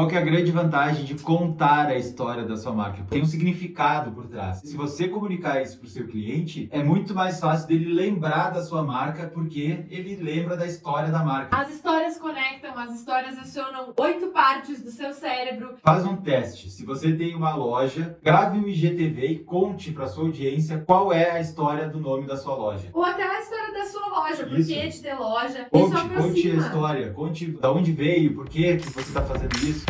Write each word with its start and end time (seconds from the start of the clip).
Qual 0.00 0.08
que 0.08 0.16
é 0.16 0.18
a 0.18 0.22
grande 0.22 0.50
vantagem 0.50 1.04
de 1.04 1.14
contar 1.16 1.88
a 1.88 1.94
história 1.94 2.42
da 2.42 2.56
sua 2.56 2.72
marca? 2.72 3.04
Tem 3.10 3.20
um 3.20 3.26
significado 3.26 4.10
por 4.10 4.26
trás. 4.28 4.62
Se 4.64 4.74
você 4.74 5.06
comunicar 5.06 5.60
isso 5.60 5.78
para 5.78 5.86
o 5.86 5.90
seu 5.90 6.06
cliente, 6.06 6.70
é 6.72 6.82
muito 6.82 7.14
mais 7.14 7.38
fácil 7.38 7.68
dele 7.68 7.92
lembrar 7.92 8.48
da 8.48 8.62
sua 8.62 8.82
marca 8.82 9.26
porque 9.26 9.84
ele 9.90 10.16
lembra 10.16 10.56
da 10.56 10.64
história 10.64 11.10
da 11.10 11.22
marca. 11.22 11.54
As 11.54 11.70
histórias 11.70 12.16
conectam, 12.16 12.78
as 12.78 12.94
histórias 12.94 13.36
acionam 13.36 13.92
oito 13.94 14.28
partes 14.28 14.82
do 14.82 14.90
seu 14.90 15.12
cérebro. 15.12 15.74
Faz 15.84 16.06
um 16.06 16.16
teste. 16.16 16.70
Se 16.70 16.82
você 16.82 17.12
tem 17.12 17.34
uma 17.34 17.54
loja, 17.54 18.18
grave 18.22 18.58
um 18.58 18.66
IGTV 18.66 19.26
e 19.26 19.38
conte 19.40 19.92
para 19.92 20.06
sua 20.06 20.24
audiência 20.24 20.82
qual 20.86 21.12
é 21.12 21.30
a 21.32 21.40
história 21.40 21.86
do 21.90 22.00
nome 22.00 22.26
da 22.26 22.38
sua 22.38 22.54
loja. 22.54 22.88
Ou 22.94 23.04
até 23.04 23.22
a 23.22 23.38
história 23.38 23.74
da 23.74 23.84
sua 23.84 24.08
loja, 24.08 24.46
por 24.46 24.56
que 24.56 24.88
de 24.88 25.02
ter 25.02 25.14
loja. 25.14 25.66
Conte, 25.70 26.08
conte 26.08 26.50
a 26.50 26.54
história, 26.54 27.12
conte 27.12 27.46
da 27.48 27.70
onde 27.70 27.92
veio, 27.92 28.34
por 28.34 28.48
que 28.48 28.78
você 28.78 29.00
está 29.00 29.20
fazendo 29.20 29.54
isso. 29.58 29.89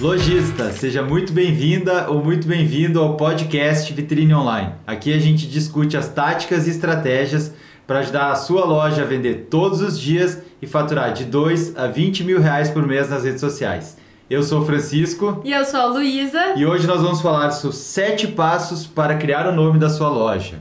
Lojista, 0.00 0.70
seja 0.70 1.02
muito 1.02 1.32
bem-vinda 1.32 2.08
ou 2.08 2.22
muito 2.22 2.46
bem-vindo 2.46 3.00
ao 3.00 3.16
podcast 3.16 3.92
Vitrine 3.92 4.32
Online. 4.32 4.72
Aqui 4.86 5.12
a 5.12 5.18
gente 5.18 5.48
discute 5.48 5.96
as 5.96 6.08
táticas 6.08 6.68
e 6.68 6.70
estratégias 6.70 7.52
para 7.84 7.98
ajudar 7.98 8.30
a 8.30 8.36
sua 8.36 8.64
loja 8.64 9.02
a 9.02 9.04
vender 9.04 9.48
todos 9.50 9.80
os 9.80 9.98
dias 9.98 10.38
e 10.62 10.68
faturar 10.68 11.12
de 11.12 11.24
2 11.24 11.76
a 11.76 11.88
20 11.88 12.22
mil 12.22 12.40
reais 12.40 12.70
por 12.70 12.86
mês 12.86 13.10
nas 13.10 13.24
redes 13.24 13.40
sociais. 13.40 13.96
Eu 14.30 14.42
sou 14.44 14.60
o 14.60 14.64
Francisco 14.64 15.40
E 15.44 15.52
eu 15.52 15.64
sou 15.64 15.80
a 15.80 15.86
Luísa. 15.86 16.54
e 16.54 16.64
hoje 16.64 16.86
nós 16.86 17.02
vamos 17.02 17.20
falar 17.20 17.50
sobre 17.50 17.76
sete 17.76 18.28
passos 18.28 18.86
para 18.86 19.16
criar 19.16 19.48
o 19.48 19.52
nome 19.52 19.80
da 19.80 19.88
sua 19.88 20.08
loja. 20.10 20.60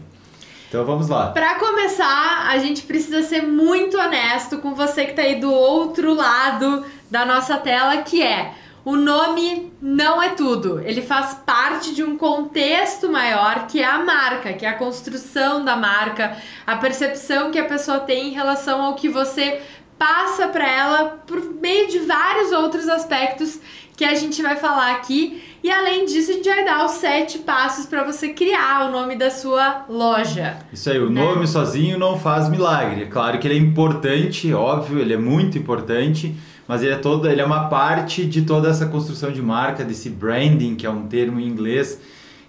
Então 0.68 0.84
vamos 0.84 1.10
lá. 1.10 1.28
Pra 1.28 1.60
começar, 1.60 2.48
a 2.50 2.58
gente 2.58 2.82
precisa 2.82 3.22
ser 3.22 3.44
muito 3.44 3.98
honesto 3.98 4.58
com 4.58 4.74
você 4.74 5.06
que 5.06 5.14
tá 5.14 5.22
aí 5.22 5.40
do 5.40 5.52
outro 5.52 6.14
lado 6.16 6.84
da 7.12 7.24
nossa 7.26 7.56
tela, 7.58 7.98
que 7.98 8.22
é 8.22 8.54
o 8.88 8.96
nome 8.96 9.74
não 9.82 10.24
é 10.24 10.30
tudo. 10.30 10.80
Ele 10.80 11.02
faz 11.02 11.34
parte 11.46 11.94
de 11.94 12.02
um 12.02 12.18
contexto 12.18 13.12
maior 13.12 13.68
que 13.68 13.82
é 13.82 13.86
a 13.86 14.02
marca, 14.02 14.54
que 14.54 14.66
é 14.66 14.70
a 14.70 14.78
construção 14.78 15.66
da 15.66 15.76
marca, 15.76 16.38
a 16.66 16.78
percepção 16.78 17.52
que 17.52 17.60
a 17.60 17.66
pessoa 17.66 18.00
tem 18.00 18.30
em 18.30 18.32
relação 18.32 18.82
ao 18.82 18.96
que 18.96 19.10
você 19.10 19.60
passa 20.00 20.48
para 20.48 20.66
ela 20.66 21.22
por 21.28 21.54
meio 21.56 21.90
de 21.90 22.00
vários 22.00 22.54
outros 22.54 22.88
aspectos 22.88 23.60
que 23.98 24.06
a 24.06 24.16
gente 24.16 24.42
vai 24.42 24.56
falar 24.56 24.94
aqui. 24.94 25.44
E 25.62 25.70
além 25.70 26.06
disso, 26.06 26.32
a 26.32 26.36
gente 26.36 26.48
vai 26.48 26.64
dar 26.64 26.86
os 26.86 26.92
sete 26.92 27.40
passos 27.40 27.86
para 27.86 28.06
você 28.06 28.30
criar 28.30 28.88
o 28.88 28.92
nome 28.94 29.18
da 29.18 29.30
sua 29.30 29.84
loja. 29.90 30.60
Isso 30.72 30.90
aí, 30.90 31.00
o 31.00 31.10
nome 31.10 31.46
sozinho 31.46 32.00
não 32.00 32.18
faz 32.18 32.48
milagre. 32.48 33.04
É 33.04 33.08
claro 33.08 33.38
que 33.38 33.48
ele 33.48 33.56
é 33.56 33.62
importante, 33.62 34.54
óbvio, 34.54 35.00
ele 35.00 35.14
é 35.14 35.18
muito 35.18 35.58
importante, 35.58 36.34
mas 36.68 36.84
ele 36.84 36.94
é 36.94 36.98
todo, 36.98 37.30
ele 37.30 37.42
é 37.42 37.46
uma 37.46 37.68
parte 37.70 38.26
de 38.26 38.42
toda 38.44 38.70
essa 38.70 38.86
construção 38.88 39.32
de 39.32 39.42
marca, 39.42 39.84
desse 39.84 40.10
branding, 40.10 40.76
que 40.76 40.86
é 40.86 40.90
um 40.90 41.08
termo 41.08 41.40
em 41.40 41.48
inglês 41.48 42.00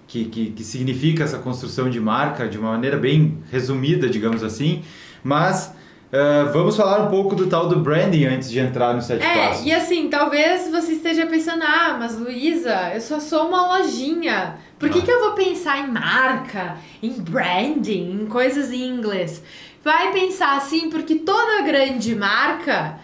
que, 0.07 0.25
que, 0.25 0.51
que 0.51 0.65
significa 0.65 1.25
essa 1.25 1.39
construção 1.39 1.89
de 1.91 2.01
marca 2.01 2.49
de 2.49 2.59
uma 2.59 2.71
maneira 2.73 2.97
bem 2.97 3.39
resumida, 3.51 4.09
digamos 4.09 4.43
assim. 4.43 4.83
Mas 5.23 5.73
ah, 6.11 6.51
vamos 6.53 6.75
falar 6.77 7.03
um 7.05 7.09
pouco 7.09 7.35
do 7.35 7.47
tal 7.47 7.69
do 7.69 7.81
branding 7.81 8.25
antes 8.25 8.51
de 8.51 8.59
entrar 8.59 8.95
no 8.95 9.03
sete 9.03 9.23
É, 9.23 9.35
passos. 9.49 9.67
e 9.67 9.73
assim, 9.73 10.09
talvez 10.09 10.71
você 10.71 10.93
esteja 10.93 11.27
pensando, 11.27 11.63
ah, 11.63 11.97
mas 12.01 12.19
Luísa, 12.19 12.93
eu 12.95 13.01
só 13.03 13.21
sou 13.21 13.49
uma 13.49 13.77
lojinha. 13.79 14.55
Por 14.79 14.89
que, 14.89 15.01
Ah. 15.01 15.03
que 15.03 15.11
eu 15.11 15.21
vou 15.21 15.33
pensar 15.33 15.79
em 15.87 15.91
marca, 15.93 16.77
em 17.03 17.11
branding, 17.21 18.23
em 18.23 18.27
coisas 18.27 18.73
em 18.73 18.89
inglês? 18.89 19.43
Vai 19.85 20.11
pensar 20.13 20.57
assim, 20.57 20.89
porque 20.89 21.17
toda 21.17 21.63
grande 21.63 22.15
marca 22.15 22.99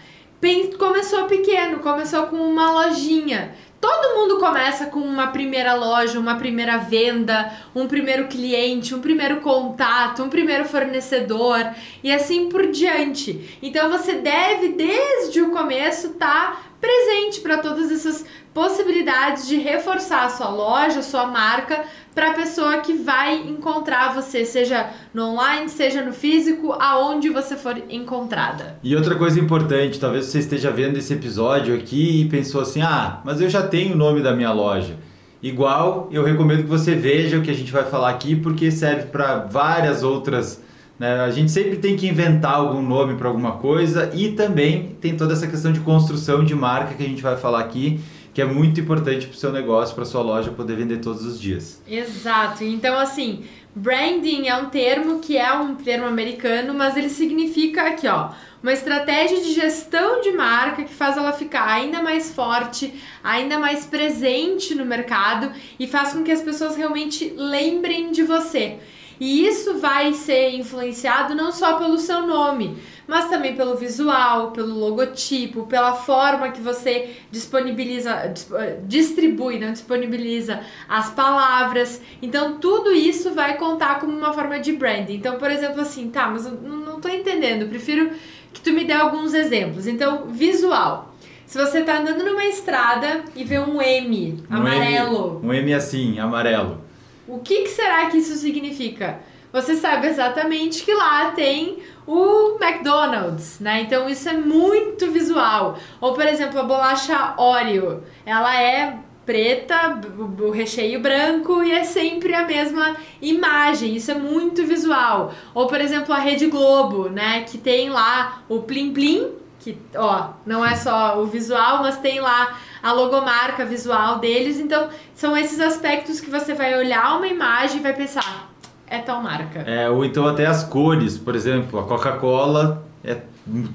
começou 0.77 1.25
pequeno, 1.25 1.79
começou 1.79 2.27
com 2.27 2.35
uma 2.35 2.71
lojinha. 2.71 3.55
Todo 3.81 4.15
mundo 4.15 4.37
começa 4.37 4.85
com 4.87 4.99
uma 4.99 5.27
primeira 5.27 5.73
loja, 5.73 6.19
uma 6.19 6.37
primeira 6.37 6.77
venda, 6.77 7.51
um 7.75 7.87
primeiro 7.87 8.27
cliente, 8.27 8.93
um 8.93 9.01
primeiro 9.01 9.41
contato, 9.41 10.23
um 10.23 10.29
primeiro 10.29 10.65
fornecedor 10.65 11.73
e 12.03 12.11
assim 12.11 12.49
por 12.49 12.67
diante. 12.67 13.57
Então 13.61 13.89
você 13.89 14.13
deve 14.13 14.69
desde 14.69 15.41
o 15.41 15.49
começo 15.51 16.07
estar 16.07 16.75
presente 16.79 17.41
para 17.41 17.57
todas 17.57 17.91
essas 17.91 18.25
possibilidades 18.55 19.49
de 19.49 19.57
reforçar 19.57 20.23
a 20.23 20.29
sua 20.29 20.47
loja, 20.47 20.99
a 20.99 21.03
sua 21.03 21.27
marca 21.27 21.83
para 22.15 22.31
a 22.31 22.33
pessoa 22.33 22.77
que 22.77 22.93
vai 22.93 23.35
encontrar 23.35 24.15
você, 24.15 24.45
seja 24.45 24.89
no 25.13 25.31
online, 25.31 25.67
seja 25.67 26.01
no 26.01 26.13
físico, 26.13 26.71
aonde 26.71 27.29
você 27.29 27.57
for 27.57 27.75
encontrada. 27.89 28.79
E 28.81 28.95
outra 28.95 29.15
coisa 29.15 29.37
importante, 29.37 29.99
talvez 29.99 30.27
você 30.27 30.39
esteja 30.39 30.71
vendo 30.71 30.97
esse 30.97 31.13
episódio 31.13 31.75
aqui 31.75 32.21
e 32.21 32.29
pensou 32.29 32.61
assim: 32.61 32.81
ah, 32.81 33.19
mas 33.25 33.41
eu 33.41 33.49
já 33.49 33.61
tenho 33.67 33.93
o 33.93 33.97
nome 33.97 34.23
da 34.23 34.33
minha 34.33 34.53
loja. 34.53 34.95
Igual, 35.43 36.07
eu 36.09 36.23
recomendo 36.23 36.63
que 36.63 36.69
você 36.69 36.95
veja 36.95 37.37
o 37.37 37.41
que 37.41 37.51
a 37.51 37.53
gente 37.53 37.73
vai 37.73 37.83
falar 37.83 38.09
aqui, 38.09 38.37
porque 38.37 38.71
serve 38.71 39.07
para 39.07 39.39
várias 39.39 40.01
outras. 40.01 40.63
Né? 40.97 41.19
A 41.19 41.29
gente 41.29 41.51
sempre 41.51 41.75
tem 41.75 41.97
que 41.97 42.07
inventar 42.07 42.55
algum 42.55 42.81
nome 42.81 43.15
para 43.15 43.27
alguma 43.27 43.53
coisa 43.57 44.09
e 44.13 44.31
também 44.31 44.95
tem 45.01 45.17
toda 45.17 45.33
essa 45.33 45.45
questão 45.45 45.73
de 45.73 45.81
construção 45.81 46.43
de 46.45 46.55
marca 46.55 46.93
que 46.93 47.03
a 47.03 47.07
gente 47.07 47.21
vai 47.21 47.35
falar 47.35 47.59
aqui, 47.59 47.99
que 48.35 48.41
é 48.41 48.45
muito 48.45 48.81
importante 48.81 49.27
para 49.27 49.33
o 49.33 49.37
seu 49.37 49.49
negócio, 49.49 49.95
para 49.95 50.03
sua 50.03 50.21
loja 50.21 50.51
poder 50.51 50.75
vender 50.75 50.97
todos 50.97 51.25
os 51.25 51.39
dias. 51.39 51.81
Exato. 51.87 52.65
Então, 52.65 52.99
assim, 52.99 53.45
branding 53.73 54.47
é 54.47 54.55
um 54.57 54.65
termo 54.65 55.19
que 55.19 55.37
é 55.37 55.53
um 55.53 55.75
termo 55.75 56.05
americano, 56.05 56.73
mas 56.73 56.97
ele 56.97 57.07
significa 57.07 57.83
aqui, 57.83 58.09
ó, 58.09 58.31
uma 58.61 58.73
estratégia 58.73 59.39
de 59.39 59.53
gestão 59.53 60.19
de 60.19 60.33
marca 60.33 60.83
que 60.83 60.93
faz 60.93 61.15
ela 61.15 61.31
ficar 61.31 61.65
ainda 61.65 62.03
mais 62.03 62.35
forte, 62.35 62.93
ainda 63.23 63.57
mais 63.57 63.85
presente 63.85 64.75
no 64.75 64.85
mercado 64.85 65.53
e 65.79 65.87
faz 65.87 66.11
com 66.11 66.21
que 66.21 66.31
as 66.31 66.41
pessoas 66.41 66.75
realmente 66.75 67.33
lembrem 67.37 68.11
de 68.11 68.23
você. 68.23 68.79
E 69.19 69.45
isso 69.47 69.79
vai 69.79 70.13
ser 70.13 70.49
influenciado 70.55 71.33
não 71.33 71.51
só 71.51 71.77
pelo 71.77 71.97
seu 71.97 72.25
nome, 72.27 72.77
mas 73.07 73.29
também 73.29 73.55
pelo 73.55 73.75
visual, 73.75 74.51
pelo 74.51 74.73
logotipo, 74.77 75.67
pela 75.67 75.93
forma 75.93 76.49
que 76.49 76.59
você 76.61 77.11
disponibiliza, 77.31 78.27
dis- 78.33 78.51
eh, 78.51 78.79
distribui, 78.83 79.59
não 79.59 79.71
disponibiliza 79.71 80.59
as 80.89 81.11
palavras. 81.11 82.01
Então 82.21 82.57
tudo 82.57 82.91
isso 82.91 83.33
vai 83.33 83.57
contar 83.57 83.99
como 83.99 84.11
uma 84.11 84.33
forma 84.33 84.59
de 84.59 84.73
branding. 84.73 85.13
Então, 85.15 85.37
por 85.37 85.49
exemplo, 85.49 85.81
assim, 85.81 86.09
tá, 86.09 86.27
mas 86.27 86.45
eu 86.45 86.51
não, 86.53 86.77
não 86.77 86.99
tô 86.99 87.07
entendendo, 87.07 87.67
prefiro 87.69 88.11
que 88.53 88.59
tu 88.61 88.71
me 88.71 88.83
dê 88.85 88.93
alguns 88.93 89.33
exemplos. 89.33 89.85
Então, 89.87 90.27
visual. 90.27 91.13
Se 91.45 91.57
você 91.59 91.83
tá 91.83 91.99
andando 91.99 92.23
numa 92.25 92.43
estrada 92.45 93.23
e 93.35 93.43
vê 93.43 93.59
um 93.59 93.79
M 93.81 94.43
Um 94.49 94.55
amarelo, 94.55 95.39
M, 95.43 95.47
um 95.47 95.53
M 95.53 95.73
assim, 95.73 96.19
amarelo. 96.19 96.81
O 97.27 97.39
que, 97.39 97.63
que 97.63 97.69
será 97.69 98.05
que 98.07 98.17
isso 98.17 98.35
significa? 98.35 99.19
Você 99.51 99.75
sabe 99.75 100.07
exatamente 100.07 100.83
que 100.83 100.93
lá 100.93 101.31
tem 101.31 101.79
o 102.05 102.57
McDonald's, 102.61 103.59
né? 103.59 103.81
Então 103.81 104.09
isso 104.09 104.27
é 104.27 104.33
muito 104.33 105.09
visual. 105.09 105.79
Ou 106.01 106.13
por 106.13 106.25
exemplo, 106.25 106.59
a 106.59 106.63
bolacha 106.63 107.35
Oreo, 107.37 108.03
ela 108.25 108.61
é 108.61 108.99
preta, 109.25 109.99
o 110.39 110.51
recheio 110.51 110.99
branco 110.99 111.63
e 111.63 111.71
é 111.71 111.83
sempre 111.83 112.33
a 112.33 112.45
mesma 112.45 112.95
imagem. 113.21 113.95
Isso 113.95 114.11
é 114.11 114.15
muito 114.15 114.65
visual. 114.65 115.33
Ou 115.53 115.67
por 115.67 115.81
exemplo, 115.81 116.13
a 116.13 116.19
Rede 116.19 116.47
Globo, 116.47 117.09
né, 117.09 117.43
que 117.43 117.57
tem 117.57 117.89
lá 117.89 118.43
o 118.47 118.59
plim 118.59 118.93
plim, 118.93 119.31
que 119.59 119.77
ó, 119.95 120.29
não 120.45 120.63
é 120.63 120.75
só 120.75 121.19
o 121.19 121.25
visual, 121.25 121.79
mas 121.81 121.97
tem 121.97 122.19
lá 122.19 122.55
a 122.85 122.91
logomarca 122.93 123.65
visual 123.65 124.19
deles. 124.19 124.59
Então, 124.59 124.89
são 125.15 125.35
esses 125.35 125.59
aspectos 125.59 126.19
que 126.21 126.29
você 126.29 126.53
vai 126.53 126.77
olhar 126.77 127.17
uma 127.17 127.27
imagem 127.27 127.77
e 127.79 127.83
vai 127.83 127.93
pensar, 127.93 128.51
é 128.87 128.99
tal 128.99 129.21
marca. 129.23 129.59
É, 129.61 129.89
ou 129.89 130.05
então 130.05 130.27
até 130.27 130.45
as 130.45 130.63
cores, 130.63 131.17
por 131.17 131.35
exemplo, 131.35 131.79
a 131.79 131.83
Coca-Cola 131.83 132.85
é 133.03 133.17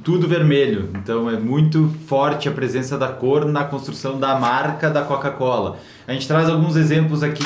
tudo 0.04 0.26
vermelho, 0.28 0.90
então 0.94 1.28
é 1.30 1.36
muito 1.38 1.92
forte 2.06 2.48
a 2.48 2.52
presença 2.52 2.98
da 2.98 3.08
cor 3.08 3.44
na 3.44 3.64
construção 3.64 4.18
da 4.18 4.38
marca 4.38 4.88
da 4.90 5.02
Coca-Cola. 5.02 5.78
A 6.08 6.12
gente 6.12 6.26
traz 6.26 6.48
alguns 6.48 6.76
exemplos 6.76 7.22
aqui 7.22 7.42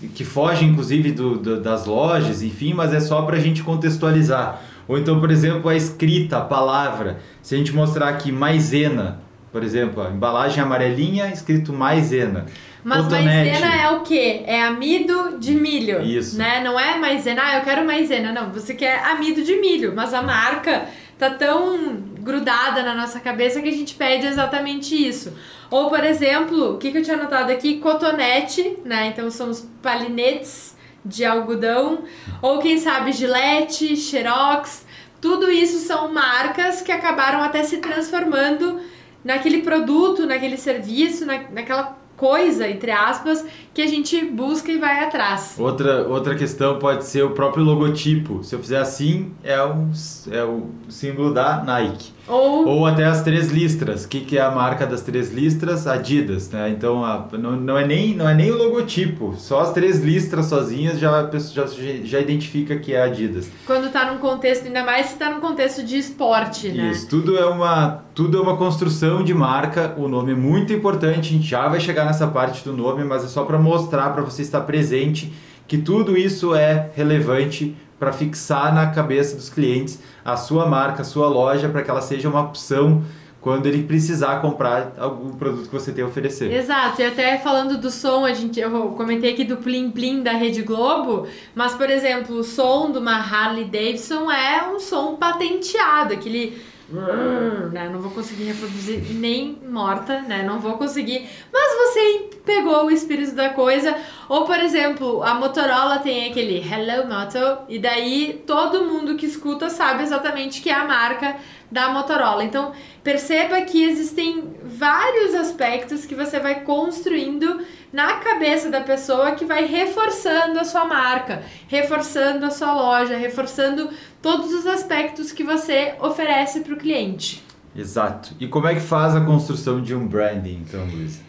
de, 0.00 0.08
que 0.08 0.24
fogem 0.24 0.68
inclusive 0.70 1.12
do, 1.12 1.36
do- 1.38 1.60
das 1.60 1.84
lojas, 1.86 2.42
enfim, 2.42 2.72
mas 2.74 2.92
é 2.94 3.00
só 3.00 3.22
para 3.22 3.36
a 3.36 3.40
gente 3.40 3.62
contextualizar. 3.62 4.60
Ou 4.86 4.96
então, 4.98 5.20
por 5.20 5.30
exemplo, 5.30 5.68
a 5.68 5.74
escrita, 5.76 6.38
a 6.38 6.40
palavra. 6.40 7.18
Se 7.42 7.54
a 7.54 7.58
gente 7.58 7.74
mostrar 7.74 8.08
aqui 8.08 8.32
maisena, 8.32 9.20
por 9.50 9.62
exemplo, 9.62 10.02
a 10.02 10.10
embalagem 10.10 10.62
amarelinha, 10.62 11.28
escrito 11.28 11.72
maisena. 11.72 12.46
Mas 12.84 13.02
Cotonete. 13.02 13.26
maisena 13.26 13.82
é 13.82 13.90
o 13.90 14.00
quê? 14.00 14.42
É 14.46 14.62
amido 14.62 15.38
de 15.38 15.54
milho. 15.54 16.02
Isso. 16.02 16.38
Né? 16.38 16.62
Não 16.62 16.78
é 16.78 16.98
maisena, 16.98 17.42
ah, 17.44 17.58
eu 17.58 17.64
quero 17.64 17.84
maisena. 17.84 18.32
Não, 18.32 18.50
você 18.50 18.74
quer 18.74 19.04
amido 19.04 19.42
de 19.42 19.56
milho. 19.56 19.92
Mas 19.94 20.14
a 20.14 20.22
marca 20.22 20.86
tá 21.18 21.30
tão 21.30 21.96
grudada 22.20 22.82
na 22.82 22.94
nossa 22.94 23.20
cabeça 23.20 23.60
que 23.60 23.68
a 23.68 23.72
gente 23.72 23.94
pede 23.94 24.26
exatamente 24.26 24.94
isso. 24.94 25.36
Ou, 25.70 25.88
por 25.88 26.04
exemplo, 26.04 26.74
o 26.74 26.78
que, 26.78 26.92
que 26.92 26.98
eu 26.98 27.02
tinha 27.02 27.16
anotado 27.16 27.52
aqui? 27.52 27.78
Cotonete, 27.78 28.78
né? 28.84 29.08
Então 29.08 29.30
são 29.30 29.50
os 29.50 29.68
palinetes 29.82 30.76
de 31.04 31.24
algodão. 31.24 32.04
Ou 32.40 32.58
quem 32.58 32.78
sabe 32.78 33.12
gilete, 33.12 33.96
xerox. 33.96 34.86
tudo 35.20 35.50
isso 35.50 35.78
são 35.86 36.12
marcas 36.12 36.80
que 36.80 36.92
acabaram 36.92 37.42
até 37.42 37.64
se 37.64 37.78
transformando 37.78 38.80
naquele 39.24 39.62
produto, 39.62 40.26
naquele 40.26 40.56
serviço, 40.56 41.26
na, 41.26 41.44
naquela 41.50 41.98
coisa, 42.16 42.68
entre 42.68 42.90
aspas, 42.90 43.44
que 43.78 43.82
a 43.82 43.86
gente 43.86 44.24
busca 44.24 44.72
e 44.72 44.76
vai 44.76 45.04
atrás. 45.04 45.54
Outra, 45.56 46.08
outra 46.08 46.34
questão 46.34 46.80
pode 46.80 47.04
ser 47.04 47.22
o 47.22 47.30
próprio 47.30 47.62
logotipo. 47.62 48.42
Se 48.42 48.52
eu 48.52 48.58
fizer 48.58 48.80
assim, 48.80 49.30
é, 49.44 49.62
um, 49.62 49.92
é 50.32 50.42
o 50.42 50.70
símbolo 50.88 51.32
da 51.32 51.62
Nike. 51.62 52.18
Ou, 52.28 52.68
Ou 52.68 52.86
até 52.86 53.06
as 53.06 53.22
três 53.22 53.50
listras. 53.50 54.04
O 54.04 54.08
que, 54.08 54.20
que 54.20 54.36
é 54.36 54.42
a 54.42 54.50
marca 54.50 54.86
das 54.86 55.00
três 55.00 55.32
listras? 55.32 55.86
Adidas, 55.86 56.50
né? 56.50 56.68
Então 56.68 57.02
a, 57.04 57.26
não, 57.32 57.52
não, 57.52 57.78
é 57.78 57.86
nem, 57.86 58.14
não 58.14 58.28
é 58.28 58.34
nem 58.34 58.50
o 58.50 58.58
logotipo, 58.58 59.34
só 59.38 59.60
as 59.60 59.72
três 59.72 60.00
listras 60.00 60.46
sozinhas 60.46 60.98
já, 60.98 61.30
já, 61.52 61.66
já 62.04 62.20
identifica 62.20 62.76
que 62.76 62.92
é 62.92 63.02
Adidas. 63.02 63.50
quando 63.66 63.90
tá 63.90 64.12
num 64.12 64.18
contexto, 64.18 64.66
ainda 64.66 64.84
mais 64.84 65.06
se 65.06 65.16
tá 65.16 65.30
num 65.30 65.40
contexto 65.40 65.82
de 65.82 65.96
esporte, 65.96 66.68
né? 66.68 66.90
Isso, 66.90 67.08
tudo 67.08 67.38
é, 67.38 67.46
uma, 67.46 68.04
tudo 68.14 68.36
é 68.36 68.40
uma 68.40 68.56
construção 68.56 69.24
de 69.24 69.32
marca. 69.32 69.94
O 69.96 70.06
nome 70.06 70.32
é 70.32 70.36
muito 70.36 70.72
importante, 70.72 71.20
a 71.20 71.32
gente 71.32 71.48
já 71.48 71.66
vai 71.66 71.80
chegar 71.80 72.04
nessa 72.04 72.26
parte 72.26 72.62
do 72.62 72.74
nome, 72.74 73.04
mas 73.04 73.24
é 73.24 73.28
só 73.28 73.44
para 73.44 73.58
mostrar, 73.68 74.10
para 74.10 74.22
você 74.22 74.42
estar 74.42 74.62
presente, 74.62 75.32
que 75.66 75.76
tudo 75.76 76.16
isso 76.16 76.54
é 76.54 76.90
relevante 76.94 77.76
para 77.98 78.12
fixar 78.12 78.74
na 78.74 78.86
cabeça 78.86 79.36
dos 79.36 79.50
clientes 79.50 80.00
a 80.24 80.36
sua 80.36 80.66
marca, 80.66 81.02
a 81.02 81.04
sua 81.04 81.28
loja, 81.28 81.68
para 81.68 81.82
que 81.82 81.90
ela 81.90 82.00
seja 82.00 82.28
uma 82.28 82.40
opção 82.40 83.02
quando 83.40 83.66
ele 83.66 83.84
precisar 83.84 84.40
comprar 84.40 84.94
algum 84.98 85.30
produto 85.30 85.68
que 85.68 85.72
você 85.72 85.92
tem 85.92 86.02
a 86.02 86.06
oferecer. 86.06 86.52
Exato, 86.52 87.00
e 87.00 87.04
até 87.04 87.38
falando 87.38 87.78
do 87.78 87.90
som, 87.90 88.24
a 88.24 88.32
gente, 88.32 88.58
eu 88.58 88.70
comentei 88.96 89.32
aqui 89.32 89.44
do 89.44 89.58
Plim 89.58 89.90
Plim 89.90 90.22
da 90.22 90.32
Rede 90.32 90.62
Globo, 90.62 91.26
mas, 91.54 91.74
por 91.74 91.88
exemplo, 91.88 92.36
o 92.36 92.44
som 92.44 92.90
de 92.90 92.98
uma 92.98 93.16
Harley 93.16 93.64
Davidson 93.64 94.30
é 94.30 94.68
um 94.68 94.80
som 94.80 95.16
patenteado, 95.16 96.14
aquele. 96.14 96.58
Né? 96.90 97.90
Não 97.92 98.00
vou 98.00 98.10
conseguir 98.10 98.44
reproduzir 98.44 99.02
nem 99.14 99.58
morta, 99.68 100.22
né? 100.22 100.42
Não 100.42 100.58
vou 100.58 100.78
conseguir. 100.78 101.28
Mas 101.52 101.74
você 101.76 102.30
pegou 102.46 102.86
o 102.86 102.90
espírito 102.90 103.34
da 103.34 103.50
coisa. 103.50 103.94
Ou, 104.28 104.46
por 104.46 104.58
exemplo, 104.58 105.22
a 105.22 105.34
Motorola 105.34 105.98
tem 105.98 106.30
aquele 106.30 106.58
Hello 106.58 107.06
Moto, 107.06 107.64
e 107.68 107.78
daí 107.78 108.42
todo 108.46 108.84
mundo 108.84 109.16
que 109.16 109.26
escuta 109.26 109.68
sabe 109.68 110.02
exatamente 110.02 110.62
que 110.62 110.70
é 110.70 110.74
a 110.74 110.86
marca 110.86 111.36
da 111.70 111.90
Motorola. 111.90 112.42
Então, 112.42 112.72
perceba 113.04 113.60
que 113.62 113.84
existem 113.84 114.54
vários 114.64 115.34
aspectos 115.34 116.06
que 116.06 116.14
você 116.14 116.40
vai 116.40 116.62
construindo 116.62 117.60
na 117.92 118.14
cabeça 118.14 118.70
da 118.70 118.80
pessoa 118.80 119.32
que 119.32 119.44
vai 119.44 119.64
reforçando 119.64 120.58
a 120.58 120.64
sua 120.64 120.84
marca, 120.84 121.42
reforçando 121.66 122.44
a 122.44 122.50
sua 122.50 122.74
loja, 122.74 123.16
reforçando 123.16 123.90
todos 124.20 124.52
os 124.52 124.66
aspectos 124.66 125.32
que 125.32 125.44
você 125.44 125.94
oferece 126.00 126.60
para 126.60 126.74
o 126.74 126.76
cliente. 126.76 127.42
Exato. 127.74 128.34
E 128.40 128.46
como 128.46 128.66
é 128.66 128.74
que 128.74 128.80
faz 128.80 129.14
a 129.14 129.20
construção 129.20 129.80
de 129.80 129.94
um 129.94 130.06
branding, 130.06 130.64
então, 130.66 130.84
Luiz? 130.84 131.20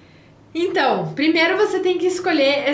Então, 0.53 1.13
primeiro 1.13 1.57
você 1.57 1.79
tem 1.79 1.99
que 1.99 2.07
escolher, 2.07 2.65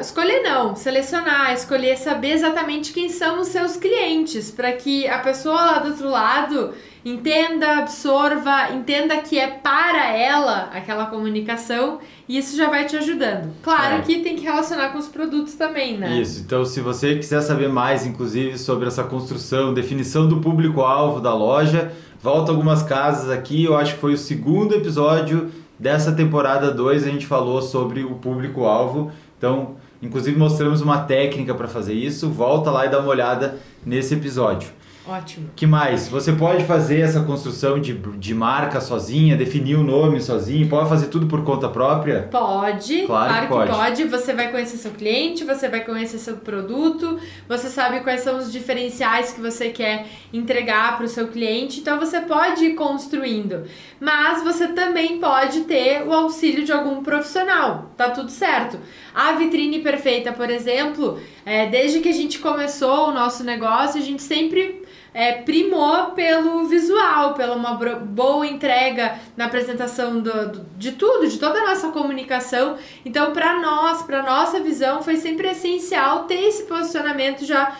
escolher 0.00 0.42
não, 0.42 0.76
selecionar, 0.76 1.52
escolher, 1.52 1.96
saber 1.96 2.30
exatamente 2.30 2.92
quem 2.92 3.08
são 3.08 3.40
os 3.40 3.48
seus 3.48 3.76
clientes, 3.76 4.50
para 4.50 4.72
que 4.72 5.08
a 5.08 5.18
pessoa 5.18 5.56
lá 5.56 5.78
do 5.80 5.88
outro 5.88 6.08
lado 6.08 6.72
entenda, 7.04 7.78
absorva, 7.78 8.70
entenda 8.72 9.16
que 9.18 9.38
é 9.38 9.48
para 9.48 10.12
ela 10.12 10.70
aquela 10.72 11.06
comunicação 11.06 11.98
e 12.28 12.38
isso 12.38 12.56
já 12.56 12.68
vai 12.68 12.84
te 12.86 12.96
ajudando. 12.96 13.52
Claro 13.62 13.96
É. 13.96 14.00
que 14.02 14.20
tem 14.20 14.36
que 14.36 14.42
relacionar 14.42 14.90
com 14.90 14.98
os 14.98 15.08
produtos 15.08 15.54
também, 15.54 15.96
né? 15.96 16.20
Isso, 16.20 16.40
então 16.40 16.64
se 16.64 16.80
você 16.80 17.16
quiser 17.16 17.40
saber 17.40 17.68
mais, 17.68 18.06
inclusive, 18.06 18.58
sobre 18.58 18.86
essa 18.86 19.02
construção, 19.04 19.72
definição 19.72 20.28
do 20.28 20.38
público-alvo 20.38 21.20
da 21.20 21.34
loja, 21.34 21.92
volta 22.22 22.52
algumas 22.52 22.82
casas 22.82 23.30
aqui, 23.30 23.64
eu 23.64 23.76
acho 23.76 23.94
que 23.94 24.00
foi 24.00 24.12
o 24.12 24.18
segundo 24.18 24.74
episódio 24.74 25.50
dessa 25.78 26.12
temporada 26.12 26.70
2, 26.70 27.04
a 27.06 27.10
gente 27.10 27.26
falou 27.26 27.62
sobre 27.62 28.04
o 28.04 28.16
público-alvo, 28.16 29.10
então, 29.38 29.76
inclusive 30.02 30.38
mostramos 30.38 30.82
uma 30.82 30.98
técnica 30.98 31.54
para 31.54 31.66
fazer 31.66 31.94
isso, 31.94 32.28
volta 32.28 32.70
lá 32.70 32.84
e 32.84 32.90
dá 32.90 32.98
uma 32.98 33.08
olhada 33.08 33.58
nesse 33.86 34.12
episódio. 34.14 34.68
Ótimo. 35.06 35.50
que 35.56 35.66
mais? 35.66 36.08
Você 36.08 36.32
pode 36.32 36.64
fazer 36.64 37.00
essa 37.00 37.20
construção 37.22 37.80
de, 37.80 37.94
de 37.94 38.34
marca 38.34 38.80
sozinha, 38.80 39.36
definir 39.36 39.74
o 39.76 39.82
nome 39.82 40.20
sozinho, 40.20 40.68
pode 40.68 40.88
fazer 40.88 41.06
tudo 41.06 41.26
por 41.26 41.42
conta 41.42 41.68
própria? 41.68 42.28
Pode, 42.30 43.02
Claro 43.06 43.06
claro, 43.06 43.34
que 43.34 43.40
que 43.40 43.48
pode. 43.48 43.70
pode. 43.70 44.04
Você 44.04 44.34
vai 44.34 44.50
conhecer 44.50 44.76
seu 44.76 44.90
cliente, 44.92 45.42
você 45.44 45.68
vai 45.68 45.80
conhecer 45.84 46.18
seu 46.18 46.36
produto, 46.36 47.18
você 47.48 47.68
sabe 47.68 48.00
quais 48.00 48.20
são 48.20 48.38
os 48.38 48.52
diferenciais 48.52 49.32
que 49.32 49.40
você 49.40 49.70
quer 49.70 50.06
entregar 50.32 50.96
para 50.96 51.06
o 51.06 51.08
seu 51.08 51.28
cliente, 51.28 51.80
então 51.80 51.98
você 51.98 52.20
pode 52.20 52.64
ir 52.66 52.74
construindo. 52.74 53.64
Mas 53.98 54.44
você 54.44 54.68
também 54.68 55.18
pode 55.18 55.62
ter 55.62 56.06
o 56.06 56.12
auxílio 56.12 56.64
de 56.64 56.72
algum 56.72 57.02
profissional, 57.02 57.90
tá 57.96 58.10
tudo 58.10 58.30
certo. 58.30 58.78
A 59.14 59.32
vitrine 59.32 59.80
perfeita, 59.80 60.32
por 60.32 60.48
exemplo, 60.50 61.18
é, 61.44 61.66
desde 61.66 62.00
que 62.00 62.08
a 62.08 62.12
gente 62.12 62.38
começou 62.38 63.08
o 63.08 63.12
nosso 63.12 63.42
negócio, 63.42 64.00
a 64.00 64.04
gente 64.04 64.22
sempre 64.22 64.82
é, 65.12 65.32
primou 65.32 66.12
pelo 66.12 66.64
visual, 66.66 67.34
pela 67.34 67.54
uma 67.56 67.74
boa 67.74 68.46
entrega 68.46 69.14
na 69.36 69.46
apresentação 69.46 70.20
do, 70.20 70.48
do- 70.50 70.66
de 70.78 70.92
tudo, 70.92 71.26
de 71.26 71.38
toda 71.38 71.58
a 71.60 71.68
nossa 71.70 71.88
comunicação. 71.88 72.76
Então, 73.04 73.32
para 73.32 73.60
nós, 73.60 74.02
para 74.02 74.22
nossa 74.22 74.60
visão, 74.60 75.02
foi 75.02 75.16
sempre 75.16 75.48
essencial 75.48 76.24
ter 76.24 76.42
esse 76.46 76.62
posicionamento 76.64 77.44
já 77.44 77.74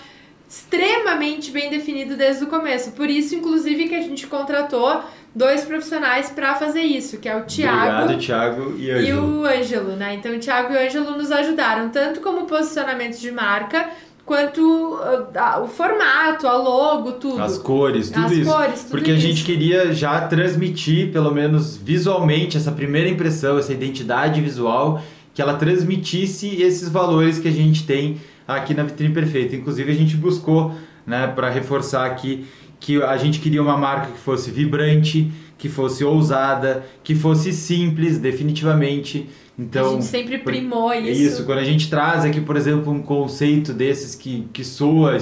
extremamente 0.49 1.51
bem 1.51 1.71
definido 1.71 2.17
desde 2.17 2.45
o 2.45 2.47
começo. 2.49 2.93
Por 2.93 3.09
isso, 3.09 3.35
inclusive, 3.35 3.89
que 3.89 3.95
a 3.95 4.01
gente 4.03 4.27
contratou 4.27 5.01
dois 5.33 5.63
profissionais 5.65 6.31
para 6.31 6.55
fazer 6.57 6.83
isso, 6.83 7.19
que 7.19 7.29
é 7.29 7.37
o 7.37 7.45
Tiago 7.47 8.03
Obrigado, 8.03 8.77
e 8.77 8.87
e 8.87 8.91
Ângelo. 8.91 9.41
o 9.41 9.45
Ângelo, 9.47 9.93
né? 9.97 10.15
Então, 10.15 10.33
o 10.35 10.39
Thiago 10.41 10.73
e 10.73 10.77
o 10.77 10.81
Ângelo 10.81 11.11
nos 11.17 11.31
ajudaram 11.31 11.89
tanto 11.91 12.21
como 12.21 12.47
posicionamento 12.47 13.17
de 13.19 13.31
marca, 13.31 13.89
quanto 14.31 14.61
uh, 14.95 15.27
a- 15.37 15.61
o 15.61 15.67
formato, 15.67 16.47
a 16.47 16.57
logo, 16.57 17.13
tudo. 17.13 17.43
As 17.43 17.59
cores, 17.59 18.11
tudo 18.11 18.27
As 18.27 18.33
isso. 18.33 18.49
cores, 18.49 18.81
tudo 18.83 18.91
Porque 18.93 19.11
a 19.11 19.15
isso. 19.15 19.27
gente 19.27 19.43
queria 19.43 19.93
já 19.93 20.21
transmitir, 20.29 21.11
pelo 21.11 21.33
menos 21.35 21.77
visualmente, 21.77 22.57
essa 22.57 22.71
primeira 22.71 23.09
impressão, 23.09 23.59
essa 23.59 23.73
identidade 23.73 24.41
visual, 24.41 25.03
que 25.35 25.43
ela 25.43 25.55
transmitisse 25.55 26.63
esses 26.63 26.89
valores 26.89 27.41
que 27.41 27.49
a 27.49 27.51
gente 27.51 27.85
tem 27.85 28.21
aqui 28.47 28.73
na 28.73 28.85
Vitrine 28.85 29.13
Perfeita. 29.13 29.57
Inclusive, 29.57 29.91
a 29.91 29.95
gente 29.97 30.17
buscou, 30.17 30.73
né, 31.05 31.27
para 31.27 31.51
reforçar 31.51 32.07
aqui, 32.07 32.47
que 32.79 33.03
a 33.03 33.17
gente 33.17 33.41
queria 33.41 33.61
uma 33.61 33.77
marca 33.77 34.13
que 34.13 34.19
fosse 34.21 34.53
vibrante, 34.53 35.29
que 35.61 35.69
fosse 35.69 36.03
ousada, 36.03 36.85
que 37.05 37.15
fosse 37.15 37.53
simples, 37.53 38.19
definitivamente. 38.19 39.29
Então, 39.59 39.89
a 39.89 39.91
gente 39.93 40.07
sempre 40.07 40.39
primou 40.39 40.91
é 40.91 40.99
isso. 41.01 41.23
isso, 41.23 41.45
quando 41.45 41.59
a 41.59 41.65
gente 41.65 41.91
traz 41.91 42.25
aqui, 42.25 42.41
por 42.41 42.57
exemplo, 42.57 42.91
um 42.91 43.03
conceito 43.03 43.75
desses 43.75 44.15
que, 44.15 44.49
que 44.55 44.65
soa 44.65 45.19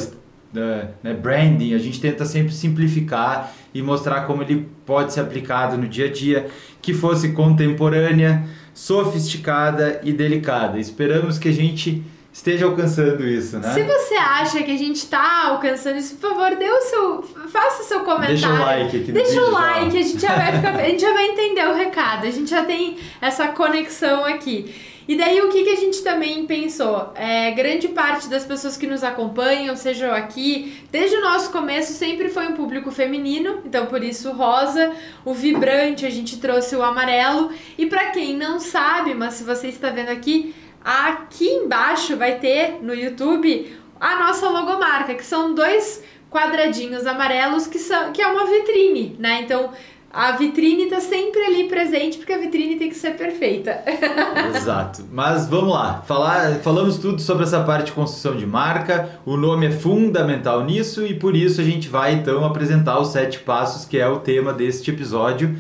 né, 0.55 0.91
né, 1.03 1.13
branding, 1.13 1.75
a 1.75 1.79
gente 1.79 2.01
tenta 2.01 2.25
sempre 2.25 2.53
simplificar 2.53 3.53
e 3.75 3.83
mostrar 3.83 4.23
como 4.23 4.43
ele 4.43 4.69
pode 4.87 5.13
ser 5.13 5.21
aplicado 5.21 5.77
no 5.77 5.89
dia 5.89 6.07
a 6.07 6.11
dia, 6.11 6.47
que 6.81 6.95
fosse 6.95 7.31
contemporânea, 7.33 8.47
sofisticada 8.73 10.01
e 10.05 10.13
delicada. 10.13 10.79
Esperamos 10.79 11.37
que 11.37 11.49
a 11.49 11.53
gente 11.53 12.05
esteja 12.39 12.67
alcançando 12.67 13.27
isso, 13.27 13.59
né? 13.59 13.75
Se 13.75 13.83
você 13.83 14.15
acha 14.15 14.63
que 14.63 14.71
a 14.71 14.79
gente 14.79 15.05
tá 15.07 15.49
alcançando 15.49 15.99
isso, 15.99 16.17
por 16.17 16.31
favor, 16.31 16.57
dê 16.57 16.71
o 16.71 16.81
seu, 16.83 17.23
faça 17.49 17.83
o 17.83 17.85
seu 17.85 18.01
comentário. 18.01 18.37
Deixa 18.37 18.49
o 18.49 18.59
like 18.59 18.97
aqui 18.97 19.09
no 19.09 19.15
Deixa 19.15 19.43
o 19.43 19.51
já. 19.51 19.59
like, 19.59 19.99
a 19.99 20.03
gente 20.03 20.21
já 20.21 20.37
vai 20.37 20.53
ficar, 20.53 20.75
a 20.79 20.89
gente 20.89 21.03
já 21.03 21.13
vai 21.13 21.27
entender 21.27 21.67
o 21.67 21.75
recado. 21.75 22.27
A 22.27 22.31
gente 22.31 22.49
já 22.49 22.65
tem 22.65 22.97
essa 23.21 23.49
conexão 23.49 24.25
aqui. 24.25 24.73
E 25.09 25.17
daí 25.17 25.41
o 25.41 25.49
que, 25.49 25.65
que 25.65 25.71
a 25.71 25.77
gente 25.77 26.03
também 26.03 26.47
pensou? 26.47 27.13
É, 27.17 27.51
grande 27.53 27.89
parte 27.89 28.29
das 28.29 28.45
pessoas 28.45 28.77
que 28.77 28.87
nos 28.87 29.03
acompanham, 29.03 29.75
sejam 29.75 30.13
aqui, 30.13 30.83
desde 30.93 31.17
o 31.17 31.23
nosso 31.23 31.51
começo 31.51 31.95
sempre 31.95 32.29
foi 32.29 32.47
um 32.47 32.53
público 32.53 32.91
feminino, 32.91 33.63
então 33.65 33.87
por 33.87 34.05
isso 34.05 34.29
o 34.29 34.35
rosa, 34.35 34.93
o 35.25 35.33
vibrante, 35.33 36.05
a 36.05 36.11
gente 36.11 36.39
trouxe 36.39 36.77
o 36.77 36.83
amarelo. 36.83 37.51
E 37.79 37.87
para 37.87 38.11
quem 38.11 38.37
não 38.37 38.61
sabe, 38.61 39.15
mas 39.15 39.35
se 39.35 39.45
você 39.45 39.69
está 39.69 39.89
vendo 39.89 40.11
aqui, 40.11 40.55
aqui 40.85 41.47
embaixo 41.47 42.17
vai 42.17 42.39
ter 42.39 42.79
no 42.83 42.95
YouTube 42.95 43.77
a 44.01 44.27
nossa 44.27 44.49
logomarca, 44.49 45.15
que 45.15 45.25
são 45.25 45.55
dois 45.55 46.03
quadradinhos 46.31 47.07
amarelos 47.07 47.67
que 47.67 47.79
são 47.79 48.13
que 48.13 48.23
é 48.23 48.27
uma 48.27 48.47
vitrine, 48.47 49.17
né? 49.19 49.43
Então 49.43 49.71
a 50.11 50.33
vitrine 50.33 50.87
tá 50.87 51.01
sempre 51.01 51.41
ali 51.43 51.69
presente 51.69 52.17
porque 52.17 52.33
a 52.33 52.39
vitrine 52.39 52.77
tem 52.77 52.89
que 52.89 52.95
ser 52.95 53.17
perfeita. 53.17 53.83
Exato. 54.57 55.05
Mas 55.13 55.47
vamos 55.47 55.75
lá. 55.75 56.03
Falar, 56.07 56.57
falamos 56.61 56.97
tudo 56.97 57.21
sobre 57.21 57.45
essa 57.45 57.63
parte 57.63 57.87
de 57.87 57.93
construção 57.93 58.35
de 58.35 58.47
marca. 58.47 59.21
O 59.27 59.37
nome 59.37 59.67
é 59.67 59.71
fundamental 59.71 60.65
nisso 60.65 61.07
e 61.07 61.13
por 61.13 61.37
isso 61.37 61.61
a 61.61 61.65
gente 61.65 61.89
vai 61.89 62.15
então 62.15 62.45
apresentar 62.45 62.99
os 62.99 63.09
sete 63.09 63.39
passos, 63.41 63.85
que 63.85 63.99
é 63.99 64.09
o 64.09 64.19
tema 64.19 64.53
deste 64.53 64.91
episódio. 64.91 65.57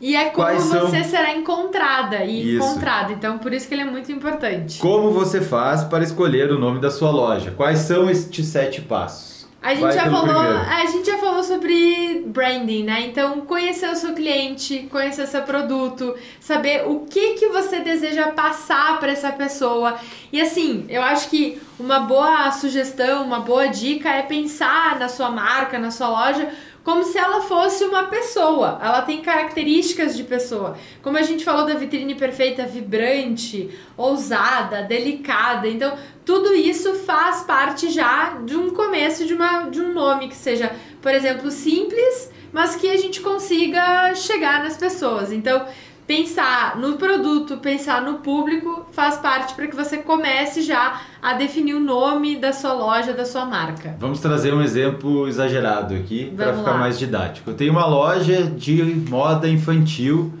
E 0.00 0.14
é 0.14 0.26
como 0.26 0.46
Quais 0.46 0.62
são- 0.62 0.86
você 0.86 1.02
será 1.04 1.34
encontrada 1.34 2.24
e 2.24 2.56
Isso. 2.56 2.64
encontrado. 2.64 3.12
Então 3.12 3.38
por 3.38 3.52
isso 3.52 3.66
que 3.68 3.74
ele 3.74 3.82
é 3.82 3.86
muito 3.86 4.10
importante. 4.12 4.78
Como 4.78 5.10
você 5.10 5.40
faz 5.40 5.82
para 5.84 6.04
escolher 6.04 6.50
o 6.52 6.58
nome 6.58 6.80
da 6.80 6.90
sua 6.90 7.10
loja? 7.10 7.52
Quais 7.56 7.80
são 7.80 8.08
estes 8.08 8.46
sete 8.46 8.80
passos? 8.80 9.38
A 9.60 9.74
gente, 9.74 9.92
já 9.92 10.08
falou, 10.08 10.40
a 10.40 10.86
gente 10.86 11.04
já 11.10 11.18
falou 11.18 11.42
sobre 11.42 12.22
branding, 12.28 12.84
né? 12.84 13.06
Então, 13.08 13.40
conhecer 13.40 13.90
o 13.90 13.96
seu 13.96 14.14
cliente, 14.14 14.86
conhecer 14.88 15.26
seu 15.26 15.42
produto, 15.42 16.14
saber 16.38 16.84
o 16.86 17.00
que, 17.00 17.34
que 17.34 17.48
você 17.48 17.80
deseja 17.80 18.28
passar 18.28 19.00
para 19.00 19.10
essa 19.10 19.32
pessoa. 19.32 19.96
E 20.32 20.40
assim, 20.40 20.86
eu 20.88 21.02
acho 21.02 21.28
que 21.28 21.60
uma 21.78 21.98
boa 21.98 22.52
sugestão, 22.52 23.24
uma 23.24 23.40
boa 23.40 23.66
dica 23.66 24.08
é 24.08 24.22
pensar 24.22 24.96
na 24.96 25.08
sua 25.08 25.28
marca, 25.28 25.76
na 25.76 25.90
sua 25.90 26.08
loja, 26.08 26.48
como 26.88 27.04
se 27.04 27.18
ela 27.18 27.42
fosse 27.42 27.84
uma 27.84 28.04
pessoa. 28.04 28.80
Ela 28.82 29.02
tem 29.02 29.20
características 29.20 30.16
de 30.16 30.24
pessoa. 30.24 30.74
Como 31.02 31.18
a 31.18 31.22
gente 31.22 31.44
falou 31.44 31.66
da 31.66 31.74
vitrine 31.74 32.14
perfeita, 32.14 32.64
vibrante, 32.64 33.68
ousada, 33.94 34.84
delicada. 34.84 35.68
Então, 35.68 35.98
tudo 36.24 36.54
isso 36.54 36.94
faz 37.00 37.42
parte 37.42 37.90
já 37.90 38.38
de 38.42 38.56
um 38.56 38.70
começo 38.70 39.26
de, 39.26 39.34
uma, 39.34 39.68
de 39.68 39.82
um 39.82 39.92
nome 39.92 40.28
que 40.28 40.34
seja, 40.34 40.74
por 41.02 41.12
exemplo, 41.12 41.50
simples, 41.50 42.32
mas 42.50 42.74
que 42.74 42.90
a 42.90 42.96
gente 42.96 43.20
consiga 43.20 44.14
chegar 44.14 44.64
nas 44.64 44.78
pessoas. 44.78 45.30
Então, 45.30 45.66
pensar 46.08 46.78
no 46.78 46.94
produto, 46.94 47.58
pensar 47.58 48.00
no 48.00 48.14
público, 48.20 48.86
faz 48.92 49.18
parte 49.18 49.54
para 49.54 49.66
que 49.66 49.76
você 49.76 49.98
comece 49.98 50.62
já 50.62 51.02
a 51.20 51.34
definir 51.34 51.74
o 51.74 51.80
nome 51.80 52.36
da 52.36 52.50
sua 52.50 52.72
loja, 52.72 53.12
da 53.12 53.26
sua 53.26 53.44
marca. 53.44 53.94
Vamos 54.00 54.18
trazer 54.18 54.54
um 54.54 54.62
exemplo 54.62 55.28
exagerado 55.28 55.94
aqui 55.94 56.32
para 56.34 56.54
ficar 56.54 56.70
lá. 56.70 56.78
mais 56.78 56.98
didático. 56.98 57.50
Eu 57.50 57.54
tenho 57.54 57.72
uma 57.72 57.84
loja 57.84 58.44
de 58.44 58.82
moda 59.10 59.46
infantil 59.46 60.32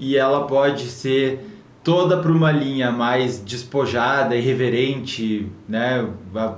e 0.00 0.16
ela 0.16 0.46
pode 0.46 0.86
ser 0.86 1.46
toda 1.84 2.16
para 2.16 2.32
uma 2.32 2.50
linha 2.50 2.90
mais 2.90 3.38
despojada, 3.38 4.34
irreverente, 4.34 5.46
né? 5.68 6.08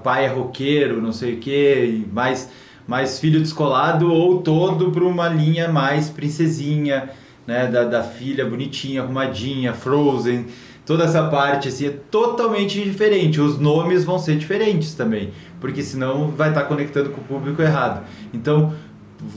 Pai 0.05 0.27
é 0.27 0.29
roqueiro, 0.29 1.03
não 1.03 1.13
sei 1.13 1.35
o 1.35 1.37
que, 1.39 2.07
mais 2.13 2.49
mais 2.87 3.19
filho 3.19 3.41
descolado 3.41 4.11
ou 4.11 4.41
todo 4.41 4.91
para 4.91 5.05
uma 5.05 5.29
linha 5.29 5.69
mais 5.69 6.09
princesinha 6.09 7.11
né, 7.49 7.67
da, 7.67 7.85
da 7.85 8.03
filha 8.03 8.45
bonitinha, 8.45 9.01
arrumadinha, 9.01 9.73
Frozen, 9.73 10.45
toda 10.85 11.05
essa 11.05 11.29
parte 11.29 11.69
assim 11.69 11.87
é 11.87 11.91
totalmente 12.11 12.79
diferente. 12.85 13.41
Os 13.41 13.59
nomes 13.59 14.05
vão 14.05 14.19
ser 14.19 14.37
diferentes 14.37 14.93
também, 14.93 15.31
porque 15.59 15.83
senão 15.83 16.29
vai 16.29 16.51
estar 16.51 16.65
conectando 16.65 17.09
com 17.09 17.23
o 17.23 17.25
público 17.25 17.63
errado. 17.63 18.05
Então, 18.35 18.75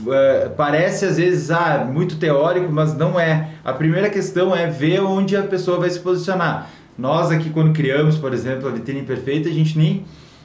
é, 0.08 0.50
parece 0.54 1.06
às 1.06 1.16
vezes 1.16 1.50
ah, 1.50 1.88
muito 1.90 2.16
teórico, 2.16 2.70
mas 2.70 2.94
não 2.94 3.18
é. 3.18 3.48
A 3.64 3.72
primeira 3.72 4.10
questão 4.10 4.54
é 4.54 4.66
ver 4.66 5.00
onde 5.00 5.34
a 5.34 5.42
pessoa 5.42 5.78
vai 5.78 5.88
se 5.88 5.98
posicionar. 5.98 6.68
Nós 6.98 7.30
aqui 7.30 7.48
quando 7.48 7.72
criamos, 7.72 8.18
por 8.18 8.34
exemplo, 8.34 8.68
a 8.68 8.72
vitrine 8.72 9.04
perfeita, 9.04 9.48
a 9.48 9.52
gente 9.52 9.78
nem 9.78 10.04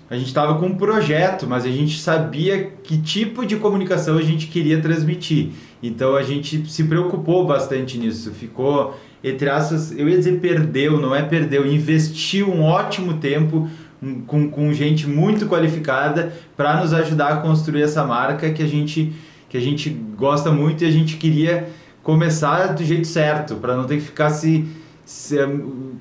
a 0.10 0.16
gente 0.16 0.28
estava 0.28 0.58
com 0.58 0.68
um 0.68 0.76
projeto, 0.76 1.46
mas 1.46 1.66
a 1.66 1.70
gente 1.70 2.00
sabia 2.00 2.72
que 2.82 2.98
tipo 2.98 3.46
de 3.46 3.58
comunicação 3.58 4.18
a 4.18 4.22
gente 4.22 4.48
queria 4.48 4.80
transmitir. 4.82 5.50
Então 5.82 6.16
a 6.16 6.24
gente 6.24 6.70
se 6.70 6.84
preocupou 6.84 7.46
bastante 7.46 7.98
nisso. 7.98 8.32
Ficou, 8.32 8.98
entre 9.24 9.50
aspas, 9.50 9.92
eu 9.92 10.10
ia 10.10 10.18
dizer 10.18 10.40
perdeu, 10.40 11.00
não 11.00 11.16
é 11.16 11.22
perdeu, 11.22 11.66
investiu 11.66 12.50
um 12.50 12.64
ótimo 12.64 13.16
tempo 13.16 13.70
com, 14.26 14.50
com 14.50 14.74
gente 14.74 15.08
muito 15.08 15.48
qualificada 15.48 16.34
para 16.56 16.80
nos 16.80 16.94
ajudar 16.94 17.30
a 17.30 17.38
construir 17.38 17.84
essa 17.84 18.04
marca 18.04 18.52
que 18.52 18.62
a 18.62 18.68
gente 18.68 19.14
que 19.50 19.58
a 19.58 19.62
gente 19.62 19.90
gosta 19.90 20.52
muito 20.52 20.84
e 20.84 20.88
a 20.88 20.92
gente 20.92 21.16
queria 21.16 21.70
começar 22.04 22.74
do 22.74 22.84
jeito 22.84 23.08
certo, 23.08 23.56
para 23.56 23.78
não 23.78 23.86
ter 23.86 23.96
que 23.96 24.02
ficar 24.02 24.30
se 24.30 24.66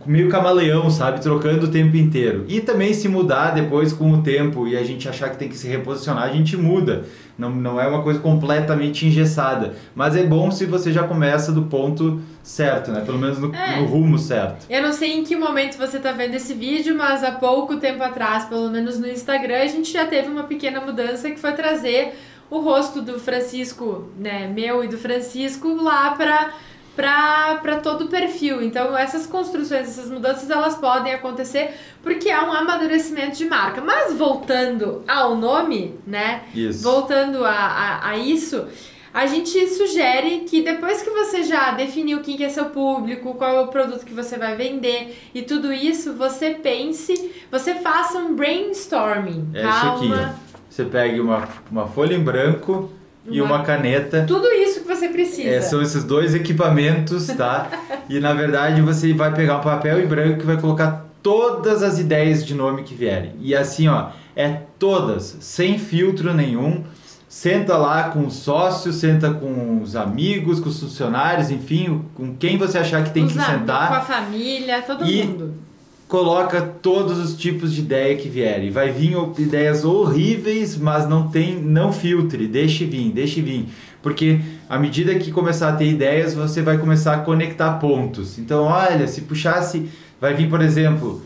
meio 0.05 0.29
camaleão, 0.29 0.91
sabe? 0.91 1.21
Trocando 1.21 1.67
o 1.67 1.71
tempo 1.71 1.97
inteiro. 1.97 2.45
E 2.49 2.61
também 2.61 2.93
se 2.93 3.09
mudar 3.09 3.51
depois 3.51 3.93
com 3.93 4.11
o 4.11 4.23
tempo 4.23 4.67
e 4.67 4.77
a 4.77 4.83
gente 4.83 5.09
achar 5.09 5.31
que 5.31 5.37
tem 5.37 5.49
que 5.49 5.57
se 5.57 5.69
reposicionar, 5.69 6.25
a 6.25 6.33
gente 6.33 6.57
muda. 6.57 7.05
Não, 7.39 7.51
não 7.51 7.81
é 7.81 7.87
uma 7.87 8.03
coisa 8.03 8.19
completamente 8.19 9.07
engessada. 9.07 9.75
Mas 9.95 10.17
é 10.17 10.25
bom 10.25 10.51
se 10.51 10.67
você 10.67 10.93
já 10.93 11.05
começa 11.05 11.53
do 11.53 11.63
ponto 11.63 12.21
certo, 12.43 12.91
né? 12.91 13.03
Pelo 13.05 13.19
menos 13.19 13.39
no, 13.39 13.55
é. 13.55 13.81
no 13.81 13.87
rumo 13.87 14.19
certo. 14.19 14.67
Eu 14.69 14.83
não 14.83 14.93
sei 14.93 15.13
em 15.13 15.23
que 15.23 15.37
momento 15.37 15.77
você 15.77 15.99
está 15.99 16.11
vendo 16.11 16.35
esse 16.35 16.55
vídeo, 16.55 16.97
mas 16.97 17.23
há 17.23 17.31
pouco 17.31 17.77
tempo 17.77 18.03
atrás, 18.03 18.47
pelo 18.47 18.69
menos 18.71 18.99
no 18.99 19.07
Instagram, 19.07 19.61
a 19.61 19.69
gente 19.69 19.93
já 19.93 20.05
teve 20.07 20.29
uma 20.29 20.45
pequena 20.45 20.81
mudança 20.81 21.31
que 21.31 21.39
foi 21.39 21.53
trazer 21.53 22.15
o 22.51 22.59
rosto 22.59 23.03
do 23.03 23.19
Francisco, 23.19 24.09
né, 24.19 24.47
meu 24.47 24.85
e 24.85 24.89
do 24.89 24.97
Francisco 24.97 25.75
lá 25.75 26.13
para 26.13 26.53
para 26.97 27.79
todo 27.83 28.07
o 28.07 28.09
perfil. 28.09 28.63
Então, 28.63 28.97
essas 28.97 29.27
construções, 29.27 29.89
essas 29.89 30.11
mudanças, 30.11 30.49
elas 30.49 30.77
podem 30.77 31.13
acontecer 31.13 31.75
porque 32.03 32.31
há 32.31 32.45
um 32.45 32.53
amadurecimento 32.53 33.37
de 33.37 33.45
marca. 33.45 33.83
Mas 33.83 34.15
voltando 34.15 35.05
ao 35.07 35.37
nome, 35.37 35.95
né? 36.07 36.45
Isso. 36.55 36.83
Voltando 36.83 37.45
a, 37.45 37.51
a, 37.51 38.11
a 38.11 38.17
isso, 38.17 38.67
a 39.13 39.27
gente 39.27 39.69
sugere 39.69 40.41
que 40.41 40.63
depois 40.63 41.03
que 41.03 41.11
você 41.11 41.43
já 41.43 41.73
definiu 41.73 42.21
quem 42.21 42.37
que 42.37 42.45
é 42.45 42.49
seu 42.49 42.67
público, 42.67 43.35
qual 43.35 43.57
é 43.57 43.61
o 43.61 43.69
produto 43.69 44.05
que 44.05 44.15
você 44.15 44.39
vai 44.39 44.57
vender 44.57 45.31
e 45.35 45.43
tudo 45.43 45.73
isso, 45.73 46.15
você 46.15 46.51
pense, 46.51 47.31
você 47.51 47.75
faça 47.75 48.19
um 48.19 48.35
brainstorming. 48.35 49.51
É 49.53 49.63
calma. 49.63 50.05
isso 50.05 50.15
aqui. 50.15 50.25
Ó. 50.33 50.47
Você 50.69 50.85
pegue 50.85 51.21
uma, 51.21 51.49
uma 51.71 51.87
folha 51.87 52.15
em 52.15 52.23
branco 52.23 52.91
e 53.29 53.41
uma 53.41 53.63
caneta. 53.63 54.25
Tudo 54.27 54.47
isso 54.49 54.81
que 54.81 54.89
você 54.89 55.09
precisa. 55.09 55.49
É, 55.49 55.61
são 55.61 55.83
esses 55.83 56.05
dois 56.05 56.35
equipamentos, 56.35 57.27
tá? 57.29 57.69
e 58.09 58.21
na 58.21 58.33
verdade 58.33 58.81
você 58.83 59.13
vai 59.13 59.33
pegar 59.33 59.59
um 59.59 59.63
papel 59.63 60.01
em 60.01 60.07
branco 60.07 60.41
que 60.41 60.47
vai 60.47 60.61
colocar 60.61 61.07
todas 61.23 61.83
as 61.83 61.99
ideias 61.99 62.45
de 62.45 62.55
nome 62.55 62.83
que 62.83 62.95
vierem. 62.95 63.33
E 63.41 63.55
assim, 63.55 63.89
ó, 63.89 64.09
é 64.35 64.61
todas, 64.79 65.37
sem 65.41 65.79
filtro 65.79 66.33
nenhum. 66.33 66.85
Senta 67.29 67.77
lá 67.77 68.05
com 68.05 68.25
os 68.25 68.35
sócios, 68.35 68.97
senta 68.97 69.31
com 69.31 69.83
os 69.83 69.95
amigos, 69.95 70.59
com 70.59 70.71
os 70.71 70.81
funcionários, 70.81 71.51
enfim, 71.51 72.03
com 72.15 72.35
quem 72.35 72.57
você 72.57 72.79
achar 72.79 73.05
que 73.05 73.11
tem 73.11 73.25
os 73.25 73.33
que 73.33 73.43
sentar. 73.43 73.89
Com 73.89 73.95
a 73.95 74.01
família, 74.01 74.81
todo 74.81 75.05
e 75.05 75.25
mundo 75.25 75.66
coloca 76.09 76.63
todos 76.63 77.19
os 77.19 77.37
tipos 77.37 77.73
de 77.73 77.81
ideia 77.81 78.17
que 78.17 78.29
vierem. 78.29 78.71
Vai 78.71 78.91
vir 78.91 79.17
ideias 79.39 79.85
horríveis, 79.85 80.77
mas 80.77 81.09
não 81.09 81.29
tem, 81.29 81.61
não 81.61 81.93
filtre, 81.93 82.47
deixe 82.47 82.85
vir, 82.85 83.11
deixe 83.11 83.41
vir. 83.41 83.69
Porque 84.03 84.41
à 84.69 84.79
medida 84.79 85.15
que 85.17 85.33
começar 85.33 85.71
a 85.71 85.73
ter 85.73 85.87
ideias, 85.87 86.33
você 86.33 86.63
vai 86.63 86.79
começar 86.79 87.15
a 87.15 87.19
conectar 87.19 87.73
pontos. 87.75 88.39
Então, 88.39 88.65
olha, 88.65 89.07
se 89.09 89.23
puxasse, 89.23 89.89
vai 90.21 90.33
vir, 90.33 90.49
por 90.49 90.61
exemplo, 90.61 91.23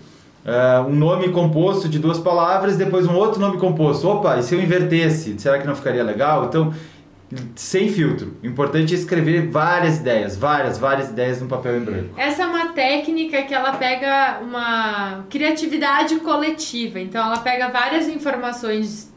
uh, 0.46 0.88
um 0.88 0.94
nome 0.94 1.28
composto 1.28 1.86
de 1.86 1.98
duas 1.98 2.18
palavras, 2.18 2.78
depois 2.78 3.06
um 3.06 3.14
outro 3.14 3.38
nome 3.38 3.58
composto. 3.58 4.08
Opa, 4.08 4.38
e 4.38 4.42
se 4.42 4.54
eu 4.54 4.62
invertesse, 4.62 5.34
será 5.38 5.58
que 5.58 5.66
não 5.66 5.76
ficaria 5.76 6.02
legal? 6.02 6.46
Então, 6.46 6.72
sem 7.54 7.88
filtro. 7.88 8.36
O 8.42 8.46
importante 8.46 8.94
é 8.94 8.96
escrever 8.96 9.48
várias 9.48 9.98
ideias, 9.98 10.36
várias, 10.36 10.78
várias 10.78 11.10
ideias 11.10 11.40
no 11.40 11.48
papel 11.48 11.78
em 11.78 11.84
branco. 11.84 12.14
Essa 12.16 12.42
é 12.42 12.46
uma 12.46 12.72
técnica 12.72 13.42
que 13.42 13.54
ela 13.54 13.72
pega 13.74 14.40
uma 14.42 15.24
criatividade 15.30 16.16
coletiva. 16.16 16.98
Então 16.98 17.24
ela 17.24 17.38
pega 17.38 17.68
várias 17.68 18.08
informações 18.08 19.12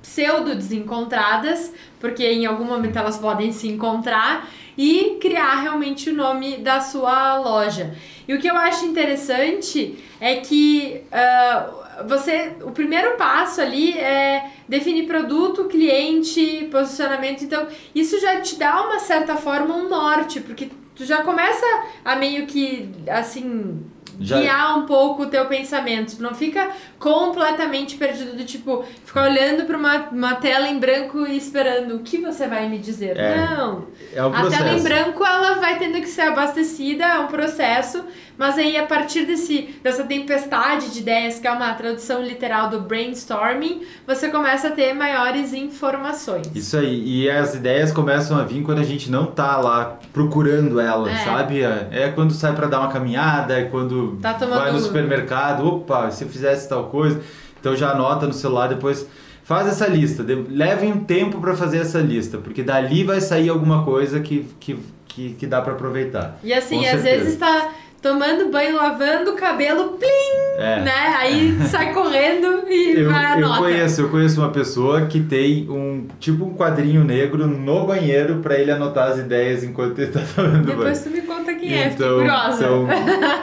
pseudo 0.00 0.54
desencontradas, 0.54 1.72
porque 1.98 2.24
em 2.24 2.46
algum 2.46 2.64
momento 2.64 2.96
elas 2.96 3.18
podem 3.18 3.50
se 3.50 3.66
encontrar 3.68 4.48
e 4.76 5.18
criar 5.20 5.62
realmente 5.62 6.10
o 6.10 6.14
nome 6.14 6.58
da 6.58 6.80
sua 6.80 7.38
loja. 7.38 7.96
E 8.28 8.34
o 8.34 8.40
que 8.40 8.48
eu 8.48 8.56
acho 8.56 8.84
interessante 8.84 9.98
é 10.20 10.36
que 10.36 11.02
uh, 11.12 12.04
você 12.06 12.56
o 12.62 12.72
primeiro 12.72 13.16
passo 13.16 13.60
ali 13.60 13.96
é 13.98 14.50
definir 14.68 15.06
produto, 15.06 15.64
cliente, 15.64 16.68
posicionamento. 16.70 17.42
Então, 17.42 17.66
isso 17.94 18.20
já 18.20 18.40
te 18.40 18.56
dá 18.56 18.82
uma 18.82 18.98
certa 18.98 19.36
forma 19.36 19.74
um 19.74 19.88
norte, 19.88 20.40
porque 20.40 20.68
tu 20.94 21.04
já 21.04 21.22
começa 21.22 21.66
a 22.04 22.16
meio 22.16 22.46
que 22.46 22.90
assim 23.08 23.84
já... 24.20 24.40
guiar 24.40 24.78
um 24.78 24.86
pouco 24.86 25.24
o 25.24 25.26
teu 25.26 25.46
pensamento. 25.46 26.20
Não 26.20 26.34
fica 26.34 26.70
completamente 26.98 27.96
perdido 27.96 28.36
do 28.36 28.44
tipo, 28.44 28.84
ficar 29.04 29.24
olhando 29.24 29.64
para 29.64 29.76
uma, 29.76 29.96
uma 30.10 30.34
tela 30.36 30.68
em 30.68 30.78
branco 30.78 31.26
e 31.26 31.36
esperando 31.36 31.96
o 31.96 31.98
que 32.00 32.18
você 32.18 32.46
vai 32.46 32.68
me 32.68 32.78
dizer. 32.78 33.16
É, 33.16 33.36
Não. 33.36 33.86
É 34.14 34.24
um 34.24 34.34
a 34.34 34.48
tela 34.48 34.72
em 34.72 34.82
branco 34.82 35.24
ela 35.24 35.54
vai 35.54 35.78
tendo 35.78 36.00
que 36.00 36.08
ser 36.08 36.22
abastecida, 36.22 37.04
é 37.04 37.18
um 37.18 37.26
processo, 37.26 38.04
mas 38.38 38.58
aí 38.58 38.76
a 38.76 38.86
partir 38.86 39.24
desse, 39.24 39.76
dessa 39.82 40.04
tempestade 40.04 40.90
de 40.90 41.00
ideias, 41.00 41.38
que 41.38 41.46
é 41.46 41.50
uma 41.50 41.72
tradução 41.74 42.22
literal 42.22 42.68
do 42.68 42.80
brainstorming, 42.80 43.82
você 44.06 44.28
começa 44.28 44.68
a 44.68 44.70
ter 44.70 44.92
maiores 44.94 45.52
informações. 45.52 46.50
Isso 46.54 46.76
aí. 46.76 47.02
E 47.04 47.30
as 47.30 47.54
ideias 47.54 47.92
começam 47.92 48.38
a 48.38 48.42
vir 48.42 48.62
quando 48.62 48.80
a 48.80 48.84
gente 48.84 49.10
não 49.10 49.26
tá 49.26 49.56
lá 49.58 49.98
procurando 50.12 50.80
elas, 50.80 51.12
é. 51.12 51.24
sabe? 51.24 51.62
É 51.62 52.12
quando 52.14 52.32
sai 52.32 52.54
para 52.54 52.66
dar 52.66 52.80
uma 52.80 52.90
caminhada, 52.90 53.58
é 53.58 53.64
quando 53.64 54.05
tá 54.32 54.32
vai 54.46 54.72
no 54.72 54.78
supermercado, 54.78 55.66
opa, 55.66 56.10
se 56.10 56.24
eu 56.24 56.28
fizesse 56.28 56.68
tal 56.68 56.84
coisa. 56.84 57.20
Então 57.60 57.74
já 57.74 57.90
anota 57.90 58.26
no 58.26 58.32
celular, 58.32 58.68
depois 58.68 59.06
faz 59.42 59.68
essa 59.68 59.86
lista. 59.86 60.24
Leve 60.48 60.86
um 60.86 61.04
tempo 61.04 61.40
para 61.40 61.54
fazer 61.54 61.78
essa 61.78 61.98
lista, 62.00 62.38
porque 62.38 62.62
dali 62.62 63.04
vai 63.04 63.20
sair 63.20 63.48
alguma 63.48 63.84
coisa 63.84 64.20
que, 64.20 64.46
que, 64.60 64.78
que, 65.06 65.34
que 65.34 65.46
dá 65.46 65.62
para 65.62 65.72
aproveitar. 65.72 66.38
E 66.42 66.52
assim, 66.52 66.86
às 66.86 67.02
vezes 67.02 67.36
tá, 67.36 67.70
tomando 68.02 68.50
banho, 68.50 68.76
lavando 68.76 69.32
o 69.32 69.34
cabelo, 69.34 69.90
plim, 69.98 70.58
É. 70.58 70.80
né? 70.82 71.16
Aí 71.18 71.58
sai 71.68 71.92
correndo 71.92 72.64
e 72.68 72.94
Eu, 73.00 73.10
vai 73.10 73.24
a 73.24 73.38
eu 73.40 73.48
nota. 73.48 73.60
conheço, 73.62 74.00
eu 74.02 74.08
conheço 74.08 74.40
uma 74.40 74.50
pessoa 74.50 75.06
que 75.06 75.20
tem 75.20 75.68
um 75.68 76.06
tipo 76.20 76.44
um 76.44 76.54
quadrinho 76.54 77.02
negro 77.04 77.46
no 77.46 77.86
banheiro 77.86 78.36
para 78.36 78.56
ele 78.58 78.70
anotar 78.70 79.08
as 79.10 79.18
ideias 79.18 79.64
enquanto 79.64 79.98
ele 79.98 80.12
tá 80.12 80.20
tomando 80.34 80.52
banho. 80.64 80.66
Depois 80.78 81.02
tu 81.02 81.10
me 81.10 81.20
conta 81.22 81.54
quem 81.54 81.72
é, 81.74 81.90
fiquei 81.90 82.06
Então, 82.06 82.18
curiosa. 82.18 82.56
então, 82.64 82.88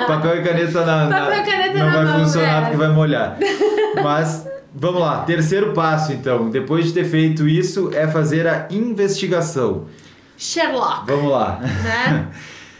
papel 0.07 0.37
e 0.37 0.41
caneta 0.43 0.85
na, 0.85 1.05
na- 1.07 1.19
Papel 1.21 1.41
e 1.41 1.45
caneta 1.45 1.79
não 1.79 1.85
na 1.85 1.91
vai 1.91 2.05
mão, 2.05 2.19
funcionar 2.19 2.57
é. 2.57 2.61
porque 2.61 2.77
vai 2.77 2.89
molhar. 2.89 3.37
Mas 4.03 4.47
vamos 4.73 5.01
lá, 5.01 5.19
terceiro 5.23 5.73
passo 5.73 6.13
então, 6.13 6.49
depois 6.49 6.85
de 6.85 6.93
ter 6.93 7.05
feito 7.05 7.47
isso, 7.47 7.91
é 7.93 8.07
fazer 8.07 8.47
a 8.47 8.67
investigação. 8.71 9.85
Sherlock, 10.37 11.05
Vamos 11.05 11.31
lá. 11.31 11.59
né? 11.61 12.27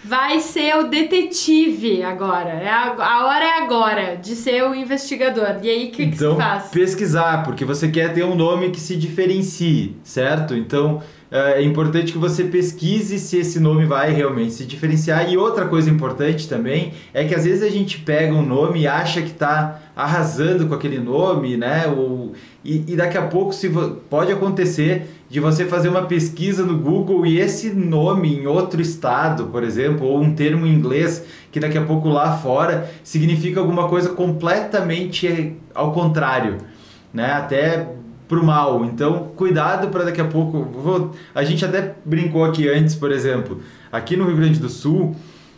Vai 0.05 0.39
ser 0.39 0.75
o 0.75 0.89
detetive 0.89 2.03
agora. 2.03 2.50
É 2.50 2.69
a, 2.69 2.93
a 2.98 3.25
hora 3.25 3.45
é 3.45 3.57
agora 3.60 4.17
de 4.17 4.36
ser 4.36 4.63
o 4.63 4.75
investigador. 4.75 5.60
E 5.62 5.69
aí, 5.69 5.88
o 5.88 5.91
que, 5.91 6.07
que 6.07 6.15
então, 6.15 6.36
você 6.36 6.41
faz? 6.41 6.63
pesquisar, 6.69 7.43
porque 7.43 7.63
você 7.63 7.88
quer 7.88 8.13
ter 8.13 8.24
um 8.24 8.36
nome 8.36 8.69
que 8.72 8.79
se 8.79 8.95
diferencie, 8.95 9.95
certo? 10.03 10.55
Então, 10.55 11.01
é 11.34 11.63
importante 11.63 12.12
que 12.12 12.18
você 12.20 12.44
pesquise 12.44 13.18
se 13.18 13.40
esse 13.40 13.60
nome 13.60 13.88
vai 13.88 14.13
realmente 14.13 14.54
se 14.54 14.66
diferenciar. 14.66 15.32
E 15.32 15.36
outra 15.36 15.66
coisa 15.66 15.90
importante 15.90 16.48
também 16.48 16.94
é 17.12 17.24
que 17.24 17.34
às 17.34 17.44
vezes 17.44 17.63
a 17.63 17.70
gente 17.70 17.98
pega 18.02 18.36
um 18.36 18.46
nome 18.46 18.82
e 18.82 18.88
acha 18.88 19.20
que 19.20 19.32
está 19.32 19.82
arrasando 19.96 20.68
com 20.68 20.75
aquele 20.75 21.00
nome, 21.00 21.58
né? 21.58 21.88
Ou, 21.88 22.34
e, 22.63 22.84
e 22.88 22.96
daqui 22.96 23.18
a 23.18 23.24
pouco 23.24 23.52
se 23.52 23.72
pode 24.12 24.32
acontecer 24.32 25.08
de 25.28 25.40
você 25.40 25.66
fazer 25.66 25.90
uma 25.90 26.04
pesquisa 26.04 26.63
no 26.63 26.78
Google 26.78 27.25
e 27.25 27.40
esse 27.40 27.72
nome 27.72 28.38
em 28.38 28.46
outro 28.46 28.80
estado, 28.80 29.48
por 29.48 29.63
exemplo, 29.63 30.06
ou 30.06 30.22
um 30.22 30.36
termo 30.36 30.68
em 30.68 30.72
inglês 30.72 31.25
que 31.52 31.60
daqui 31.60 31.80
a 31.80 31.84
pouco 31.84 32.10
lá 32.10 32.38
fora 32.38 32.92
significa 33.04 33.60
alguma 33.60 33.88
coisa 33.90 34.10
completamente 34.10 35.56
ao 35.74 35.92
contrário, 35.94 36.58
né? 37.12 37.32
Até 37.32 37.88
pro 38.27 38.44
mal. 38.44 38.84
Então, 38.86 39.32
cuidado 39.36 39.88
para 39.89 40.03
daqui 40.06 40.22
a 40.22 40.25
pouco. 40.25 40.63
vou- 40.63 41.12
a 41.34 41.44
gente 41.44 41.63
até 41.63 41.96
brincou 42.06 42.44
aqui 42.44 42.68
antes, 42.70 42.96
por 42.96 43.12
exemplo, 43.12 43.62
aqui 43.92 44.15
no 44.15 44.25
Rio 44.25 44.38
Grande 44.38 44.60
do 44.60 44.70
Sul, 44.70 45.15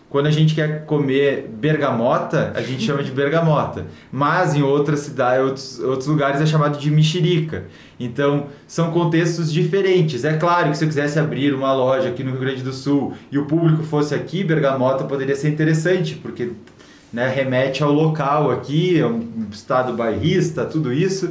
quando 0.10 0.28
a 0.28 0.32
gente 0.32 0.56
quer 0.56 0.86
comer 0.86 1.50
bergamota, 1.60 2.54
a 2.56 2.62
gente 2.62 2.84
chama 2.84 3.04
de 3.04 3.12
bergamota. 3.12 3.86
Mas 4.12 4.56
em 4.56 4.62
outras 4.62 5.02
cidades, 5.02 5.44
outros, 5.44 5.80
outros 5.80 6.08
lugares 6.08 6.40
é 6.40 6.46
chamado 6.46 6.78
de 6.78 6.90
mexerica. 6.90 7.66
Então, 8.00 8.48
são 8.68 8.92
contextos 8.92 9.52
diferentes. 9.52 10.24
É 10.24 10.34
claro 10.38 10.70
que 10.72 10.78
se 10.78 10.86
eu 10.86 10.88
quisesse 10.88 11.20
abrir 11.20 11.54
uma 11.54 11.74
loja 11.74 12.10
aqui 12.10 12.24
no 12.24 12.32
Rio 12.32 12.40
Grande 12.40 12.64
do 12.64 12.72
Sul 12.72 13.14
e 13.32 13.38
o 13.38 13.46
público 13.46 13.84
fosse 13.84 14.16
aqui, 14.16 14.44
bergamota 14.44 15.04
poderia 15.04 15.36
ser 15.36 15.50
interessante, 15.50 16.16
porque 16.16 16.52
né, 17.12 17.28
remete 17.30 17.82
ao 17.84 17.92
local 17.92 18.52
aqui, 18.52 19.00
é 19.00 19.06
um 19.06 19.48
estado 19.52 19.94
bairrista, 19.94 20.66
tudo 20.66 20.94
isso. 20.94 21.30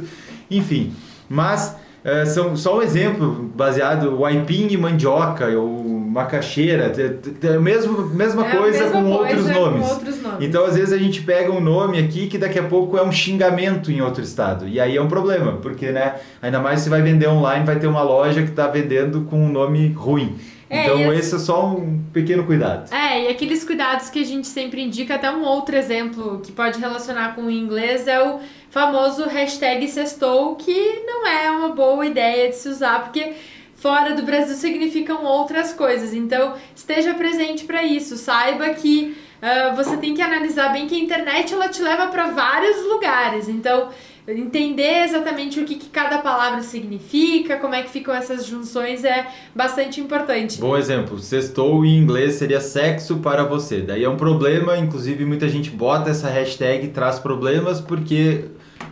Enfim, 0.49 0.93
mas 1.29 1.75
eh, 2.03 2.25
são 2.25 2.55
só 2.55 2.77
um 2.77 2.81
exemplo 2.81 3.51
baseado 3.55 4.15
o 4.17 4.25
aipim 4.25 4.67
e 4.69 4.77
mandioca 4.77 5.47
ou 5.57 5.83
macaxeira, 6.15 6.89
te- 6.89 7.45
é 7.45 7.55
a 7.55 7.59
mesma, 7.59 7.93
É 7.93 8.05
coisa 8.05 8.13
mesma 8.15 8.43
com 8.45 8.57
coisa 8.57 8.83
outros 9.11 9.51
com 9.51 9.59
nomes. 9.59 9.89
outros 9.91 10.21
nomes. 10.21 10.37
Então, 10.47 10.65
às 10.65 10.75
vezes, 10.75 10.93
a 10.93 10.97
gente 10.97 11.21
pega 11.23 11.51
um 11.51 11.59
nome 11.59 11.99
aqui 11.99 12.27
que 12.27 12.37
daqui 12.37 12.57
a 12.59 12.63
pouco 12.63 12.97
é 12.97 13.03
um 13.03 13.11
xingamento 13.11 13.91
em 13.91 14.01
outro 14.01 14.23
estado. 14.23 14.67
E 14.67 14.79
aí 14.79 14.95
é 14.95 15.01
um 15.01 15.07
problema, 15.07 15.53
porque, 15.61 15.91
né? 15.91 16.15
Ainda 16.41 16.59
mais 16.59 16.81
se 16.81 16.89
vai 16.89 17.01
vender 17.01 17.27
online, 17.27 17.65
vai 17.65 17.77
ter 17.77 17.87
uma 17.87 18.01
loja 18.01 18.41
que 18.43 18.49
está 18.49 18.67
vendendo 18.67 19.21
com 19.29 19.37
um 19.45 19.49
nome 19.51 19.89
ruim. 19.89 20.35
É, 20.69 20.85
então, 20.85 21.11
as- 21.11 21.19
esse 21.19 21.35
é 21.35 21.39
só 21.39 21.67
um 21.75 22.01
pequeno 22.11 22.43
cuidado. 22.43 22.91
É, 22.93 23.25
e 23.25 23.27
aqueles 23.27 23.63
cuidados 23.63 24.09
que 24.09 24.19
a 24.21 24.25
gente 24.25 24.47
sempre 24.47 24.81
indica, 24.81 25.15
até 25.15 25.29
um 25.29 25.43
outro 25.43 25.75
exemplo 25.75 26.39
que 26.43 26.51
pode 26.51 26.79
relacionar 26.79 27.35
com 27.35 27.43
o 27.43 27.51
inglês 27.51 28.07
é 28.07 28.19
o 28.23 28.39
famoso 28.75 29.23
hashtag 29.29 29.87
sextou, 29.87 30.57
que 30.57 31.01
não 31.05 31.25
é 31.25 31.49
uma 31.49 31.69
boa 31.69 32.05
ideia 32.05 32.49
de 32.49 32.57
se 32.57 32.67
usar, 32.67 33.05
porque 33.05 33.31
fora 33.73 34.13
do 34.13 34.23
Brasil 34.23 34.53
significam 34.53 35.23
outras 35.23 35.71
coisas. 35.71 36.13
Então, 36.13 36.55
esteja 36.75 37.13
presente 37.13 37.63
para 37.63 37.83
isso. 37.83 38.17
Saiba 38.17 38.71
que 38.71 39.15
ah, 39.41 39.73
você 39.73 39.95
tem 39.95 40.13
que 40.13 40.21
analisar 40.21 40.73
bem 40.73 40.87
que 40.87 40.95
a 40.95 40.99
internet 40.99 41.53
ela 41.53 41.69
te 41.69 41.81
leva 41.81 42.07
para 42.07 42.31
vários 42.31 42.83
lugares. 42.83 43.47
Então, 43.47 43.91
entender 44.27 45.03
exatamente 45.03 45.57
o 45.59 45.63
que, 45.63 45.75
que 45.75 45.87
cada 45.87 46.17
palavra 46.17 46.61
significa, 46.61 47.55
como 47.57 47.75
é 47.75 47.83
que 47.83 47.89
ficam 47.89 48.13
essas 48.13 48.45
junções 48.45 49.05
é 49.05 49.27
bastante 49.55 50.01
importante. 50.01 50.59
Bom 50.59 50.75
exemplo, 50.75 51.19
sextou 51.19 51.85
em 51.85 51.97
inglês 51.97 52.33
seria 52.33 52.59
sexo 52.59 53.17
para 53.17 53.45
você. 53.45 53.79
Daí 53.79 54.03
é 54.03 54.09
um 54.09 54.17
problema, 54.17 54.77
inclusive 54.77 55.23
muita 55.23 55.47
gente 55.47 55.69
bota 55.69 56.09
essa 56.09 56.27
hashtag 56.27 56.89
traz 56.89 57.19
problemas 57.19 57.79
porque 57.79 58.45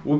o, 0.06 0.16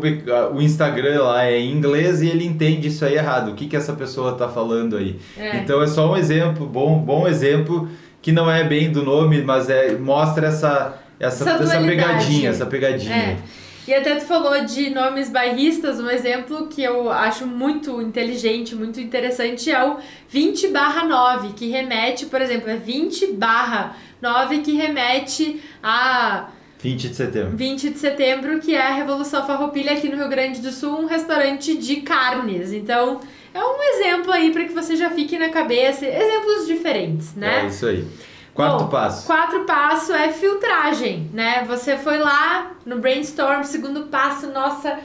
o 0.56 0.62
Instagram 0.62 1.24
lá 1.24 1.46
é 1.46 1.60
em 1.60 1.72
inglês 1.72 2.22
e 2.22 2.28
ele 2.28 2.46
entende 2.46 2.88
isso 2.88 3.04
aí 3.06 3.16
errado. 3.16 3.52
O 3.52 3.56
que, 3.56 3.68
que 3.68 3.76
essa 3.76 3.94
pessoa 3.94 4.34
está 4.34 4.48
falando 4.48 4.98
aí? 4.98 5.20
É. 5.38 5.58
Então 5.58 5.82
é 5.82 5.88
só 5.88 6.12
um 6.12 6.18
exemplo, 6.18 6.66
bom, 6.66 7.00
bom 7.00 7.28
exemplo, 7.28 7.90
que 8.22 8.32
não 8.32 8.50
é 8.50 8.64
bem 8.64 8.92
do 8.92 9.04
nome, 9.04 9.42
mas 9.42 9.70
é, 9.70 9.96
mostra 9.96 10.48
essa, 10.48 10.98
essa, 11.20 11.50
Essa 11.50 11.64
essa, 11.64 11.82
pegadinha, 11.82 12.50
essa 12.50 12.66
pegadinha. 12.66 13.16
É. 13.16 13.38
E 13.86 13.94
até 13.94 14.16
tu 14.16 14.26
falou 14.26 14.64
de 14.64 14.90
nomes 14.92 15.30
bairristas, 15.30 16.00
um 16.00 16.10
exemplo 16.10 16.68
que 16.68 16.82
eu 16.82 17.12
acho 17.12 17.46
muito 17.46 18.02
inteligente, 18.02 18.74
muito 18.76 19.02
interessante 19.02 19.70
é 19.70 19.84
o 19.84 19.98
20 20.30 20.70
barra 20.70 21.04
9, 21.04 21.50
que 21.50 21.70
remete, 21.70 22.28
por 22.28 22.42
exemplo, 22.42 22.70
é 22.70 22.78
20 22.78 23.34
barra 23.34 23.98
9 24.22 24.60
que 24.60 24.72
remete 24.72 25.62
a 25.84 26.48
20 26.84 27.10
de 27.10 27.16
setembro. 27.16 27.56
20 27.56 27.90
de 27.92 27.98
setembro, 27.98 28.60
que 28.60 28.76
é 28.76 28.82
a 28.82 28.94
Revolução 28.94 29.48
Farroupilha 29.48 29.94
aqui 29.94 30.10
no 30.10 30.18
Rio 30.18 30.28
Grande 30.28 30.60
do 30.60 30.70
Sul, 30.70 31.00
um 31.00 31.06
restaurante 31.06 31.78
de 31.78 32.02
carnes. 32.02 32.74
Então, 32.74 33.22
é 33.54 33.64
um 33.64 33.82
exemplo 33.82 34.34
aí 34.34 34.52
para 34.52 34.66
que 34.66 34.74
você 34.74 34.98
já 34.98 35.10
fique 35.10 35.40
na 35.40 35.48
cabeça, 35.48 36.06
exemplos 36.06 36.68
diferentes, 36.68 37.36
né? 37.36 37.64
É 37.64 37.68
isso 37.68 37.86
aí. 37.86 38.06
Quarto 38.54 38.84
Bom, 38.84 38.90
passo. 38.90 39.26
Quarto 39.26 39.62
passo 39.62 40.14
é 40.14 40.34
filtragem, 40.34 41.30
né? 41.34 41.64
Você 41.70 41.96
foi 41.98 42.18
lá 42.18 42.74
no 42.86 43.00
brainstorm, 43.00 43.64
segundo 43.64 44.08
passo, 44.08 44.48
nossa, 44.48 45.00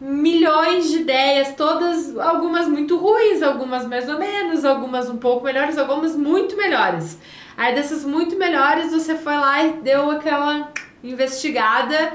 milhões 0.00 0.90
de 0.90 0.98
ideias, 1.02 1.54
todas, 1.54 2.18
algumas 2.18 2.66
muito 2.66 2.98
ruins, 2.98 3.44
algumas 3.44 3.86
mais 3.86 4.08
ou 4.08 4.18
menos, 4.18 4.64
algumas 4.64 5.08
um 5.08 5.18
pouco 5.18 5.44
melhores, 5.44 5.78
algumas 5.78 6.16
muito 6.16 6.56
melhores. 6.56 7.16
Aí 7.56 7.76
dessas 7.76 8.04
muito 8.04 8.36
melhores, 8.36 8.90
você 8.90 9.14
foi 9.14 9.36
lá 9.36 9.64
e 9.64 9.74
deu 9.74 10.10
aquela 10.10 10.72
investigada, 11.02 12.12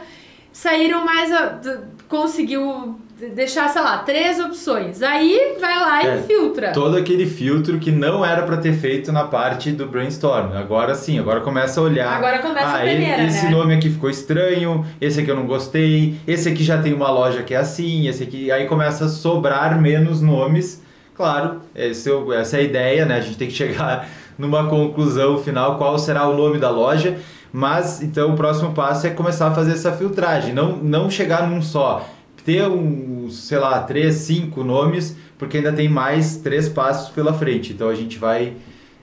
saíram 0.52 1.04
mais, 1.06 1.32
a- 1.32 1.60
conseguiu 2.08 3.00
deixar, 3.36 3.68
sei 3.70 3.82
lá, 3.82 3.98
três 4.00 4.40
opções. 4.40 5.02
Aí 5.02 5.58
vai 5.60 5.80
lá 5.80 6.04
e 6.04 6.08
É, 6.08 6.18
filtra. 6.22 6.72
Todo 6.72 6.96
aquele 6.98 7.26
filtro 7.26 7.80
que 7.80 7.92
não 7.92 8.24
era 8.24 8.44
para 8.44 8.58
ter 8.58 8.74
feito 8.74 9.12
na 9.12 9.24
parte 9.24 9.72
do 9.72 9.88
brainstorm. 9.88 10.56
Agora 10.56 10.94
sim, 10.94 11.18
agora 11.18 11.42
começa 11.42 11.80
a 11.80 11.84
olhar. 11.84 12.14
Agora 12.16 12.40
começa 12.40 12.68
a 12.68 12.76
ah, 12.78 12.86
e- 12.86 12.90
peneira, 12.90 13.24
esse 13.24 13.46
né? 13.46 13.52
nome 13.52 13.74
aqui 13.74 13.90
ficou 13.90 14.10
estranho, 14.10 14.86
esse 15.02 15.20
aqui 15.20 15.32
eu 15.32 15.36
não 15.36 15.48
gostei, 15.48 16.16
esse 16.28 16.48
aqui 16.48 16.64
já 16.64 16.80
tem 16.82 16.94
uma 16.94 17.10
loja 17.10 17.42
que 17.42 17.54
é 17.56 17.58
assim, 17.58 18.08
esse 18.08 18.22
aqui. 18.22 18.52
Aí 18.52 18.68
começa 18.68 19.06
a 19.06 19.10
sobrar 19.10 19.82
menos 19.82 20.22
nomes. 20.22 20.84
Claro, 21.16 21.62
esse 21.76 22.12
é 22.12 22.40
essa 22.40 22.58
é 22.58 22.60
a 22.60 22.64
ideia, 22.64 23.06
né? 23.06 23.16
A 23.16 23.22
gente 23.22 23.38
tem 23.38 23.48
que 23.48 23.54
chegar 23.56 24.08
numa 24.38 24.68
conclusão 24.70 25.40
final 25.40 25.80
qual 25.80 25.98
será 25.98 26.28
o 26.28 26.38
nome 26.38 26.60
da 26.60 26.70
loja. 26.70 27.18
Mas 27.52 28.02
então 28.02 28.34
o 28.34 28.36
próximo 28.36 28.74
passo 28.74 29.08
é 29.08 29.10
começar 29.10 29.48
a 29.48 29.52
fazer 29.56 29.72
essa 29.72 29.92
filtragem, 29.92 30.54
não, 30.54 30.78
não 30.78 31.10
chegar 31.10 31.48
num 31.48 31.62
só. 31.62 32.08
Ter 32.46 32.68
uns, 32.68 33.36
sei 33.48 33.58
lá, 33.58 33.82
três, 33.84 34.16
cinco 34.16 34.64
nomes, 34.64 35.18
porque 35.38 35.58
ainda 35.58 35.74
tem 35.74 35.90
mais 35.90 36.38
três 36.38 36.70
passos 36.70 37.10
pela 37.10 37.34
frente. 37.34 37.74
Então 37.74 37.90
a 37.90 37.96
gente 37.96 38.18
vai. 38.18 38.54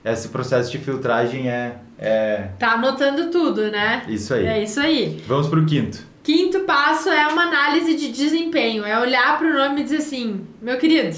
Esse 0.03 0.29
processo 0.29 0.71
de 0.71 0.77
filtragem 0.77 1.49
é, 1.49 1.77
é 1.97 2.49
Tá 2.59 2.73
anotando 2.73 3.31
tudo, 3.31 3.71
né? 3.71 4.03
isso 4.07 4.33
aí. 4.33 4.45
É 4.45 4.63
isso 4.63 4.79
aí. 4.79 5.23
Vamos 5.27 5.47
pro 5.47 5.65
quinto. 5.65 5.99
Quinto 6.23 6.61
passo 6.61 7.09
é 7.09 7.27
uma 7.27 7.43
análise 7.43 7.95
de 7.95 8.11
desempenho. 8.11 8.83
É 8.83 8.99
olhar 8.99 9.37
para 9.37 9.47
o 9.47 9.53
nome 9.53 9.81
e 9.81 9.83
dizer 9.83 9.97
assim, 9.97 10.41
meu 10.61 10.77
querido, 10.77 11.15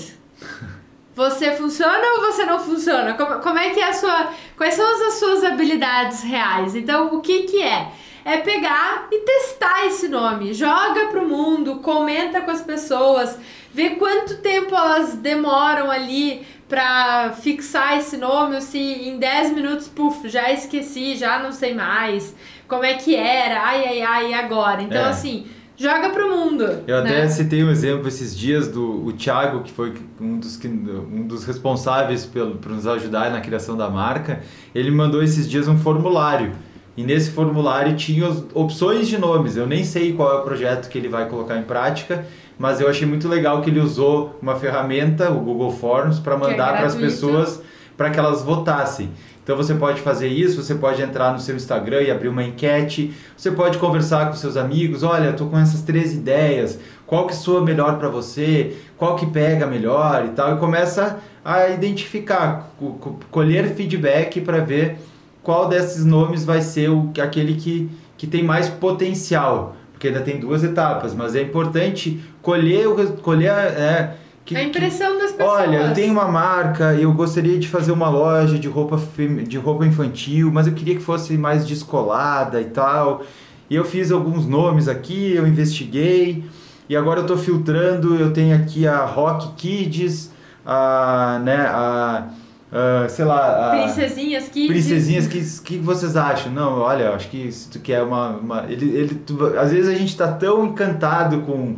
você 1.18 1.52
funciona 1.56 2.00
ou 2.16 2.22
você 2.22 2.46
não 2.46 2.60
funciona? 2.60 3.16
Como, 3.16 3.40
como 3.40 3.58
é 3.58 3.72
que 3.72 3.80
é 3.80 3.90
a 3.90 3.94
sua. 3.94 4.30
Quais 4.56 4.76
são 4.76 4.86
as 5.08 5.16
suas 5.16 5.44
habilidades 5.44 6.22
reais? 6.22 6.76
Então, 6.76 7.08
o 7.16 7.22
que 7.22 7.44
que 7.44 7.62
é? 7.64 7.88
É 8.24 8.38
pegar 8.38 9.08
e 9.12 9.18
testar 9.22 9.88
esse 9.88 10.08
nome. 10.08 10.54
Joga 10.54 11.08
pro 11.08 11.28
mundo, 11.28 11.78
comenta 11.78 12.42
com 12.42 12.52
as 12.52 12.62
pessoas, 12.62 13.36
vê 13.74 13.92
quanto 13.92 14.38
tempo 14.42 14.76
elas 14.76 15.16
demoram 15.16 15.90
ali 15.90 16.46
pra 16.70 17.32
fixar 17.42 17.98
esse 17.98 18.18
nome, 18.18 18.56
ou 18.56 18.62
se 18.62 18.78
em 18.78 19.18
10 19.18 19.54
minutos, 19.54 19.88
puf, 19.88 20.28
já 20.30 20.52
esqueci, 20.52 21.16
já 21.16 21.40
não 21.40 21.52
sei 21.52 21.74
mais. 21.74 22.36
Como 22.68 22.84
é 22.84 22.94
que 22.96 23.16
era? 23.16 23.62
Ai, 23.64 23.86
ai, 23.88 24.02
ai, 24.02 24.32
e 24.32 24.34
agora? 24.34 24.82
Então, 24.84 25.06
É. 25.06 25.10
assim, 25.10 25.48
joga 25.78 26.10
pro 26.10 26.30
mundo. 26.30 26.84
Eu 26.88 26.98
até 26.98 27.22
né? 27.22 27.30
citei 27.30 27.64
um 27.64 27.70
exemplo 27.70 28.08
esses 28.08 28.36
dias 28.36 28.68
do 28.68 29.06
o 29.06 29.14
Thiago, 29.14 29.62
que 29.62 29.72
foi 29.72 29.94
um 30.20 30.40
dos, 30.40 30.58
que, 30.58 30.68
um 30.68 31.28
dos 31.28 31.46
responsáveis 31.46 32.26
pelo, 32.26 32.56
por 32.56 32.72
nos 32.72 32.88
ajudar 32.88 33.32
na 33.32 33.40
criação 33.40 33.78
da 33.78 33.90
marca. 33.90 34.42
Ele 34.74 34.90
mandou 34.90 35.22
esses 35.22 35.50
dias 35.50 35.68
um 35.68 35.78
formulário 35.78 36.52
E 36.98 37.04
nesse 37.04 37.30
formulário 37.30 37.96
tinha 37.96 38.28
as 38.28 38.44
opções 38.56 39.08
de 39.08 39.20
nomes. 39.20 39.56
Eu 39.56 39.68
nem 39.68 39.84
sei 39.84 40.14
qual 40.14 40.36
é 40.36 40.40
o 40.40 40.42
projeto 40.42 40.90
que 40.90 40.98
ele 40.98 41.08
vai 41.08 41.30
colocar 41.30 41.56
em 41.56 41.64
prática, 41.64 42.26
mas 42.58 42.82
eu 42.82 42.90
achei 42.90 43.08
muito 43.08 43.28
legal 43.28 43.62
que 43.62 43.70
ele 43.70 43.80
usou 43.80 44.38
uma 44.42 44.56
ferramenta, 44.56 45.30
o 45.30 45.40
Google 45.40 45.72
Forms, 45.72 46.20
para 46.20 46.34
é 46.34 46.38
mandar 46.38 46.78
para 46.78 46.88
as 46.88 46.96
pessoas 46.96 47.62
para 47.98 48.10
que 48.12 48.20
elas 48.20 48.44
votassem. 48.44 49.10
Então 49.44 49.56
você 49.56 49.74
pode 49.74 50.02
fazer 50.02 50.28
isso, 50.28 50.62
você 50.62 50.76
pode 50.76 51.02
entrar 51.02 51.32
no 51.32 51.40
seu 51.40 51.56
Instagram 51.56 52.02
e 52.02 52.12
abrir 52.12 52.28
uma 52.28 52.44
enquete, 52.44 53.14
você 53.36 53.50
pode 53.50 53.78
conversar 53.78 54.28
com 54.28 54.34
seus 54.34 54.58
amigos, 54.58 55.04
olha, 55.04 55.32
tô 55.34 55.46
com 55.46 55.58
essas 55.58 55.82
três 55.82 56.14
ideias, 56.14 56.78
qual 57.06 57.26
que 57.26 57.34
soa 57.36 57.62
melhor 57.62 57.98
para 57.98 58.10
você, 58.10 58.76
qual 58.98 59.16
que 59.16 59.26
pega 59.26 59.66
melhor 59.66 60.26
e 60.26 60.30
tal, 60.30 60.54
e 60.56 60.60
começa 60.60 61.18
a 61.46 61.70
identificar, 61.70 62.72
co- 62.78 62.98
co- 63.00 63.20
colher 63.32 63.74
feedback 63.74 64.42
para 64.42 64.60
ver 64.60 64.98
qual 65.42 65.70
desses 65.70 66.04
nomes 66.04 66.44
vai 66.44 66.62
ser 66.62 66.90
o, 66.90 67.10
aquele 67.22 67.54
que, 67.56 67.90
que 68.18 68.28
tem 68.28 68.44
mais 68.44 68.68
potencial, 68.68 69.78
porque 69.94 70.10
ainda 70.10 70.20
tem 70.20 70.42
duas 70.42 70.62
etapas, 70.62 71.14
mas 71.14 71.36
é 71.36 71.42
importante 71.42 72.20
colher, 72.42 72.86
colher 73.22 73.50
é, 73.54 74.16
que, 74.48 74.56
a 74.56 74.60
que- 74.62 74.66
impressão 74.68 75.18
das 75.20 75.32
pessoas. 75.34 75.60
Olha, 75.62 75.78
eu 75.88 75.94
tenho 75.94 76.14
uma 76.14 76.28
marca, 76.28 76.94
eu 76.96 77.12
gostaria 77.14 77.60
de 77.60 77.68
fazer 77.68 77.92
uma 77.92 78.10
loja 78.10 78.58
de 78.58 78.68
roupa, 78.68 79.00
de 79.48 79.58
roupa 79.58 79.86
infantil, 79.86 80.50
mas 80.52 80.66
eu 80.68 80.74
queria 80.74 80.96
que 80.96 81.02
fosse 81.04 81.38
mais 81.38 81.66
descolada 81.68 82.62
e 82.62 82.66
tal. 82.66 83.24
E 83.70 83.76
eu 83.76 83.84
fiz 83.84 84.12
alguns 84.12 84.46
nomes 84.48 84.88
aqui, 84.88 85.34
eu 85.36 85.46
investiguei, 85.46 86.46
e 86.88 86.96
agora 86.96 87.20
eu 87.20 87.24
estou 87.24 87.38
filtrando, 87.38 88.16
eu 88.16 88.32
tenho 88.32 88.56
aqui 88.56 88.88
a 88.88 89.04
Rock 89.04 89.50
Kids, 89.58 90.32
a, 90.66 91.40
né, 91.44 91.58
a, 91.70 92.28
a, 92.72 93.10
sei 93.10 93.26
lá, 93.26 93.74
a... 93.74 93.78
Princesinhas 93.82 94.48
Kids. 94.48 94.68
Princesinhas, 94.68 95.26
o 95.26 95.30
que, 95.30 95.40
que 95.78 95.78
vocês 95.80 96.16
acham? 96.16 96.52
Não, 96.52 96.80
olha, 96.80 97.12
acho 97.12 97.30
que 97.30 97.52
se 97.52 97.70
tu 97.70 97.80
quer 97.80 98.02
uma. 98.04 98.30
uma 98.38 98.66
ele, 98.70 98.90
ele, 98.96 99.16
tu- 99.16 99.46
às 99.60 99.72
vezes 99.72 99.90
a 99.90 99.96
gente 99.98 100.16
tá 100.16 100.30
tão 100.32 100.66
encantado 100.66 101.42
com, 101.42 101.76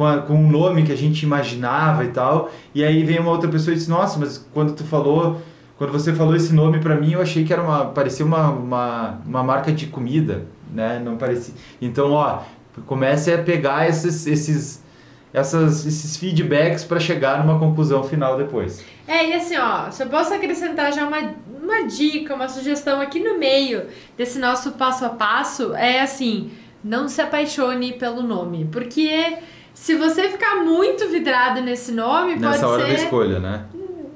com, 0.00 0.06
a, 0.06 0.22
com 0.22 0.42
o 0.42 0.50
nome 0.50 0.82
que 0.82 0.92
a 0.92 0.96
gente 0.96 1.24
imaginava 1.24 2.06
e 2.06 2.08
tal, 2.08 2.50
e 2.74 2.82
aí 2.82 3.04
vem 3.04 3.20
uma 3.20 3.30
outra 3.30 3.50
pessoa 3.50 3.74
e 3.74 3.76
diz: 3.76 3.86
Nossa, 3.86 4.18
mas 4.18 4.38
quando 4.54 4.72
tu 4.72 4.82
falou. 4.82 5.42
Quando 5.76 5.92
você 5.92 6.12
falou 6.12 6.36
esse 6.36 6.52
nome 6.52 6.78
pra 6.78 6.94
mim, 6.94 7.12
eu 7.12 7.22
achei 7.22 7.42
que 7.44 7.52
era 7.52 7.62
uma. 7.62 7.86
parecia 7.86 8.24
uma, 8.24 8.50
uma, 8.50 9.18
uma 9.26 9.42
marca 9.42 9.72
de 9.72 9.86
comida, 9.86 10.46
né? 10.72 11.00
Não 11.02 11.16
parecia. 11.16 11.54
Então, 11.80 12.12
ó, 12.12 12.40
comece 12.86 13.32
a 13.32 13.42
pegar 13.42 13.88
esses, 13.88 14.26
esses, 14.26 14.84
essas, 15.32 15.86
esses 15.86 16.18
feedbacks 16.18 16.84
para 16.84 17.00
chegar 17.00 17.42
numa 17.44 17.58
conclusão 17.58 18.04
final 18.04 18.36
depois. 18.36 18.84
É, 19.08 19.26
e 19.26 19.32
assim, 19.32 19.56
ó, 19.56 19.90
se 19.90 20.02
eu 20.02 20.08
posso 20.08 20.34
acrescentar 20.34 20.92
já 20.92 21.06
uma, 21.06 21.34
uma 21.62 21.86
dica, 21.86 22.34
uma 22.34 22.48
sugestão 22.48 23.00
aqui 23.00 23.18
no 23.18 23.38
meio 23.38 23.84
desse 24.18 24.38
nosso 24.38 24.72
passo 24.72 25.06
a 25.06 25.10
passo, 25.10 25.74
é 25.74 26.00
assim, 26.00 26.50
não 26.84 27.08
se 27.08 27.22
apaixone 27.22 27.94
pelo 27.94 28.22
nome. 28.22 28.68
Porque 28.70 29.38
se 29.80 29.94
você 29.94 30.28
ficar 30.28 30.56
muito 30.56 31.08
vidrado 31.08 31.62
nesse 31.62 31.90
nome, 31.90 32.36
Nessa 32.36 32.58
pode 32.58 32.64
hora 32.66 32.82
ser. 32.82 32.96
da 32.98 33.02
escolha, 33.02 33.38
né? 33.40 33.64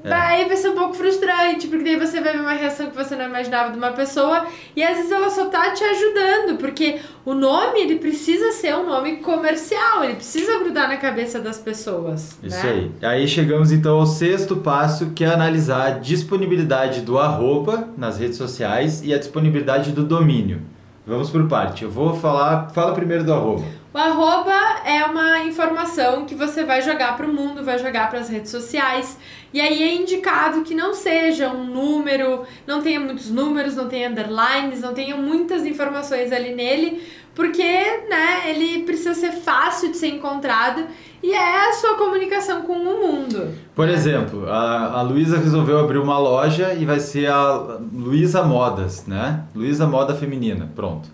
É. 0.03 0.09
Daí 0.09 0.45
vai 0.45 0.55
ser 0.55 0.69
um 0.69 0.75
pouco 0.75 0.93
frustrante, 0.93 1.65
porque 1.65 1.83
daí 1.83 1.97
você 1.97 2.21
vai 2.21 2.33
ver 2.33 2.39
uma 2.41 2.53
reação 2.53 2.85
que 2.85 2.95
você 2.95 3.15
não 3.15 3.25
imaginava 3.25 3.71
de 3.71 3.77
uma 3.79 3.89
pessoa 3.89 4.45
e 4.75 4.83
às 4.83 4.95
vezes 4.95 5.11
ela 5.11 5.27
só 5.31 5.45
tá 5.47 5.71
te 5.71 5.83
ajudando, 5.83 6.59
porque 6.59 6.99
o 7.25 7.33
nome 7.33 7.81
ele 7.81 7.95
precisa 7.95 8.51
ser 8.51 8.75
um 8.75 8.85
nome 8.85 9.15
comercial, 9.17 10.03
ele 10.03 10.13
precisa 10.13 10.59
grudar 10.59 10.87
na 10.87 10.97
cabeça 10.97 11.39
das 11.39 11.57
pessoas. 11.57 12.37
Isso 12.43 12.63
né? 12.63 12.91
aí. 13.01 13.09
Aí 13.09 13.27
chegamos 13.27 13.71
então 13.71 13.97
ao 13.97 14.05
sexto 14.05 14.57
passo, 14.57 15.13
que 15.15 15.23
é 15.23 15.33
analisar 15.33 15.87
a 15.87 15.91
disponibilidade 15.97 17.01
do 17.01 17.17
arroba 17.17 17.89
nas 17.97 18.19
redes 18.19 18.37
sociais 18.37 19.01
e 19.03 19.11
a 19.11 19.17
disponibilidade 19.17 19.91
do 19.91 20.03
domínio. 20.03 20.61
Vamos 21.07 21.31
por 21.31 21.47
parte. 21.47 21.83
Eu 21.83 21.89
vou 21.89 22.15
falar. 22.15 22.69
Fala 22.69 22.93
primeiro 22.93 23.23
do 23.23 23.33
arroba. 23.33 23.84
O 23.95 23.97
arroba 23.97 24.51
é 24.83 25.05
uma 25.05 25.39
informação 25.43 26.25
que 26.25 26.35
você 26.35 26.65
vai 26.65 26.81
jogar 26.81 27.15
para 27.15 27.25
o 27.25 27.33
mundo, 27.33 27.63
vai 27.63 27.79
jogar 27.79 28.09
para 28.09 28.19
as 28.19 28.27
redes 28.27 28.51
sociais. 28.51 29.17
E 29.53 29.61
aí 29.61 29.81
é 29.83 29.95
indicado 29.95 30.63
que 30.63 30.75
não 30.75 30.93
seja 30.93 31.47
um 31.47 31.63
número, 31.63 32.43
não 32.67 32.81
tenha 32.81 32.99
muitos 32.99 33.31
números, 33.31 33.73
não 33.73 33.87
tenha 33.87 34.09
underlines, 34.09 34.81
não 34.81 34.93
tenha 34.93 35.15
muitas 35.15 35.65
informações 35.65 36.33
ali 36.33 36.53
nele, 36.53 37.03
porque 37.33 37.63
né, 37.63 38.49
ele 38.49 38.83
precisa 38.83 39.13
ser 39.13 39.31
fácil 39.31 39.89
de 39.89 39.95
ser 39.95 40.07
encontrado 40.07 40.85
e 41.23 41.31
é 41.31 41.69
a 41.69 41.71
sua 41.71 41.95
comunicação 41.95 42.63
com 42.63 42.73
o 42.73 42.83
mundo. 42.83 43.55
Por 43.73 43.87
exemplo, 43.87 44.45
a, 44.49 44.99
a 44.99 45.01
Luísa 45.03 45.37
resolveu 45.37 45.79
abrir 45.79 45.99
uma 45.99 46.19
loja 46.19 46.73
e 46.73 46.83
vai 46.83 46.99
ser 46.99 47.27
a 47.27 47.79
Luísa 47.93 48.43
Modas, 48.43 49.07
né? 49.07 49.45
Luísa 49.55 49.87
Moda 49.87 50.13
Feminina, 50.13 50.69
pronto. 50.75 51.07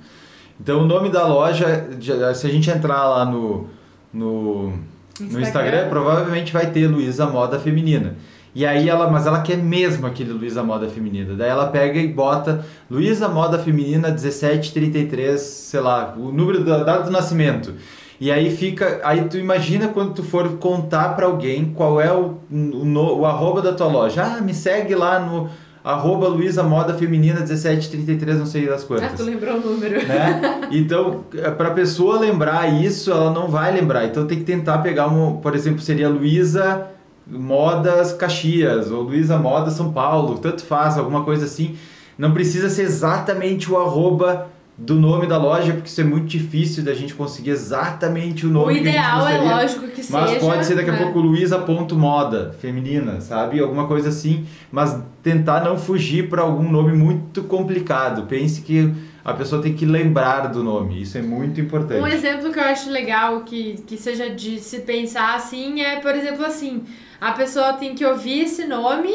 Então 0.62 0.82
o 0.82 0.86
nome 0.86 1.10
da 1.10 1.26
loja, 1.26 1.88
se 2.36 2.46
a 2.48 2.50
gente 2.50 2.70
entrar 2.70 3.08
lá 3.10 3.26
no, 3.26 3.68
no, 4.14 4.68
no 4.70 4.74
Instagram. 5.20 5.42
Instagram, 5.42 5.90
provavelmente 5.90 6.54
vai 6.54 6.68
ter 6.68 6.88
Luísa 6.88 7.26
Moda 7.26 7.60
Feminina. 7.60 8.16
E 8.54 8.66
aí 8.66 8.90
ela, 8.90 9.10
mas 9.10 9.26
ela 9.26 9.42
quer 9.42 9.58
mesmo 9.58 10.06
aquele 10.06 10.32
Luísa 10.34 10.62
Moda 10.62 10.88
Feminina. 10.88 11.34
Daí 11.36 11.50
ela 11.50 11.68
pega 11.68 11.98
e 11.98 12.08
bota 12.10 12.66
Luísa 12.90 13.28
Moda 13.30 13.58
Feminina 13.58 14.10
1733, 14.10 15.40
sei 15.40 15.80
lá, 15.80 16.14
o 16.18 16.32
número 16.32 16.64
da 16.64 16.84
data 16.84 17.04
do 17.04 17.12
nascimento. 17.12 17.74
E 18.20 18.32
aí 18.32 18.56
fica, 18.56 19.00
aí 19.04 19.24
tu 19.28 19.38
imagina 19.38 19.88
quando 19.88 20.14
tu 20.14 20.22
for 20.24 20.48
contar 20.58 21.16
pra 21.16 21.26
alguém 21.26 21.74
qual 21.74 22.00
é 22.00 22.12
o, 22.14 22.38
o, 22.52 22.86
no- 22.86 23.20
o 23.20 23.26
arroba 23.26 23.62
da 23.64 23.74
tua 23.74 23.88
loja. 23.88 24.22
Ah, 24.24 24.42
me 24.42 24.54
segue 24.54 24.94
lá 24.94 25.20
no 25.20 25.50
arroba 25.84 26.28
Luísa 26.28 26.62
Moda 26.64 26.94
Feminina 26.94 27.40
1733, 27.40 28.38
não 28.38 28.46
sei 28.46 28.68
das 28.68 28.84
Ah, 28.84 28.86
quantas 28.88 29.14
tu 29.14 29.24
lembrou 29.24 29.56
o 29.56 29.60
número. 29.60 30.06
né? 30.08 30.62
Então, 30.72 31.24
para 31.58 31.70
a 31.70 31.74
pessoa 31.74 32.20
lembrar 32.20 32.68
isso, 32.82 33.12
ela 33.12 33.32
não 33.32 33.48
vai 33.48 33.72
lembrar. 33.74 34.06
Então 34.06 34.26
tem 34.28 34.38
que 34.40 34.44
tentar 34.44 34.78
pegar 34.80 35.08
um, 35.08 35.38
por 35.38 35.56
exemplo, 35.56 35.82
seria 35.82 36.08
Luísa 36.10 36.88
Modas 37.26 38.14
Caxias 38.14 38.92
ou 38.92 39.04
Luísa 39.04 39.38
Moda 39.38 39.72
São 39.72 39.92
Paulo, 39.92 40.38
tanto 40.38 40.64
faz, 40.64 40.98
alguma 40.98 41.24
coisa 41.24 41.46
assim. 41.46 41.76
Não 42.18 42.32
precisa 42.34 42.70
ser 42.70 42.84
exatamente 42.84 43.72
o 43.72 43.78
arroba 43.78 44.48
do 44.78 44.96
nome 44.96 45.28
da 45.28 45.38
loja, 45.38 45.74
porque 45.74 45.88
isso 45.88 46.02
é 46.02 46.04
muito 46.04 46.26
difícil 46.26 46.84
da 46.84 46.94
gente 46.94 47.14
conseguir 47.14 47.52
exatamente 47.52 48.48
o 48.48 48.50
nome 48.50 48.74
O 48.74 48.78
ideal 48.78 49.28
é 49.28 49.38
lógico 49.38 49.88
que 49.88 50.02
seja. 50.02 50.18
Mas 50.18 50.38
pode 50.40 50.66
ser 50.66 50.76
daqui 50.76 50.90
a 50.90 50.94
né? 50.94 51.04
pouco 51.04 51.20
Luísa.moda, 51.20 52.56
feminina, 52.60 53.22
sabe? 53.22 53.60
Alguma 53.60 53.88
coisa 53.88 54.10
assim. 54.10 54.46
Mas 54.72 54.98
tentar 55.22 55.64
não 55.64 55.78
fugir 55.78 56.30
para 56.30 56.42
algum 56.42 56.70
nome 56.72 56.94
muito 56.94 57.44
complicado. 57.44 58.26
Pense 58.28 58.62
que 58.62 58.92
a 59.24 59.34
pessoa 59.34 59.62
tem 59.62 59.74
que 59.74 59.86
lembrar 59.86 60.48
do 60.48 60.64
nome. 60.64 61.02
Isso 61.02 61.18
é 61.18 61.22
muito 61.22 61.62
importante. 61.62 62.02
Um 62.02 62.08
exemplo 62.08 62.52
que 62.52 62.58
eu 62.58 62.64
acho 62.64 62.90
legal 62.90 63.42
que, 63.42 63.76
que 63.86 63.98
seja 63.98 64.30
de 64.30 64.60
se 64.60 64.80
pensar 64.80 65.36
assim 65.36 65.82
é, 65.82 66.00
por 66.00 66.16
exemplo, 66.16 66.44
assim, 66.44 66.84
a 67.20 67.34
pessoa 67.34 67.74
tem 67.74 67.94
que 67.94 68.04
ouvir 68.04 68.46
esse 68.46 68.66
nome, 68.66 69.14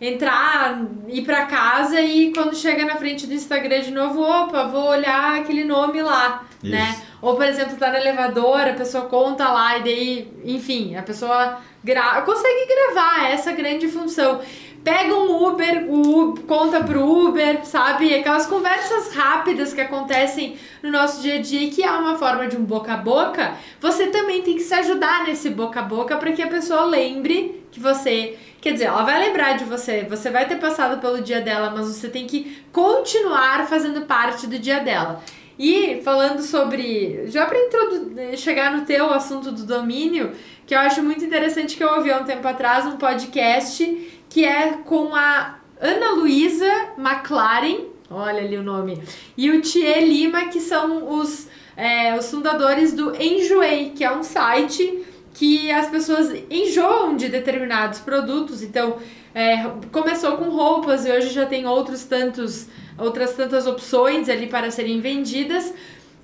entrar, 0.00 0.80
ir 1.08 1.22
pra 1.22 1.46
casa 1.46 2.00
e 2.00 2.32
quando 2.32 2.54
chega 2.54 2.84
na 2.84 2.96
frente 2.96 3.26
do 3.26 3.34
Instagram 3.34 3.80
de 3.80 3.90
novo, 3.90 4.22
opa, 4.22 4.64
vou 4.64 4.88
olhar 4.88 5.40
aquele 5.40 5.64
nome 5.64 6.00
lá, 6.02 6.44
Isso. 6.62 6.72
né? 6.72 7.02
Ou, 7.20 7.34
por 7.34 7.44
exemplo, 7.44 7.76
tá 7.76 7.90
no 7.90 7.96
elevador, 7.96 8.60
a 8.60 8.74
pessoa 8.74 9.06
conta 9.06 9.48
lá 9.48 9.78
e 9.78 9.82
daí, 9.82 10.32
enfim, 10.44 10.94
a 10.96 11.02
pessoa 11.02 11.58
gra 11.82 12.22
consegue 12.22 12.66
gravar 12.66 13.30
essa 13.30 13.52
grande 13.52 13.88
função. 13.88 14.40
Pega 14.84 15.12
um 15.12 15.44
Uber, 15.44 15.86
o 15.88 16.20
Uber, 16.20 16.44
conta 16.44 16.82
pro 16.82 17.04
Uber, 17.04 17.64
sabe? 17.66 18.14
Aquelas 18.14 18.46
conversas 18.46 19.12
rápidas 19.12 19.72
que 19.72 19.80
acontecem 19.80 20.56
no 20.82 20.90
nosso 20.90 21.20
dia 21.20 21.34
a 21.34 21.42
dia 21.42 21.62
e 21.62 21.70
que 21.70 21.82
é 21.82 21.90
uma 21.90 22.16
forma 22.16 22.46
de 22.46 22.56
um 22.56 22.64
boca 22.64 22.94
a 22.94 22.96
boca. 22.96 23.54
Você 23.80 24.06
também 24.06 24.40
tem 24.42 24.54
que 24.54 24.62
se 24.62 24.72
ajudar 24.72 25.26
nesse 25.26 25.50
boca 25.50 25.80
a 25.80 25.82
boca 25.82 26.16
para 26.16 26.30
que 26.30 26.40
a 26.40 26.46
pessoa 26.46 26.84
lembre 26.84 27.64
que 27.72 27.80
você. 27.80 28.38
Quer 28.60 28.72
dizer, 28.72 28.86
ela 28.86 29.04
vai 29.04 29.20
lembrar 29.20 29.56
de 29.56 29.64
você, 29.64 30.04
você 30.08 30.30
vai 30.30 30.46
ter 30.48 30.56
passado 30.56 31.00
pelo 31.00 31.22
dia 31.22 31.40
dela, 31.40 31.70
mas 31.70 31.86
você 31.86 32.08
tem 32.08 32.26
que 32.26 32.62
continuar 32.72 33.66
fazendo 33.68 34.02
parte 34.02 34.46
do 34.46 34.58
dia 34.58 34.80
dela. 34.80 35.22
E 35.58 36.00
falando 36.04 36.40
sobre. 36.40 37.26
Já 37.26 37.46
para 37.46 37.58
chegar 38.36 38.76
no 38.76 38.84
teu 38.84 39.12
assunto 39.12 39.50
do 39.50 39.64
domínio, 39.64 40.32
que 40.66 40.74
eu 40.74 40.78
acho 40.78 41.02
muito 41.02 41.24
interessante 41.24 41.76
que 41.76 41.82
eu 41.82 41.94
ouvi 41.94 42.12
há 42.12 42.18
um 42.18 42.24
tempo 42.24 42.46
atrás 42.46 42.86
um 42.86 42.96
podcast 42.96 44.22
que 44.28 44.44
é 44.44 44.72
com 44.84 45.14
a 45.14 45.58
Ana 45.80 46.10
Luísa 46.12 46.90
McLaren, 46.98 47.86
olha 48.10 48.40
ali 48.40 48.56
o 48.56 48.62
nome, 48.62 49.02
e 49.36 49.50
o 49.50 49.60
Thier 49.62 50.04
Lima, 50.04 50.46
que 50.46 50.60
são 50.60 51.18
os, 51.18 51.48
é, 51.76 52.16
os 52.16 52.30
fundadores 52.30 52.92
do 52.92 53.14
Enjoei, 53.20 53.90
que 53.90 54.04
é 54.04 54.12
um 54.12 54.22
site 54.22 55.04
que 55.38 55.70
as 55.70 55.88
pessoas 55.88 56.34
enjoam 56.50 57.16
de 57.16 57.28
determinados 57.28 58.00
produtos. 58.00 58.60
Então, 58.60 58.98
é, 59.32 59.64
começou 59.92 60.36
com 60.36 60.50
roupas 60.50 61.06
e 61.06 61.12
hoje 61.12 61.28
já 61.28 61.46
tem 61.46 61.64
outros 61.64 62.02
tantos, 62.02 62.66
outras 62.98 63.34
tantas 63.34 63.64
opções 63.64 64.28
ali 64.28 64.48
para 64.48 64.68
serem 64.72 65.00
vendidas. 65.00 65.72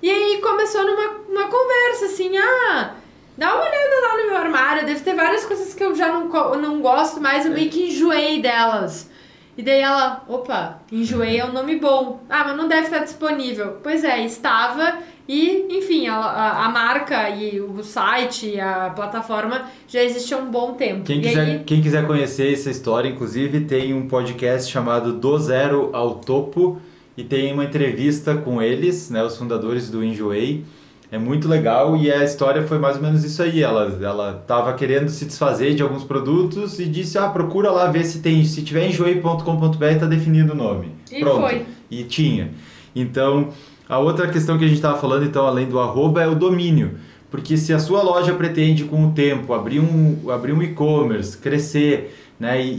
E 0.01 0.09
aí 0.09 0.41
começou 0.41 0.83
numa 0.83 1.15
uma 1.29 1.47
conversa 1.47 2.07
assim, 2.07 2.37
ah, 2.37 2.93
dá 3.37 3.55
uma 3.55 3.63
olhada 3.63 4.01
lá 4.01 4.17
no 4.17 4.25
meu 4.25 4.37
armário, 4.37 4.85
deve 4.85 4.99
ter 4.99 5.15
várias 5.15 5.45
coisas 5.45 5.73
que 5.73 5.81
eu 5.81 5.95
já 5.95 6.09
não, 6.11 6.27
não 6.57 6.81
gosto 6.81 7.21
mais, 7.21 7.45
eu 7.45 7.53
meio 7.53 7.69
que 7.69 7.87
enjoei 7.87 8.41
delas. 8.41 9.09
E 9.57 9.63
daí 9.63 9.79
ela, 9.79 10.25
opa, 10.27 10.81
enjoei 10.91 11.39
é 11.39 11.45
um 11.45 11.53
nome 11.53 11.77
bom. 11.77 12.21
Ah, 12.29 12.43
mas 12.47 12.57
não 12.57 12.67
deve 12.67 12.83
estar 12.83 12.99
disponível. 12.99 13.79
Pois 13.81 14.03
é, 14.03 14.19
estava 14.25 14.99
e, 15.27 15.65
enfim, 15.77 16.07
a, 16.07 16.15
a, 16.17 16.65
a 16.65 16.69
marca 16.69 17.29
e 17.29 17.59
o 17.59 17.81
site, 17.83 18.59
a 18.59 18.91
plataforma 18.95 19.63
já 19.87 20.03
existe 20.03 20.33
há 20.33 20.37
um 20.37 20.51
bom 20.51 20.73
tempo. 20.73 21.03
Quem 21.03 21.19
E 21.19 21.21
quiser, 21.21 21.41
aí- 21.45 21.59
quem 21.65 21.81
quiser 21.81 22.05
conhecer 22.05 22.53
essa 22.53 22.69
história, 22.69 23.09
inclusive, 23.09 23.61
tem 23.61 23.93
um 23.93 24.07
podcast 24.07 24.71
chamado 24.71 25.13
Do 25.13 25.37
Zero 25.39 25.89
ao 25.93 26.15
Topo 26.15 26.79
e 27.17 27.23
tem 27.23 27.53
uma 27.53 27.63
entrevista 27.63 28.35
com 28.35 28.61
eles, 28.61 29.09
né, 29.09 29.23
os 29.23 29.37
fundadores 29.37 29.89
do 29.89 30.03
Enjoei. 30.03 30.63
É 31.11 31.17
muito 31.19 31.47
legal 31.47 31.95
e 31.95 32.11
a 32.11 32.23
história 32.23 32.63
foi 32.63 32.77
mais 32.79 32.97
ou 32.97 33.01
menos 33.03 33.23
isso 33.23 33.41
aí. 33.41 33.61
Ela 33.61 33.97
ela 34.01 34.39
estava 34.41 34.73
querendo 34.73 35.07
se 35.07 35.23
desfazer 35.25 35.73
de 35.75 35.83
alguns 35.83 36.03
produtos 36.03 36.79
e 36.79 36.85
disse: 36.85 37.17
"Ah, 37.17 37.29
procura 37.29 37.71
lá 37.71 37.85
ver 37.89 38.03
se 38.03 38.19
tem, 38.19 38.43
se 38.43 38.63
tiver 38.63 38.87
enjoei.com.br 38.89 39.85
está 39.85 40.07
definido 40.07 40.53
o 40.53 40.55
nome". 40.55 40.91
E 41.11 41.19
Pronto. 41.19 41.41
foi. 41.41 41.65
E 41.91 42.03
tinha. 42.03 42.49
Então, 42.95 43.49
a 43.87 43.99
outra 43.99 44.27
questão 44.27 44.57
que 44.57 44.63
a 44.65 44.67
gente 44.67 44.77
estava 44.77 44.97
falando, 44.97 45.25
então, 45.25 45.45
além 45.45 45.67
do 45.67 45.79
arroba, 45.79 46.21
é 46.21 46.27
o 46.27 46.35
domínio. 46.35 46.91
Porque 47.29 47.57
se 47.57 47.73
a 47.73 47.79
sua 47.79 48.01
loja 48.01 48.33
pretende, 48.33 48.85
com 48.85 49.07
o 49.07 49.11
tempo, 49.11 49.53
abrir 49.53 49.79
um, 49.79 50.29
abrir 50.31 50.53
um 50.53 50.61
e-commerce, 50.61 51.37
crescer, 51.37 52.15
né, 52.39 52.61
e, 52.61 52.69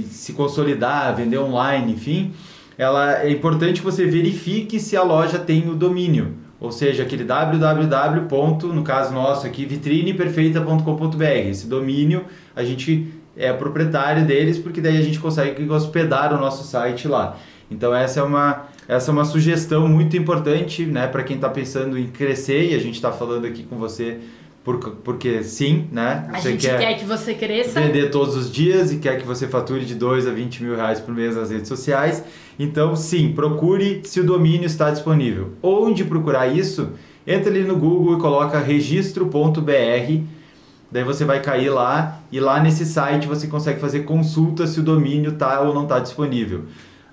e- 0.00 0.04
se 0.10 0.32
consolidar, 0.32 1.14
vender 1.14 1.38
online, 1.38 1.92
enfim, 1.92 2.32
ela, 2.76 3.22
é 3.22 3.30
importante 3.30 3.80
que 3.80 3.84
você 3.84 4.06
verifique 4.06 4.78
se 4.80 4.96
a 4.96 5.02
loja 5.02 5.38
tem 5.38 5.68
o 5.68 5.74
domínio. 5.74 6.34
Ou 6.60 6.72
seja, 6.72 7.02
aquele 7.04 7.22
www. 7.24 8.22
ponto, 8.28 8.68
No 8.68 8.82
caso 8.82 9.12
nosso 9.14 9.46
aqui, 9.46 9.64
vitrineperfeita.com.br. 9.64 11.22
Esse 11.24 11.66
domínio 11.66 12.24
a 12.54 12.64
gente 12.64 13.08
é 13.36 13.52
proprietário 13.52 14.26
deles, 14.26 14.58
porque 14.58 14.80
daí 14.80 14.96
a 14.98 15.02
gente 15.02 15.20
consegue 15.20 15.68
hospedar 15.70 16.32
o 16.34 16.38
nosso 16.38 16.64
site 16.64 17.06
lá. 17.06 17.36
Então 17.70 17.94
essa 17.94 18.20
é 18.20 18.22
uma, 18.22 18.64
essa 18.86 19.10
é 19.10 19.12
uma 19.12 19.24
sugestão 19.24 19.86
muito 19.88 20.16
importante 20.16 20.84
né, 20.86 21.06
para 21.06 21.22
quem 21.22 21.36
está 21.36 21.48
pensando 21.48 21.98
em 21.98 22.06
crescer, 22.06 22.70
e 22.70 22.74
a 22.74 22.78
gente 22.78 22.94
está 22.94 23.12
falando 23.12 23.46
aqui 23.46 23.62
com 23.62 23.76
você 23.76 24.18
por, 24.64 24.78
porque 25.02 25.42
sim, 25.44 25.86
né? 25.90 26.28
A 26.30 26.38
Você 26.40 26.50
gente 26.50 26.66
quer... 26.66 26.98
que 26.98 27.04
você 27.06 27.32
cresça. 27.32 27.80
vender 27.80 28.10
todos 28.10 28.36
os 28.36 28.52
dias 28.52 28.92
e 28.92 28.98
quer 28.98 29.18
que 29.18 29.26
você 29.26 29.48
fature 29.48 29.82
de 29.84 29.94
2 29.94 30.26
a 30.26 30.30
20 30.30 30.62
mil 30.62 30.76
reais 30.76 31.00
por 31.00 31.14
mês 31.14 31.36
nas 31.36 31.50
redes 31.50 31.68
sociais. 31.68 32.22
Então, 32.58 32.94
sim, 32.94 33.32
procure 33.32 34.02
se 34.04 34.20
o 34.20 34.24
domínio 34.24 34.66
está 34.66 34.90
disponível. 34.90 35.52
Onde 35.62 36.04
procurar 36.04 36.48
isso? 36.48 36.90
Entra 37.26 37.50
ali 37.50 37.62
no 37.62 37.76
Google 37.76 38.18
e 38.18 38.20
coloca 38.20 38.58
registro.br. 38.58 40.22
Daí 40.90 41.04
você 41.04 41.24
vai 41.24 41.40
cair 41.40 41.68
lá 41.70 42.20
e 42.32 42.40
lá 42.40 42.60
nesse 42.62 42.84
site 42.86 43.26
você 43.26 43.46
consegue 43.46 43.80
fazer 43.80 44.00
consulta 44.00 44.66
se 44.66 44.80
o 44.80 44.82
domínio 44.82 45.32
está 45.32 45.60
ou 45.60 45.72
não 45.74 45.82
está 45.84 45.98
disponível. 45.98 46.64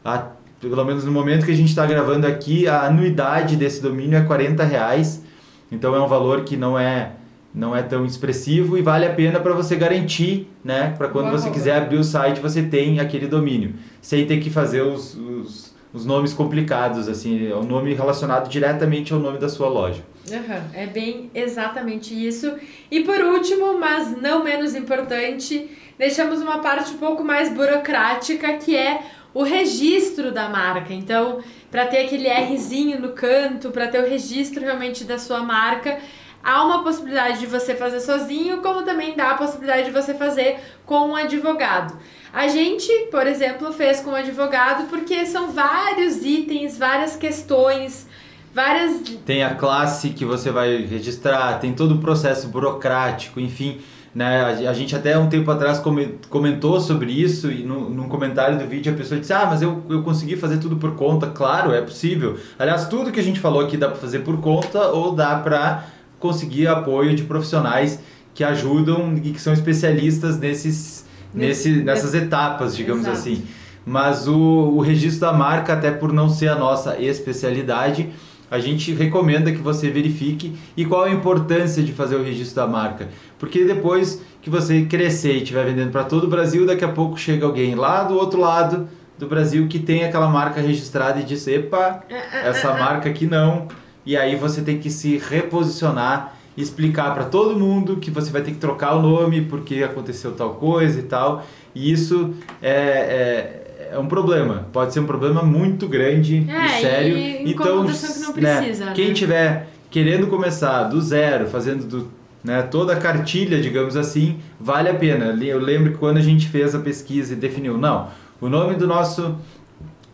A- 0.04 0.28
pelo 0.60 0.84
menos 0.86 1.04
no 1.04 1.12
momento 1.12 1.46
que 1.46 1.52
a 1.52 1.56
gente 1.56 1.70
está 1.70 1.86
gravando 1.86 2.26
aqui, 2.26 2.68
a 2.68 2.84
anuidade 2.84 3.56
desse 3.56 3.82
domínio 3.82 4.18
é 4.18 4.22
40 4.22 4.64
reais. 4.64 5.24
Então 5.72 5.96
é 5.96 6.02
um 6.02 6.08
valor 6.08 6.44
que 6.44 6.56
não 6.56 6.78
é 6.78 7.12
não 7.54 7.74
é 7.74 7.82
tão 7.82 8.06
expressivo 8.06 8.78
e 8.78 8.82
vale 8.82 9.06
a 9.06 9.14
pena 9.14 9.40
para 9.40 9.54
você 9.54 9.78
garantir, 9.78 10.52
né? 10.62 10.94
Para 10.98 11.08
quando 11.08 11.28
Boa 11.28 11.38
você 11.38 11.46
roupa. 11.46 11.58
quiser 11.58 11.78
abrir 11.78 11.98
o 11.98 12.04
site 12.04 12.42
você 12.42 12.62
tem 12.62 13.00
aquele 13.00 13.28
domínio, 13.28 13.76
sem 14.02 14.26
ter 14.26 14.42
que 14.42 14.50
fazer 14.50 14.82
os, 14.82 15.16
os, 15.16 15.74
os 15.94 16.06
nomes 16.06 16.34
complicados, 16.34 17.08
assim, 17.08 17.50
é 17.50 17.56
um 17.56 17.64
nome 17.64 17.94
relacionado 17.94 18.50
diretamente 18.50 19.14
ao 19.14 19.20
nome 19.20 19.38
da 19.38 19.48
sua 19.48 19.70
loja. 19.70 20.04
Aham, 20.30 20.64
é 20.74 20.86
bem 20.86 21.30
exatamente 21.34 22.14
isso. 22.14 22.52
E 22.92 23.02
por 23.02 23.20
último, 23.22 23.80
mas 23.80 24.20
não 24.22 24.44
menos 24.44 24.76
importante, 24.76 25.70
deixamos 25.98 26.42
uma 26.42 26.60
parte 26.60 26.94
um 26.94 26.98
pouco 26.98 27.24
mais 27.24 27.54
burocrática 27.54 28.54
que 28.58 28.76
é 28.76 29.00
o 29.36 29.44
registro 29.44 30.32
da 30.32 30.48
marca. 30.48 30.94
Então, 30.94 31.40
para 31.70 31.86
ter 31.86 32.06
aquele 32.06 32.30
Rzinho 32.30 33.02
no 33.02 33.10
canto, 33.10 33.70
para 33.70 33.88
ter 33.88 34.02
o 34.02 34.10
registro 34.10 34.64
realmente 34.64 35.04
da 35.04 35.20
sua 35.20 35.42
marca, 35.42 36.00
há 36.42 36.64
uma 36.64 36.82
possibilidade 36.82 37.42
de 37.42 37.46
você 37.46 37.76
fazer 37.76 38.00
sozinho, 38.00 38.62
como 38.62 38.84
também 38.84 39.14
dá 39.14 39.32
a 39.32 39.34
possibilidade 39.36 39.84
de 39.84 39.92
você 39.92 40.14
fazer 40.14 40.58
com 40.86 41.10
um 41.10 41.16
advogado. 41.16 42.00
A 42.32 42.48
gente, 42.48 42.90
por 43.12 43.28
exemplo, 43.28 43.74
fez 43.74 44.00
com 44.00 44.12
um 44.12 44.16
advogado 44.16 44.88
porque 44.88 45.26
são 45.26 45.52
vários 45.52 46.24
itens, 46.24 46.78
várias 46.78 47.18
questões, 47.18 48.08
várias 48.54 49.02
Tem 49.26 49.44
a 49.44 49.54
classe 49.54 50.12
que 50.12 50.24
você 50.24 50.50
vai 50.50 50.78
registrar, 50.78 51.60
tem 51.60 51.74
todo 51.74 51.96
o 51.96 52.00
processo 52.00 52.48
burocrático, 52.48 53.38
enfim. 53.42 53.82
Né? 54.16 54.42
A 54.66 54.70
a 54.70 54.74
gente 54.74 54.96
até 54.96 55.18
um 55.20 55.28
tempo 55.28 55.52
atrás 55.52 55.78
come- 55.80 56.16
comentou 56.30 56.80
sobre 56.80 57.12
isso 57.12 57.52
e 57.52 57.64
no, 57.64 57.90
num 57.90 58.08
comentário 58.08 58.58
do 58.58 58.66
vídeo 58.66 58.94
a 58.94 58.96
pessoa 58.96 59.20
disse, 59.20 59.34
ah, 59.34 59.46
mas 59.46 59.62
eu, 59.62 59.84
eu 59.90 60.04
consegui 60.04 60.38
fazer 60.38 60.58
tudo 60.58 60.78
por 60.78 60.96
conta. 60.96 61.28
Claro, 61.28 61.74
é 61.74 61.82
possível. 61.82 62.38
Aliás, 62.58 62.88
tudo 62.88 63.12
que 63.12 63.20
a 63.20 63.24
gente 63.24 63.42
falou 63.42 63.60
aqui 63.60 63.76
dá 63.76 63.90
para 63.90 63.98
fazer 63.98 64.20
por 64.20 64.40
conta 64.40 64.88
ou 64.88 65.12
dá 65.14 65.36
para 65.36 65.84
conseguir 66.18 66.68
apoio 66.68 67.14
de 67.14 67.24
profissionais 67.24 68.00
que 68.34 68.42
ajudam 68.44 69.16
e 69.22 69.32
que 69.32 69.42
são 69.42 69.52
especialistas 69.54 70.40
nesses, 70.40 71.06
Nesse- 71.34 71.70
nesse, 71.70 71.84
nessas 71.84 72.14
etapas, 72.14 72.74
digamos 72.76 73.02
Exato. 73.04 73.18
assim. 73.18 73.44
Mas 73.86 74.28
o, 74.28 74.36
o 74.40 74.80
registro 74.80 75.20
da 75.22 75.34
marca, 75.34 75.74
até 75.74 75.92
por 75.92 76.14
não 76.14 76.30
ser 76.30 76.48
a 76.48 76.56
nossa 76.56 76.98
especialidade, 77.00 78.10
a 78.50 78.60
gente 78.60 78.94
recomenda 78.94 79.52
que 79.52 79.58
você 79.58 79.90
verifique 79.90 80.56
e 80.78 80.86
qual 80.86 81.04
a 81.04 81.12
importância 81.12 81.82
de 81.82 81.92
fazer 81.92 82.16
o 82.16 82.24
registro 82.24 82.56
da 82.56 82.68
marca. 82.68 83.10
Porque 83.40 83.64
depois 83.64 84.22
que 84.42 84.50
você 84.50 84.84
crescer 84.84 85.34
e 85.34 85.38
estiver 85.44 85.66
vendendo 85.66 85.92
para 85.92 86.04
todo 86.04 86.26
o 86.26 86.30
Brasil, 86.30 86.66
daqui 86.66 86.86
a 86.86 86.90
pouco 86.90 87.18
chega 87.18 87.46
alguém 87.46 87.76
lá 87.76 88.04
do 88.04 88.16
outro 88.16 88.40
lado 88.40 88.88
do 89.18 89.28
Brasil 89.28 89.68
que 89.68 89.80
tem 89.80 90.04
aquela 90.04 90.28
marca 90.28 90.62
registrada 90.62 91.20
e 91.20 91.24
diz: 91.24 91.48
epa, 91.48 92.04
essa 92.44 92.74
marca 92.78 93.10
aqui 93.10 93.26
não. 93.26 93.68
E 94.06 94.16
aí 94.16 94.36
você 94.36 94.62
tem 94.62 94.78
que 94.78 94.90
se 94.90 95.18
reposicionar 95.18 96.36
e 96.56 96.62
explicar 96.62 97.14
para 97.14 97.26
todo 97.26 97.60
mundo 97.60 97.98
que 97.98 98.12
você 98.12 98.32
vai 98.32 98.42
ter 98.42 98.52
que 98.52 98.58
trocar 98.58 98.96
o 98.96 99.02
nome 99.02 99.42
porque 99.42 99.84
aconteceu 99.84 100.34
tal 100.34 100.56
coisa 100.56 101.00
e 101.00 101.04
tal. 101.04 101.46
E 101.74 101.92
isso 101.92 102.34
é, 102.62 102.72
é, 102.72 103.65
é 103.92 104.00
um 104.00 104.08
problema. 104.08 104.68
Pode 104.72 104.94
ser 104.94 105.00
um 105.00 105.06
problema 105.06 105.44
muito 105.44 105.88
grande 105.88 106.46
É, 106.50 106.66
e 106.66 106.82
sério. 106.82 107.18
e 107.18 107.52
então, 107.52 107.86
que 107.86 108.20
não 108.20 108.34
né, 108.36 108.62
precisa, 108.62 108.92
quem 108.92 109.10
né? 109.10 109.14
tiver 109.14 109.68
querendo 109.90 110.28
começar 110.28 110.84
do 110.84 111.02
zero, 111.02 111.48
fazendo 111.48 111.86
do, 111.86 112.08
né, 112.44 112.62
toda 112.64 112.94
a 112.94 112.98
cartilha, 112.98 113.62
digamos 113.62 113.96
assim, 113.96 114.38
vale 114.60 114.90
a 114.90 114.94
pena. 114.94 115.26
Eu 115.42 115.60
lembro 115.60 115.94
que 115.94 115.98
quando 115.98 116.18
a 116.18 116.22
gente 116.22 116.48
fez 116.48 116.76
a 116.76 116.80
pesquisa 116.80 117.34
e 117.34 117.36
definiu, 117.36 117.78
não, 117.78 118.10
o 118.42 118.50
nome 118.50 118.76
do 118.76 118.86
nosso 118.86 119.36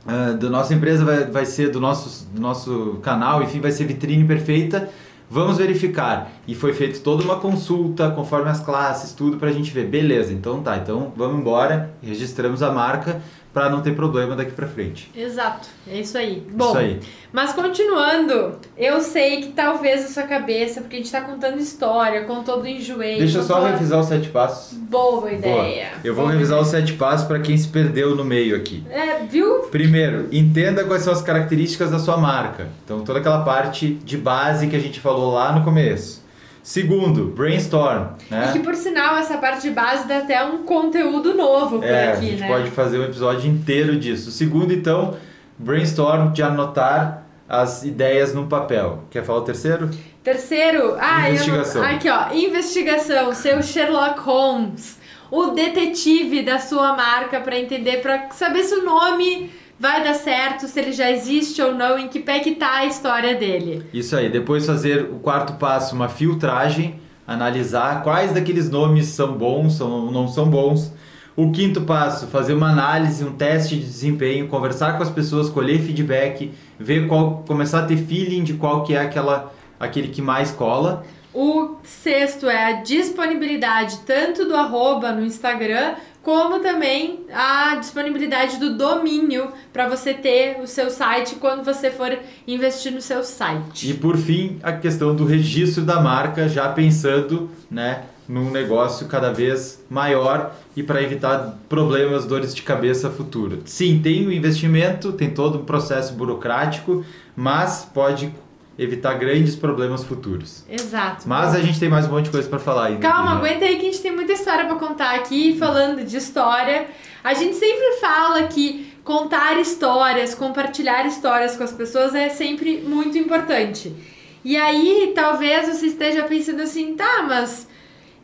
ah, 0.05 0.33
da 0.33 0.49
nossa 0.49 0.73
empresa 0.73 1.05
vai, 1.05 1.25
vai 1.25 1.45
ser 1.45 1.69
do 1.69 1.79
nosso, 1.79 2.27
do 2.33 2.41
nosso 2.41 2.99
canal, 3.03 3.43
enfim, 3.43 3.59
vai 3.59 3.71
ser 3.71 3.85
vitrine 3.85 4.23
perfeita. 4.25 4.89
Vamos 5.29 5.57
verificar. 5.57 6.29
E 6.45 6.53
foi 6.53 6.73
feita 6.73 6.99
toda 6.99 7.23
uma 7.23 7.37
consulta 7.37 8.09
conforme 8.11 8.49
as 8.49 8.59
classes, 8.59 9.13
tudo 9.13 9.37
pra 9.37 9.51
gente 9.51 9.71
ver. 9.71 9.87
Beleza, 9.87 10.33
então 10.33 10.61
tá, 10.61 10.75
então 10.75 11.13
vamos 11.15 11.39
embora, 11.39 11.93
registramos 12.03 12.61
a 12.61 12.71
marca 12.71 13.21
para 13.53 13.69
não 13.69 13.81
ter 13.81 13.93
problema 13.95 14.35
daqui 14.35 14.51
pra 14.51 14.67
frente. 14.67 15.11
Exato, 15.15 15.67
é 15.89 15.99
isso 15.99 16.17
aí. 16.17 16.41
Bom, 16.53 16.69
Isso 16.69 16.77
aí. 16.77 16.99
mas 17.33 17.51
continuando, 17.53 18.53
eu 18.77 19.01
sei 19.01 19.41
que 19.41 19.49
talvez 19.49 20.05
a 20.05 20.07
sua 20.07 20.23
cabeça, 20.23 20.79
porque 20.81 20.95
a 20.95 20.99
gente 20.99 21.11
tá 21.11 21.19
contando 21.21 21.59
história, 21.59 22.23
contou 22.23 22.61
do 22.61 22.67
enjoei. 22.67 23.17
Deixa 23.17 23.39
eu 23.39 23.43
só 23.43 23.55
contou- 23.55 23.71
revisar 23.71 23.99
os 23.99 24.05
sete 24.07 24.29
passos. 24.29 24.77
Boa 24.77 25.31
ideia. 25.31 25.89
Boa. 25.89 26.01
Eu 26.03 26.15
vou 26.15 26.23
Boa 26.25 26.33
revisar 26.33 26.59
os 26.61 26.69
ideia. 26.69 26.85
sete 26.85 26.97
passos 26.97 27.27
para 27.27 27.39
quem 27.39 27.57
se 27.57 27.67
perdeu 27.67 28.15
no 28.15 28.23
meio 28.23 28.55
aqui. 28.55 28.83
É, 28.89 29.19
viu? 29.25 29.63
Primeiro, 29.63 30.27
entenda 30.31 30.83
quais 30.85 31.03
são 31.03 31.11
as 31.11 31.21
características 31.21 31.91
da 31.91 31.99
sua 31.99 32.15
marca. 32.17 32.67
Então, 32.85 33.01
toda 33.03 33.19
aquela 33.19 33.43
parte 33.43 33.95
de 33.95 34.17
base 34.17 34.67
que 34.67 34.75
a 34.75 34.79
gente 34.79 34.99
falou 35.01 35.33
lá 35.33 35.51
no 35.51 35.63
começo. 35.65 36.20
Segundo, 36.63 37.25
brainstorm. 37.25 38.09
Né? 38.29 38.49
E 38.49 38.53
que 38.53 38.59
por 38.59 38.75
sinal, 38.75 39.17
essa 39.17 39.37
parte 39.37 39.63
de 39.63 39.71
base 39.71 40.07
dá 40.07 40.19
até 40.19 40.43
um 40.43 40.59
conteúdo 40.63 41.33
novo 41.33 41.79
por 41.79 41.85
É, 41.87 42.13
aqui, 42.13 42.27
a 42.27 42.29
gente 42.29 42.39
né? 42.41 42.47
pode 42.47 42.69
fazer 42.69 42.99
um 42.99 43.03
episódio 43.03 43.49
inteiro 43.49 43.97
disso. 43.97 44.31
Segundo, 44.31 44.71
então, 44.71 45.17
brainstorm 45.57 46.31
de 46.31 46.43
anotar 46.43 47.25
as 47.49 47.83
ideias 47.83 48.33
no 48.33 48.47
papel. 48.47 49.03
Quer 49.09 49.23
falar 49.23 49.39
o 49.39 49.43
terceiro? 49.43 49.89
Terceiro, 50.23 50.95
ah, 50.99 51.29
Investigação. 51.29 51.83
Eu 51.83 51.87
não, 51.89 51.95
aqui 51.95 52.09
ó, 52.09 52.33
investigação, 52.33 53.33
seu 53.33 53.61
Sherlock 53.63 54.19
Holmes, 54.19 54.99
o 55.31 55.47
detetive 55.47 56.43
da 56.43 56.59
sua 56.59 56.95
marca 56.95 57.39
pra 57.41 57.57
entender, 57.59 58.01
pra 58.01 58.29
saber 58.29 58.63
se 58.63 58.75
o 58.75 58.85
nome 58.85 59.49
vai 59.81 60.03
dar 60.03 60.13
certo, 60.13 60.67
se 60.67 60.79
ele 60.79 60.91
já 60.91 61.09
existe 61.09 61.59
ou 61.59 61.73
não, 61.73 61.97
em 61.97 62.07
que 62.07 62.19
pé 62.19 62.39
que 62.39 62.51
tá 62.53 62.75
a 62.75 62.85
história 62.85 63.33
dele. 63.33 63.83
Isso 63.91 64.15
aí. 64.15 64.29
Depois 64.29 64.67
fazer 64.67 65.05
o 65.05 65.15
quarto 65.15 65.53
passo, 65.53 65.95
uma 65.95 66.07
filtragem, 66.07 66.99
analisar 67.27 68.03
quais 68.03 68.31
daqueles 68.31 68.69
nomes 68.69 69.07
são 69.07 69.33
bons, 69.33 69.73
são, 69.73 70.11
não 70.11 70.27
são 70.27 70.47
bons. 70.47 70.93
O 71.35 71.51
quinto 71.51 71.81
passo, 71.81 72.27
fazer 72.27 72.53
uma 72.53 72.69
análise, 72.69 73.23
um 73.23 73.31
teste 73.31 73.75
de 73.75 73.81
desempenho, 73.81 74.47
conversar 74.47 74.97
com 74.97 75.01
as 75.01 75.09
pessoas, 75.09 75.49
colher 75.49 75.81
feedback, 75.81 76.51
ver 76.77 77.07
qual, 77.07 77.43
começar 77.47 77.79
a 77.79 77.85
ter 77.87 77.97
feeling 77.97 78.43
de 78.43 78.53
qual 78.53 78.83
que 78.83 78.93
é 78.93 78.99
aquela, 78.99 79.51
aquele 79.79 80.09
que 80.09 80.21
mais 80.21 80.51
cola. 80.51 81.03
O 81.33 81.77
sexto 81.83 82.47
é 82.47 82.65
a 82.65 82.81
disponibilidade 82.81 83.99
tanto 84.05 84.45
do 84.45 84.55
arroba 84.55 85.11
no 85.11 85.25
Instagram 85.25 85.95
como 86.23 86.59
também 86.59 87.21
a 87.33 87.75
disponibilidade 87.75 88.57
do 88.57 88.77
domínio 88.77 89.51
para 89.73 89.87
você 89.87 90.13
ter 90.13 90.59
o 90.61 90.67
seu 90.67 90.89
site 90.89 91.35
quando 91.35 91.63
você 91.63 91.89
for 91.89 92.17
investir 92.47 92.91
no 92.91 93.01
seu 93.01 93.23
site. 93.23 93.89
E 93.89 93.93
por 93.93 94.17
fim, 94.17 94.59
a 94.61 94.73
questão 94.73 95.15
do 95.15 95.25
registro 95.25 95.83
da 95.83 95.99
marca, 95.99 96.47
já 96.47 96.69
pensando, 96.69 97.49
né, 97.69 98.03
num 98.27 98.49
negócio 98.51 99.07
cada 99.07 99.33
vez 99.33 99.83
maior 99.89 100.55
e 100.75 100.83
para 100.83 101.01
evitar 101.01 101.59
problemas, 101.67 102.25
dores 102.25 102.55
de 102.55 102.61
cabeça 102.61 103.09
futura. 103.09 103.57
Sim, 103.65 103.99
tem 104.01 104.25
o 104.25 104.31
investimento, 104.31 105.11
tem 105.11 105.31
todo 105.31 105.59
um 105.59 105.65
processo 105.65 106.13
burocrático, 106.13 107.03
mas 107.35 107.89
pode 107.93 108.33
evitar 108.83 109.13
grandes 109.13 109.55
problemas 109.55 110.03
futuros. 110.03 110.65
Exato. 110.67 111.29
Mas 111.29 111.53
a 111.53 111.59
gente 111.59 111.79
tem 111.79 111.87
mais 111.87 112.07
um 112.07 112.09
monte 112.09 112.25
de 112.25 112.31
coisa 112.31 112.49
para 112.49 112.57
falar 112.57 112.87
ainda. 112.87 112.99
Calma, 112.99 113.33
aguenta 113.33 113.63
aí 113.65 113.75
que 113.75 113.87
a 113.87 113.91
gente 113.91 114.01
tem 114.01 114.11
muita 114.11 114.33
história 114.33 114.65
para 114.65 114.75
contar 114.75 115.15
aqui, 115.15 115.55
falando 115.57 116.03
de 116.03 116.17
história. 116.17 116.87
A 117.23 117.35
gente 117.35 117.55
sempre 117.55 117.99
fala 118.01 118.47
que 118.47 118.91
contar 119.03 119.59
histórias, 119.59 120.33
compartilhar 120.33 121.05
histórias 121.05 121.55
com 121.55 121.63
as 121.63 121.71
pessoas 121.71 122.15
é 122.15 122.29
sempre 122.29 122.81
muito 122.81 123.19
importante. 123.19 123.95
E 124.43 124.57
aí, 124.57 125.11
talvez 125.13 125.67
você 125.67 125.85
esteja 125.85 126.23
pensando 126.23 126.63
assim, 126.63 126.95
tá, 126.95 127.23
mas 127.27 127.67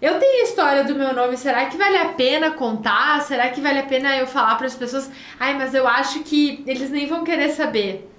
eu 0.02 0.18
tenho 0.18 0.42
a 0.42 0.44
história 0.44 0.84
do 0.84 0.96
meu 0.96 1.14
nome, 1.14 1.38
será 1.38 1.68
que 1.68 1.78
vale 1.78 1.98
a 1.98 2.06
pena 2.06 2.50
contar? 2.50 3.22
Será 3.22 3.50
que 3.50 3.62
vale 3.62 3.78
a 3.78 3.84
pena 3.84 4.18
eu 4.18 4.26
falar 4.26 4.56
para 4.56 4.66
as 4.66 4.76
pessoas? 4.76 5.12
Ai, 5.40 5.56
mas 5.56 5.76
eu 5.76 5.88
acho 5.88 6.22
que 6.22 6.64
eles 6.66 6.90
nem 6.90 7.06
vão 7.06 7.24
querer 7.24 7.50
saber. 7.50 8.10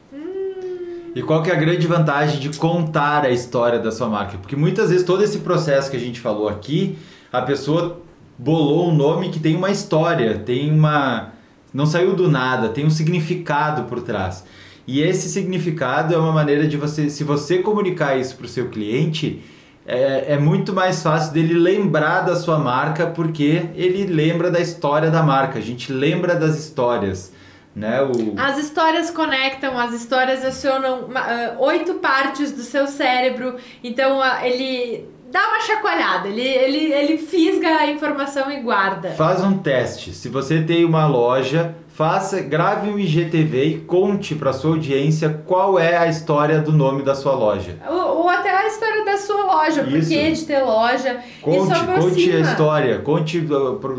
E 1.18 1.22
qual 1.22 1.42
que 1.42 1.50
é 1.50 1.52
a 1.52 1.57
grande 1.57 1.85
vantagem 1.85 2.38
de 2.38 2.57
contar 2.57 3.24
a 3.24 3.31
história 3.31 3.81
da 3.81 3.90
sua 3.90 4.09
marca? 4.09 4.38
Porque 4.38 4.54
muitas 4.54 4.90
vezes 4.90 5.04
todo 5.04 5.24
esse 5.24 5.40
processo 5.40 5.90
que 5.90 5.96
a 5.96 6.00
gente 6.00 6.20
falou 6.20 6.48
aqui, 6.48 6.96
a 7.33 7.42
pessoa 7.42 8.00
bolou 8.38 8.88
um 8.88 8.94
nome 8.94 9.28
que 9.28 9.40
tem 9.40 9.57
uma 9.57 9.68
história, 9.68 10.38
tem 10.38 10.70
uma 10.70 11.33
não 11.74 11.87
saiu 11.87 12.14
do 12.14 12.31
nada, 12.31 12.68
tem 12.68 12.87
um 12.87 12.90
significado 12.90 13.83
por 13.88 14.00
trás. 14.00 14.44
E 14.87 15.00
esse 15.02 15.28
significado 15.28 16.14
é 16.14 16.16
uma 16.16 16.31
maneira 16.31 16.68
de 16.68 16.76
você, 16.76 17.11
se 17.11 17.24
você 17.24 17.59
comunicar 17.59 18.16
isso 18.16 18.37
para 18.37 18.46
o 18.46 18.48
seu 18.48 18.68
cliente, 18.68 19.42
é, 19.85 20.35
é, 20.35 20.38
muito 20.38 20.72
mais 20.72 21.02
fácil 21.02 21.33
dele 21.33 21.54
lembrar 21.54 22.20
da 22.20 22.37
sua 22.37 22.61
marca 22.61 23.09
porque 23.09 23.64
ele 23.74 24.07
lembra 24.07 24.52
da 24.52 24.61
história 24.61 25.11
da 25.11 25.24
marca. 25.24 25.59
A 25.59 25.62
gente 25.62 25.92
lembra 25.92 26.37
das 26.37 26.57
histórias. 26.57 27.33
Né, 27.79 28.03
o... 28.03 28.35
As 28.37 28.59
histórias 28.59 29.09
conectam, 29.09 29.79
as 29.79 29.93
histórias 29.93 30.45
acionam 30.45 31.03
uh, 31.03 31.62
oito 31.62 31.95
partes 31.95 32.51
do 32.51 32.62
seu 32.62 32.88
cérebro, 32.88 33.55
então 33.85 34.19
uh, 34.19 34.45
ele 34.45 35.09
dá 35.31 35.47
uma 35.47 35.61
chacoalhada, 35.61 36.27
ele, 36.27 36.43
ele, 36.43 36.93
ele 36.93 37.19
fisga 37.19 37.69
a 37.69 37.87
informação 37.87 38.51
e 38.51 38.61
guarda. 38.61 39.11
Faz 39.11 39.45
um 39.45 39.59
teste. 39.59 40.12
Se 40.12 40.29
você 40.29 40.61
tem 40.61 40.85
uma 40.85 41.07
loja, 41.07 41.77
faça, 41.98 42.40
grave 42.40 42.90
um 42.90 42.96
IGTV 42.96 43.64
e 43.64 43.78
conte 43.80 44.37
para 44.37 44.52
sua 44.52 44.70
audiência 44.70 45.42
qual 45.44 45.80
é 45.80 45.96
a 45.96 46.06
história 46.06 46.61
do 46.61 46.70
nome 46.70 47.02
da 47.02 47.12
sua 47.12 47.32
loja. 47.32 47.76
Ou, 47.88 48.18
ou 48.18 48.28
até 48.28 48.56
a 48.56 48.68
história 48.68 49.04
da 49.04 49.16
sua 49.16 49.44
loja, 49.46 49.82
por 49.82 49.90
que 49.90 50.32
de 50.32 50.44
ter 50.44 50.62
loja. 50.62 51.18
Conte, 51.42 51.84
conte 51.84 52.30
a 52.30 52.38
história, 52.38 52.98
conte 53.00 53.44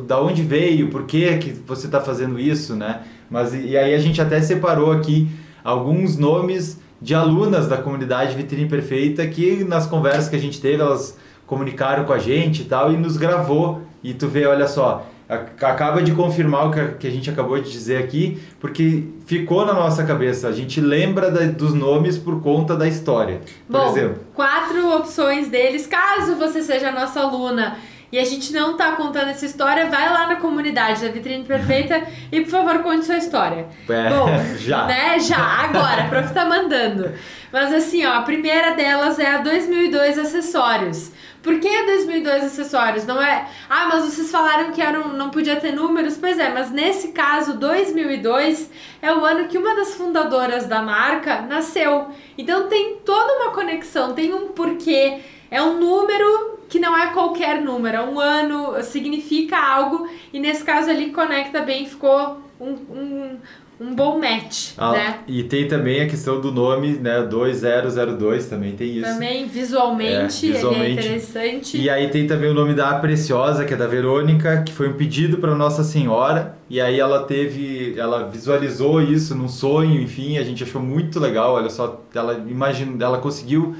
da 0.08 0.22
onde 0.22 0.44
veio, 0.44 0.88
por 0.88 1.04
que, 1.04 1.38
que 1.40 1.52
você 1.52 1.88
está 1.88 2.00
fazendo 2.00 2.40
isso, 2.40 2.74
né? 2.74 3.02
Mas 3.30 3.54
e 3.54 3.78
aí 3.78 3.94
a 3.94 4.00
gente 4.00 4.22
até 4.22 4.40
separou 4.40 4.94
aqui 4.94 5.30
alguns 5.62 6.16
nomes 6.16 6.80
de 7.02 7.14
alunas 7.14 7.68
da 7.68 7.76
comunidade 7.76 8.34
Vitrine 8.34 8.70
Perfeita 8.70 9.28
que 9.28 9.66
nas 9.66 9.86
conversas 9.86 10.30
que 10.30 10.38
a 10.38 10.40
gente 10.40 10.62
teve, 10.62 10.82
elas 10.82 11.18
comunicaram 11.46 12.06
com 12.06 12.14
a 12.14 12.18
gente 12.18 12.62
e 12.62 12.66
tal 12.66 12.94
e 12.94 12.96
nos 12.96 13.18
gravou. 13.18 13.82
E 14.02 14.14
tu 14.14 14.30
vê, 14.30 14.46
olha 14.46 14.70
só, 14.70 15.06
acaba 15.30 16.02
de 16.02 16.12
confirmar 16.14 16.68
o 16.68 16.98
que 16.98 17.06
a 17.06 17.12
gente 17.12 17.30
acabou 17.30 17.62
de 17.62 17.72
dizer 17.72 17.98
aqui, 17.98 18.42
porque 18.60 19.04
ficou 19.28 19.64
na 19.64 19.74
nossa 19.74 20.04
cabeça. 20.04 20.48
A 20.48 20.52
gente 20.52 20.82
lembra 20.82 21.30
da, 21.30 21.46
dos 21.46 21.74
nomes 21.74 22.18
por 22.18 22.42
conta 22.42 22.76
da 22.76 22.88
história. 22.88 23.42
Por 23.68 23.80
Bom, 23.80 23.92
exemplo. 23.92 24.24
quatro 24.34 24.96
opções 24.96 25.48
deles, 25.48 25.86
caso 25.86 26.36
você 26.36 26.64
seja 26.64 26.92
nossa 26.92 27.20
aluna 27.20 27.78
e 28.12 28.18
a 28.18 28.26
gente 28.26 28.52
não 28.52 28.76
tá 28.76 28.94
contando 28.94 29.30
essa 29.30 29.46
história, 29.46 29.88
vai 29.88 30.12
lá 30.12 30.28
na 30.28 30.38
comunidade 30.38 31.06
da 31.06 31.12
Vitrine 31.12 31.44
Perfeita 31.44 32.02
e, 32.32 32.42
por 32.42 32.50
favor, 32.50 32.80
conte 32.80 33.06
sua 33.06 33.18
história. 33.18 33.68
É, 33.88 34.10
Bom, 34.10 34.28
já. 34.58 34.86
Né? 34.86 35.20
Já, 35.20 35.38
agora, 35.38 36.06
a 36.06 36.08
prof 36.08 36.34
tá 36.34 36.46
mandando. 36.46 37.12
Mas 37.54 37.72
assim, 37.74 38.06
ó, 38.06 38.14
a 38.16 38.22
primeira 38.22 38.76
delas 38.76 39.20
é 39.20 39.36
a 39.36 39.38
2002 39.38 40.18
Acessórios. 40.18 41.12
Por 41.42 41.60
que 41.60 41.68
a 41.68 41.86
2002 41.86 42.44
Acessórios? 42.46 43.06
Não 43.06 43.22
é... 43.22 43.48
Ah, 43.70 43.88
mas 43.88 44.06
vocês 44.06 44.30
falaram 44.30 44.72
que 44.72 44.82
era 44.82 45.00
um, 45.00 45.14
não 45.14 45.30
podia 45.30 45.56
ter 45.56 45.72
números? 45.72 46.18
Pois 46.18 46.38
é, 46.38 46.50
mas 46.50 46.70
nesse 46.70 47.10
caso, 47.10 47.58
2002 47.58 48.70
é 49.02 49.14
o 49.14 49.24
ano 49.24 49.48
que 49.48 49.58
uma 49.58 49.76
das 49.76 49.96
fundadoras 49.96 50.66
da 50.68 50.82
marca 50.82 51.42
nasceu. 51.42 52.08
Então 52.38 52.68
tem 52.68 52.98
toda 53.06 53.34
uma 53.36 53.52
conexão, 53.52 54.14
tem 54.14 54.34
um 54.34 54.50
porquê. 54.50 55.20
É 55.50 55.62
um 55.62 55.80
número 55.80 56.60
que 56.70 56.80
não 56.80 56.96
é 56.96 57.08
qualquer 57.08 57.62
número, 57.62 57.98
é 57.98 58.02
um 58.02 58.20
ano, 58.20 58.82
significa 58.84 59.58
algo, 59.58 60.08
e 60.32 60.40
nesse 60.40 60.64
caso 60.64 60.92
ali 60.92 61.10
conecta 61.10 61.62
bem, 61.62 61.88
ficou 61.88 62.40
um, 62.60 62.72
um, 62.72 63.40
um 63.80 63.96
bom 63.96 64.20
match, 64.20 64.72
ah, 64.78 64.92
né? 64.92 65.20
E 65.26 65.44
tem 65.44 65.68
também 65.68 66.02
a 66.02 66.08
questão 66.08 66.42
do 66.42 66.52
nome, 66.52 66.98
né, 66.98 67.22
2002, 67.22 68.48
também 68.48 68.74
tem 68.76 68.98
isso. 68.98 69.06
Também 69.06 69.48
visualmente, 69.48 70.50
é, 70.50 70.54
visualmente. 70.54 70.86
ele 70.86 71.00
é 71.00 71.02
interessante. 71.02 71.78
E 71.78 71.90
aí 71.90 72.10
tem 72.10 72.28
também 72.28 72.50
o 72.50 72.54
nome 72.54 72.74
da 72.74 72.94
Preciosa, 72.96 73.64
que 73.64 73.74
é 73.74 73.78
da 73.78 73.88
Verônica, 73.88 74.64
que 74.64 74.74
foi 74.74 74.90
um 74.90 74.94
pedido 74.94 75.38
para 75.38 75.56
Nossa 75.56 75.84
Senhora, 75.84 76.58
e 76.70 76.82
aí 76.82 77.00
ela 77.00 77.24
teve, 77.24 77.98
ela 77.98 78.28
visualizou 78.28 79.02
isso 79.02 79.34
num 79.34 79.48
sonho, 79.48 80.02
enfim, 80.02 80.38
a 80.38 80.44
gente 80.44 80.62
achou 80.64 80.82
muito 80.82 81.18
legal, 81.18 81.54
olha 81.54 81.70
só, 81.70 82.02
ela 82.14 82.44
imagina, 82.48 83.04
ela 83.04 83.20
conseguiu 83.20 83.76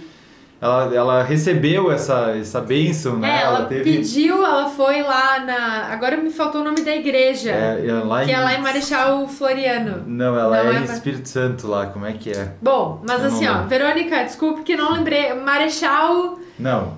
ela, 0.62 0.94
ela 0.94 1.24
recebeu 1.24 1.90
essa, 1.90 2.36
essa 2.38 2.60
bênção, 2.60 3.18
né? 3.18 3.30
É, 3.30 3.42
ela, 3.44 3.58
ela 3.60 3.66
teve... 3.68 3.84
pediu, 3.84 4.46
ela 4.46 4.70
foi 4.70 5.02
lá 5.02 5.40
na. 5.40 5.94
Agora 5.94 6.18
me 6.18 6.30
faltou 6.30 6.60
o 6.60 6.64
nome 6.66 6.82
da 6.82 6.94
igreja. 6.94 7.52
É, 7.52 7.88
é 7.88 7.94
lá 7.94 8.26
que 8.26 8.32
em... 8.32 8.34
é 8.34 8.40
lá 8.40 8.54
em 8.54 8.62
Marechal 8.62 9.26
Floriano. 9.30 10.04
Não, 10.06 10.38
ela 10.38 10.64
não 10.64 10.72
é, 10.72 10.76
é 10.76 10.80
em 10.80 10.84
Espírito 10.84 11.30
Santo 11.30 11.66
lá, 11.66 11.86
como 11.86 12.06
é 12.06 12.12
que 12.12 12.32
é? 12.32 12.52
Bom, 12.62 13.02
mas 13.08 13.22
Eu 13.22 13.28
assim, 13.28 13.48
ó, 13.48 13.64
Verônica, 13.68 14.24
desculpe 14.26 14.64
que 14.64 14.76
não 14.76 14.92
lembrei. 14.92 15.34
Marechal. 15.34 16.38
Não. 16.60 16.98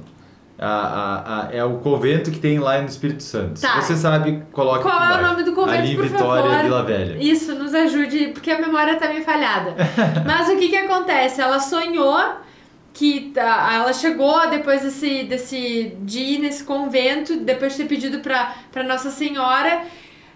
A, 0.58 0.68
a, 0.68 1.48
a, 1.48 1.56
é 1.56 1.64
o 1.64 1.78
convento 1.78 2.30
que 2.30 2.40
tem 2.40 2.60
lá 2.60 2.80
no 2.82 2.88
Espírito 2.88 3.22
Santo. 3.22 3.62
Tá. 3.62 3.82
Se 3.82 3.88
você 3.88 3.96
sabe, 3.96 4.44
coloque 4.52 4.84
Qual 4.84 5.04
é 5.04 5.18
o 5.20 5.22
nome 5.28 5.44
do 5.44 5.54
convento, 5.54 5.80
Ali 5.80 5.96
por 5.96 6.06
Vitória, 6.06 6.52
favor. 6.52 6.64
Vila 6.64 6.84
Velha. 6.84 7.18
Isso, 7.20 7.56
nos 7.56 7.74
ajude, 7.74 8.28
porque 8.28 8.50
a 8.52 8.60
memória 8.60 8.96
tá 8.96 9.08
meio 9.08 9.24
falhada. 9.24 9.76
Mas 10.26 10.50
o 10.50 10.58
que 10.58 10.70
que 10.70 10.78
acontece? 10.78 11.42
Ela 11.42 11.60
sonhou 11.60 12.20
que 12.94 13.32
tá, 13.34 13.72
ela 13.74 13.94
chegou 13.94 14.50
depois 14.50 14.82
desse, 14.82 15.24
desse 15.24 15.96
de 16.02 16.20
ir 16.20 16.40
nesse 16.40 16.64
convento, 16.64 17.38
depois 17.38 17.74
de 17.74 17.84
ter 17.84 17.90
pedido 17.90 18.20
para 18.20 18.84
Nossa 18.84 19.10
Senhora, 19.10 19.84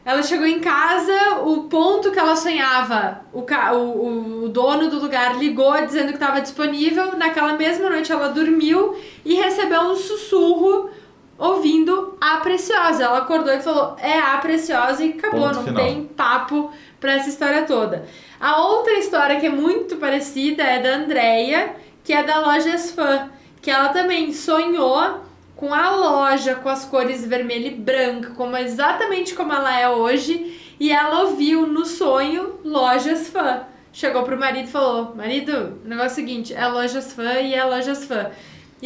ela 0.05 0.21
chegou 0.21 0.45
em 0.45 0.59
casa, 0.59 1.39
o 1.43 1.63
ponto 1.63 2.11
que 2.11 2.19
ela 2.19 2.35
sonhava, 2.35 3.21
o, 3.33 3.39
o, 3.41 4.43
o 4.43 4.49
dono 4.49 4.87
do 4.87 4.99
lugar 4.99 5.37
ligou 5.39 5.73
dizendo 5.83 6.09
que 6.09 6.13
estava 6.13 6.41
disponível. 6.41 7.17
Naquela 7.17 7.53
mesma 7.53 7.89
noite 7.89 8.11
ela 8.11 8.29
dormiu 8.29 8.95
e 9.25 9.33
recebeu 9.33 9.81
um 9.81 9.95
sussurro 9.95 10.91
ouvindo 11.39 12.15
a 12.21 12.37
Preciosa. 12.37 13.03
Ela 13.03 13.17
acordou 13.17 13.51
e 13.51 13.59
falou: 13.61 13.95
É 13.99 14.19
a 14.19 14.37
Preciosa 14.37 15.03
e 15.03 15.13
acabou, 15.13 15.41
ponto 15.41 15.55
não 15.55 15.63
final. 15.63 15.83
tem 15.83 16.03
papo 16.03 16.71
para 16.99 17.13
essa 17.13 17.29
história 17.29 17.63
toda. 17.63 18.05
A 18.39 18.61
outra 18.61 18.93
história 18.93 19.39
que 19.39 19.47
é 19.47 19.49
muito 19.49 19.95
parecida 19.95 20.61
é 20.61 20.79
da 20.81 20.97
Andrea 20.97 21.75
que 22.05 22.13
é 22.13 22.23
da 22.23 22.39
Lojas 22.39 22.91
Fã, 22.91 23.29
que 23.61 23.71
ela 23.71 23.89
também 23.89 24.31
sonhou 24.31 25.25
com 25.55 25.73
a 25.73 25.89
loja 25.89 26.53
com 26.55 26.69
as 26.69 26.85
cores 26.85 27.25
vermelho 27.25 27.67
e 27.67 27.71
branco, 27.71 28.35
como 28.35 28.55
exatamente 28.55 29.33
como 29.33 29.51
ela 29.51 29.77
é 29.77 29.89
hoje, 29.89 30.75
e 30.79 30.91
ela 30.91 31.23
ouviu 31.23 31.65
no 31.65 31.83
sonho 31.83 32.59
Lojas 32.63 33.29
Fã. 33.29 33.63
Chegou 33.91 34.23
pro 34.23 34.37
marido 34.37 34.67
e 34.67 34.71
falou: 34.71 35.15
"Marido, 35.15 35.79
o 35.83 35.87
negócio 35.87 36.09
é 36.09 36.11
o 36.11 36.15
seguinte, 36.15 36.53
é 36.53 36.67
Lojas 36.67 37.11
Fã 37.11 37.39
e 37.39 37.55
é 37.55 37.63
Lojas 37.63 38.05
Fã". 38.05 38.29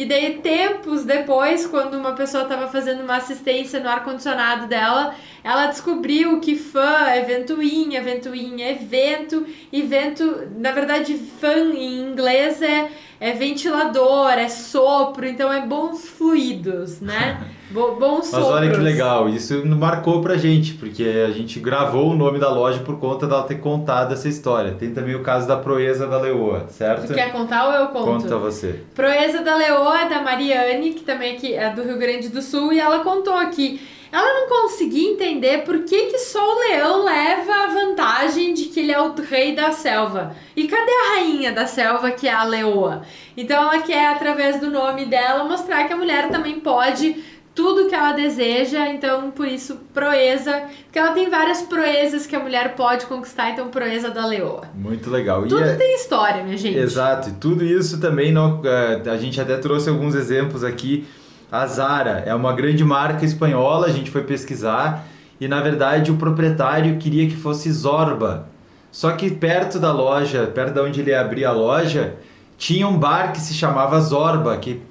E 0.00 0.06
daí, 0.06 0.38
tempos 0.38 1.04
depois, 1.04 1.66
quando 1.66 1.92
uma 1.92 2.12
pessoa 2.12 2.44
estava 2.44 2.68
fazendo 2.68 3.02
uma 3.02 3.16
assistência 3.16 3.80
no 3.80 3.88
ar-condicionado 3.90 4.66
dela, 4.66 5.14
ela 5.44 5.66
descobriu 5.66 6.40
que 6.40 6.56
fã 6.56 7.04
é 7.08 7.20
ventoinha, 7.20 8.02
ventoinha 8.02 8.70
é 8.70 8.72
vento, 8.76 9.46
e 9.70 9.82
vento, 9.82 10.48
na 10.56 10.72
verdade, 10.72 11.18
fã 11.38 11.54
em 11.54 12.00
inglês 12.00 12.62
é 12.62 12.90
é 13.20 13.32
ventilador, 13.32 14.30
é 14.30 14.48
sopro, 14.48 15.26
então 15.26 15.52
é 15.52 15.60
bons 15.66 16.08
fluidos, 16.08 17.02
né? 17.02 17.38
bons 17.70 18.26
sopros. 18.26 18.32
Mas 18.32 18.44
olha 18.44 18.70
que 18.70 18.80
legal, 18.80 19.28
isso 19.28 19.64
marcou 19.66 20.20
pra 20.20 20.36
gente, 20.36 20.74
porque 20.74 21.04
a 21.26 21.30
gente 21.30 21.60
gravou 21.60 22.10
o 22.10 22.16
nome 22.16 22.38
da 22.38 22.50
loja 22.50 22.80
por 22.80 22.98
conta 22.98 23.26
dela 23.26 23.44
ter 23.44 23.56
contado 23.56 24.12
essa 24.12 24.28
história. 24.28 24.72
Tem 24.72 24.92
também 24.92 25.14
o 25.14 25.22
caso 25.22 25.46
da 25.46 25.56
Proeza 25.56 26.06
da 26.06 26.18
Leoa, 26.18 26.66
certo? 26.68 27.06
Tu 27.06 27.14
quer 27.14 27.32
contar 27.32 27.68
ou 27.68 27.72
eu 27.72 27.86
conto? 27.88 28.22
Conta 28.22 28.36
você. 28.36 28.80
Proeza 28.94 29.42
da 29.42 29.56
Leoa 29.56 30.00
é 30.00 30.08
da 30.08 30.22
Mariane, 30.22 30.92
que 30.92 31.02
também 31.02 31.38
é 31.54 31.70
do 31.70 31.82
Rio 31.82 31.98
Grande 31.98 32.28
do 32.28 32.42
Sul, 32.42 32.72
e 32.72 32.80
ela 32.80 33.00
contou 33.00 33.38
que 33.50 33.80
ela 34.12 34.40
não 34.40 34.48
conseguia 34.48 35.12
entender 35.12 35.62
por 35.62 35.84
que, 35.84 36.06
que 36.06 36.18
só 36.18 36.40
o 36.40 36.58
leão 36.58 37.04
leva 37.04 37.52
a 37.52 37.66
vantagem 37.68 38.52
de 38.52 38.64
que 38.64 38.80
ele 38.80 38.90
é 38.90 39.00
o 39.00 39.14
rei 39.14 39.54
da 39.54 39.70
selva. 39.70 40.34
E 40.56 40.66
cadê 40.66 40.90
a 40.90 41.14
rainha 41.14 41.52
da 41.52 41.64
selva, 41.64 42.10
que 42.10 42.26
é 42.26 42.32
a 42.32 42.42
leoa? 42.42 43.02
Então 43.36 43.62
ela 43.62 43.80
quer, 43.82 44.08
através 44.08 44.58
do 44.58 44.68
nome 44.68 45.04
dela, 45.04 45.44
mostrar 45.44 45.84
que 45.84 45.92
a 45.92 45.96
mulher 45.96 46.28
também 46.28 46.58
pode 46.58 47.22
tudo 47.54 47.88
que 47.88 47.94
ela 47.94 48.12
deseja, 48.12 48.88
então 48.88 49.30
por 49.30 49.46
isso 49.46 49.76
proeza, 49.92 50.62
porque 50.84 50.98
ela 50.98 51.12
tem 51.12 51.28
várias 51.28 51.62
proezas 51.62 52.26
que 52.26 52.34
a 52.36 52.40
mulher 52.40 52.74
pode 52.74 53.06
conquistar, 53.06 53.50
então 53.50 53.68
proeza 53.68 54.10
da 54.10 54.26
leoa. 54.26 54.62
Muito 54.74 55.10
legal. 55.10 55.42
Tudo 55.42 55.62
é... 55.62 55.74
tem 55.74 55.94
história, 55.96 56.42
minha 56.42 56.56
gente. 56.56 56.78
Exato, 56.78 57.30
e 57.30 57.32
tudo 57.32 57.64
isso 57.64 58.00
também, 58.00 58.32
não, 58.32 58.60
é, 58.64 59.02
a 59.10 59.16
gente 59.16 59.40
até 59.40 59.56
trouxe 59.56 59.88
alguns 59.88 60.14
exemplos 60.14 60.62
aqui. 60.64 61.06
A 61.50 61.66
Zara 61.66 62.22
é 62.24 62.34
uma 62.34 62.52
grande 62.52 62.84
marca 62.84 63.24
espanhola, 63.24 63.86
a 63.86 63.90
gente 63.90 64.10
foi 64.10 64.22
pesquisar 64.22 65.04
e 65.40 65.48
na 65.48 65.60
verdade 65.60 66.12
o 66.12 66.16
proprietário 66.16 66.96
queria 66.98 67.26
que 67.26 67.34
fosse 67.34 67.72
Zorba. 67.72 68.46
Só 68.92 69.12
que 69.12 69.30
perto 69.30 69.78
da 69.78 69.92
loja, 69.92 70.46
perto 70.46 70.74
de 70.74 70.80
onde 70.80 71.00
ele 71.00 71.14
abria 71.14 71.48
a 71.48 71.52
loja, 71.52 72.14
tinha 72.58 72.86
um 72.86 72.98
bar 72.98 73.32
que 73.32 73.40
se 73.40 73.54
chamava 73.54 73.98
Zorba, 74.00 74.56
que 74.58 74.82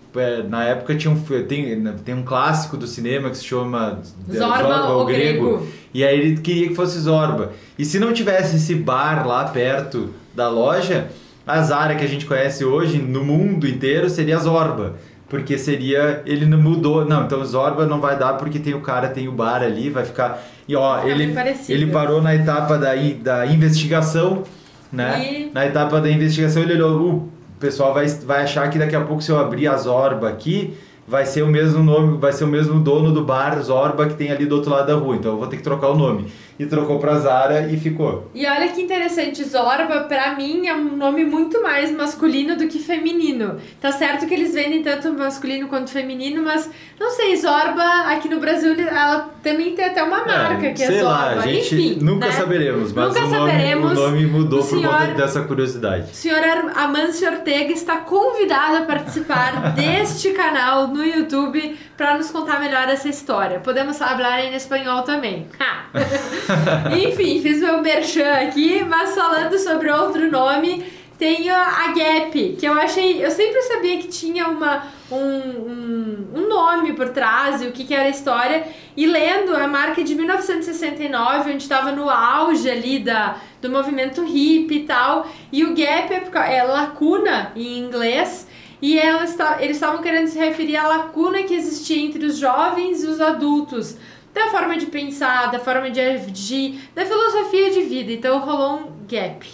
na 0.49 0.63
época 0.63 0.95
tinha 0.95 1.13
um, 1.13 1.21
tem, 1.47 1.83
tem 2.03 2.15
um 2.15 2.23
clássico 2.23 2.75
do 2.75 2.87
cinema 2.87 3.29
que 3.29 3.37
se 3.37 3.45
chama 3.45 3.99
Zorba, 4.31 4.57
Zorba 4.57 4.93
o 4.97 5.05
grego. 5.05 5.57
grego. 5.57 5.67
E 5.93 6.03
aí 6.03 6.19
ele 6.19 6.37
queria 6.41 6.69
que 6.69 6.75
fosse 6.75 6.99
Zorba. 6.99 7.51
E 7.77 7.85
se 7.85 7.99
não 7.99 8.11
tivesse 8.11 8.55
esse 8.55 8.73
bar 8.75 9.27
lá 9.27 9.45
perto 9.45 10.09
da 10.35 10.49
loja, 10.49 11.09
a 11.45 11.61
Zara 11.61 11.95
que 11.95 12.03
a 12.03 12.07
gente 12.07 12.25
conhece 12.25 12.65
hoje 12.65 12.97
no 12.97 13.23
mundo 13.23 13.67
inteiro 13.67 14.09
seria 14.09 14.37
Zorba. 14.37 14.95
Porque 15.27 15.59
seria. 15.59 16.23
Ele 16.25 16.45
não 16.45 16.57
mudou. 16.57 17.05
Não, 17.05 17.25
então 17.25 17.43
Zorba 17.45 17.85
não 17.85 18.01
vai 18.01 18.17
dar 18.17 18.33
porque 18.33 18.57
tem 18.57 18.73
o 18.73 18.81
cara, 18.81 19.09
tem 19.09 19.27
o 19.27 19.31
bar 19.31 19.61
ali, 19.61 19.91
vai 19.91 20.03
ficar. 20.03 20.43
E 20.67 20.75
ó, 20.75 21.05
ele, 21.05 21.35
ele 21.67 21.87
parou 21.87 22.19
na 22.19 22.33
etapa 22.33 22.79
da, 22.79 22.93
da 23.21 23.45
investigação, 23.45 24.43
né? 24.91 25.49
E... 25.49 25.51
Na 25.53 25.67
etapa 25.67 26.01
da 26.01 26.09
investigação 26.09 26.63
ele 26.63 26.73
olhou. 26.73 26.99
Uh, 26.99 27.38
o 27.59 27.61
pessoal 27.61 27.93
vai, 27.93 28.07
vai 28.07 28.43
achar 28.43 28.69
que 28.69 28.79
daqui 28.79 28.95
a 28.95 29.01
pouco 29.01 29.21
se 29.21 29.29
eu 29.29 29.37
abrir 29.37 29.67
a 29.67 29.75
Zorba 29.75 30.29
aqui, 30.29 30.77
vai 31.05 31.25
ser 31.25 31.41
o 31.41 31.47
mesmo 31.47 31.83
nome, 31.83 32.17
vai 32.17 32.31
ser 32.31 32.45
o 32.45 32.47
mesmo 32.47 32.79
dono 32.79 33.11
do 33.11 33.21
bar 33.21 33.61
Zorba 33.61 34.07
que 34.07 34.13
tem 34.13 34.31
ali 34.31 34.45
do 34.45 34.55
outro 34.55 34.71
lado 34.71 34.87
da 34.87 34.95
rua. 34.95 35.17
Então 35.17 35.33
eu 35.33 35.37
vou 35.37 35.45
ter 35.45 35.57
que 35.57 35.63
trocar 35.63 35.89
o 35.89 35.97
nome 35.97 36.31
e 36.59 36.65
trocou 36.65 36.99
pra 36.99 37.17
Zara 37.17 37.69
e 37.71 37.79
ficou. 37.79 38.29
E 38.35 38.45
olha 38.45 38.67
que 38.67 38.81
interessante, 38.81 39.41
Zorba, 39.45 40.01
pra 40.01 40.35
mim, 40.35 40.67
é 40.67 40.75
um 40.75 40.97
nome 40.97 41.23
muito 41.23 41.63
mais 41.63 41.89
masculino 41.89 42.57
do 42.57 42.67
que 42.67 42.79
feminino. 42.79 43.55
Tá 43.79 43.93
certo 43.93 44.27
que 44.27 44.33
eles 44.33 44.53
vendem 44.53 44.83
tanto 44.83 45.13
masculino 45.13 45.69
quanto 45.69 45.89
feminino, 45.89 46.43
mas 46.43 46.69
não 46.99 47.11
sei, 47.11 47.37
Zorba, 47.37 47.81
aqui 48.07 48.27
no 48.27 48.41
Brasil, 48.41 48.75
ela 48.77 49.29
também 49.41 49.73
tem 49.73 49.85
até 49.85 50.03
uma 50.03 50.19
é, 50.19 50.25
marca 50.25 50.67
é, 50.67 50.73
que 50.73 50.83
é 50.83 50.91
Zorba. 50.91 51.09
Lá, 51.09 51.29
a 51.29 51.47
gente 51.47 51.75
Enfim, 51.75 51.97
nunca 52.01 52.25
né? 52.25 52.31
saberemos, 52.33 52.91
mas 52.91 53.07
nunca 53.07 53.25
o, 53.25 53.29
nome, 53.29 53.51
saberemos. 53.51 53.91
o 53.91 53.95
nome 53.95 54.25
mudou 54.25 54.59
o 54.59 54.63
por 54.63 54.77
senhor, 54.77 54.91
conta 54.91 55.13
dessa 55.13 55.41
curiosidade. 55.43 56.11
O 56.11 56.15
senhor 56.15 56.43
Amâncio 56.75 57.31
Ortega 57.31 57.71
está 57.71 57.97
convidado 57.97 58.79
a 58.79 58.81
participar 58.81 59.71
deste 59.79 60.31
canal 60.31 60.87
no 60.87 61.05
YouTube 61.05 61.77
para 61.99 62.17
nos 62.17 62.31
contar 62.31 62.61
melhor 62.61 62.87
essa 62.87 63.09
história. 63.09 63.59
Podemos 63.59 63.97
falar 63.97 64.45
em 64.45 64.55
espanhol 64.55 65.01
também. 65.01 65.49
Enfim, 66.97 67.41
fiz 67.41 67.59
meu 67.59 67.81
merchan 67.81 68.35
aqui, 68.35 68.85
mas 68.85 69.13
falando 69.13 69.59
sobre 69.59 69.91
outro 69.91 70.31
nome, 70.31 70.85
tenho 71.17 71.53
a 71.53 71.93
Gap, 71.93 72.55
que 72.57 72.65
eu 72.65 72.71
achei. 72.71 73.21
Eu 73.21 73.29
sempre 73.29 73.61
sabia 73.63 73.97
que 73.97 74.07
tinha 74.07 74.47
uma, 74.47 74.83
um, 75.11 75.17
um, 75.17 76.27
um 76.35 76.47
nome 76.47 76.93
por 76.93 77.09
trás 77.09 77.61
e 77.61 77.67
o 77.67 77.73
que, 77.73 77.83
que 77.83 77.93
era 77.93 78.05
a 78.05 78.09
história. 78.09 78.65
E 78.95 79.05
lendo 79.05 79.53
a 79.53 79.67
marca 79.67 80.01
de 80.01 80.15
1969, 80.15 81.51
onde 81.51 81.63
estava 81.63 81.91
no 81.91 82.09
auge 82.09 82.69
ali 82.69 82.99
da, 82.99 83.35
do 83.61 83.69
movimento 83.69 84.23
hippie 84.23 84.77
e 84.77 84.83
tal. 84.85 85.27
E 85.51 85.65
o 85.65 85.75
Gap 85.75 86.13
é, 86.13 86.55
é 86.55 86.63
lacuna 86.63 87.51
em 87.57 87.77
inglês. 87.77 88.47
E 88.81 88.97
elas, 88.97 89.35
eles 89.59 89.77
estavam 89.77 90.01
querendo 90.01 90.27
se 90.27 90.39
referir 90.39 90.77
à 90.77 90.87
lacuna 90.87 91.43
que 91.43 91.53
existia 91.53 91.99
entre 91.99 92.25
os 92.25 92.37
jovens 92.37 93.03
e 93.03 93.07
os 93.07 93.19
adultos 93.19 93.97
da 94.33 94.47
forma 94.47 94.77
de 94.77 94.85
pensar, 94.85 95.51
da 95.51 95.59
forma 95.59 95.89
de 95.89 95.99
agir, 95.99 96.89
da 96.95 97.05
filosofia 97.05 97.71
de 97.71 97.81
vida. 97.81 98.11
Então 98.11 98.39
rolou 98.39 98.79
um 98.79 99.07
gap, 99.07 99.45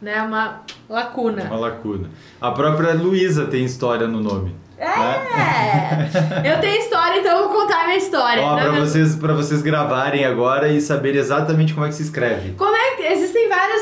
né? 0.00 0.22
Uma 0.22 0.62
lacuna. 0.88 1.44
Uma 1.44 1.58
lacuna. 1.58 2.10
A 2.40 2.50
própria 2.50 2.94
Luísa 2.94 3.46
tem 3.46 3.64
história 3.64 4.06
no 4.06 4.20
nome. 4.20 4.54
É! 4.78 4.86
Né? 4.86 6.10
Eu 6.54 6.60
tenho 6.60 6.80
história, 6.80 7.20
então 7.20 7.36
eu 7.36 7.48
vou 7.48 7.60
contar 7.60 7.82
a 7.82 7.84
minha 7.84 7.98
história. 7.98 8.42
Ó, 8.42 8.56
pra, 8.56 8.70
vocês, 8.70 9.14
pra 9.14 9.34
vocês 9.34 9.60
gravarem 9.60 10.24
agora 10.24 10.68
e 10.68 10.80
saberem 10.80 11.20
exatamente 11.20 11.74
como 11.74 11.84
é 11.84 11.90
que 11.90 11.94
se 11.94 12.02
escreve. 12.02 12.54
Como 12.56 12.69
é 12.69 12.69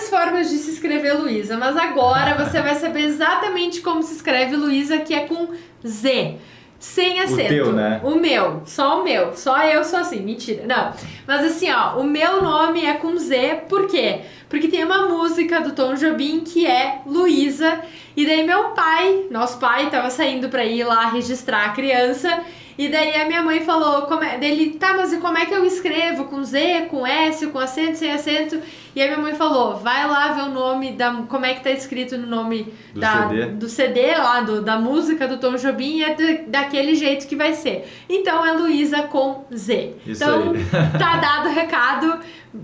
várias 0.08 0.10
formas 0.10 0.50
de 0.50 0.56
se 0.58 0.70
escrever 0.70 1.14
Luísa, 1.14 1.56
mas 1.56 1.76
agora 1.76 2.34
você 2.34 2.60
vai 2.60 2.74
saber 2.74 3.02
exatamente 3.02 3.80
como 3.80 4.02
se 4.02 4.14
escreve 4.14 4.56
Luísa, 4.56 4.98
que 4.98 5.14
é 5.14 5.20
com 5.20 5.48
Z. 5.86 6.36
Sem 6.78 7.20
acento. 7.20 7.42
O 7.42 7.48
teu, 7.48 7.72
né? 7.72 8.00
O 8.04 8.14
meu, 8.14 8.62
só 8.64 9.00
o 9.00 9.04
meu. 9.04 9.36
Só 9.36 9.64
eu 9.64 9.82
sou 9.82 9.98
assim, 9.98 10.20
mentira. 10.20 10.64
Não. 10.64 10.92
Mas 11.26 11.44
assim, 11.44 11.68
ó, 11.72 11.98
o 11.98 12.04
meu 12.04 12.40
nome 12.40 12.84
é 12.84 12.94
com 12.94 13.16
Z, 13.16 13.64
por 13.68 13.88
quê? 13.88 14.20
Porque 14.48 14.68
tem 14.68 14.84
uma 14.84 15.08
música 15.08 15.60
do 15.60 15.72
Tom 15.72 15.94
Jobim 15.94 16.40
que 16.40 16.66
é 16.66 17.00
Luísa. 17.04 17.80
E 18.16 18.24
daí 18.24 18.44
meu 18.44 18.70
pai, 18.70 19.24
nosso 19.28 19.58
pai, 19.58 19.90
tava 19.90 20.08
saindo 20.08 20.48
pra 20.48 20.64
ir 20.64 20.84
lá 20.84 21.10
registrar 21.10 21.66
a 21.66 21.70
criança. 21.70 22.44
E 22.78 22.86
daí 22.86 23.20
a 23.20 23.24
minha 23.24 23.42
mãe 23.42 23.60
falou, 23.64 24.02
como 24.02 24.22
é, 24.22 24.38
dele, 24.38 24.76
tá, 24.78 24.94
mas 24.94 25.12
e 25.12 25.16
como 25.16 25.36
é 25.36 25.46
que 25.46 25.52
eu 25.52 25.64
escrevo? 25.64 26.26
Com 26.26 26.44
Z, 26.44 26.86
com 26.88 27.04
S, 27.04 27.44
com 27.48 27.58
acento, 27.58 27.98
sem 27.98 28.12
acento? 28.12 28.62
E 28.98 29.02
a 29.02 29.06
minha 29.06 29.18
mãe 29.18 29.34
falou, 29.36 29.76
vai 29.76 30.08
lá 30.08 30.32
ver 30.32 30.42
o 30.42 30.48
nome 30.48 30.90
da. 30.90 31.22
Como 31.28 31.46
é 31.46 31.54
que 31.54 31.62
tá 31.62 31.70
escrito 31.70 32.18
no 32.18 32.26
nome 32.26 32.74
do, 32.92 32.98
da, 32.98 33.28
CD. 33.28 33.46
do 33.46 33.68
CD 33.68 34.16
lá, 34.16 34.40
do, 34.40 34.60
da 34.60 34.76
música 34.76 35.28
do 35.28 35.38
Tom 35.38 35.54
Jobim, 35.54 35.98
e 35.98 36.02
é 36.02 36.14
de, 36.14 36.38
daquele 36.48 36.96
jeito 36.96 37.28
que 37.28 37.36
vai 37.36 37.54
ser. 37.54 37.88
Então 38.08 38.44
é 38.44 38.54
Luísa 38.54 39.02
com 39.02 39.44
Z. 39.54 39.94
Isso 40.04 40.24
então, 40.24 40.50
aí. 40.50 40.64
tá 40.98 41.16
dado 41.16 41.48
o 41.48 41.52
recado. 41.52 42.18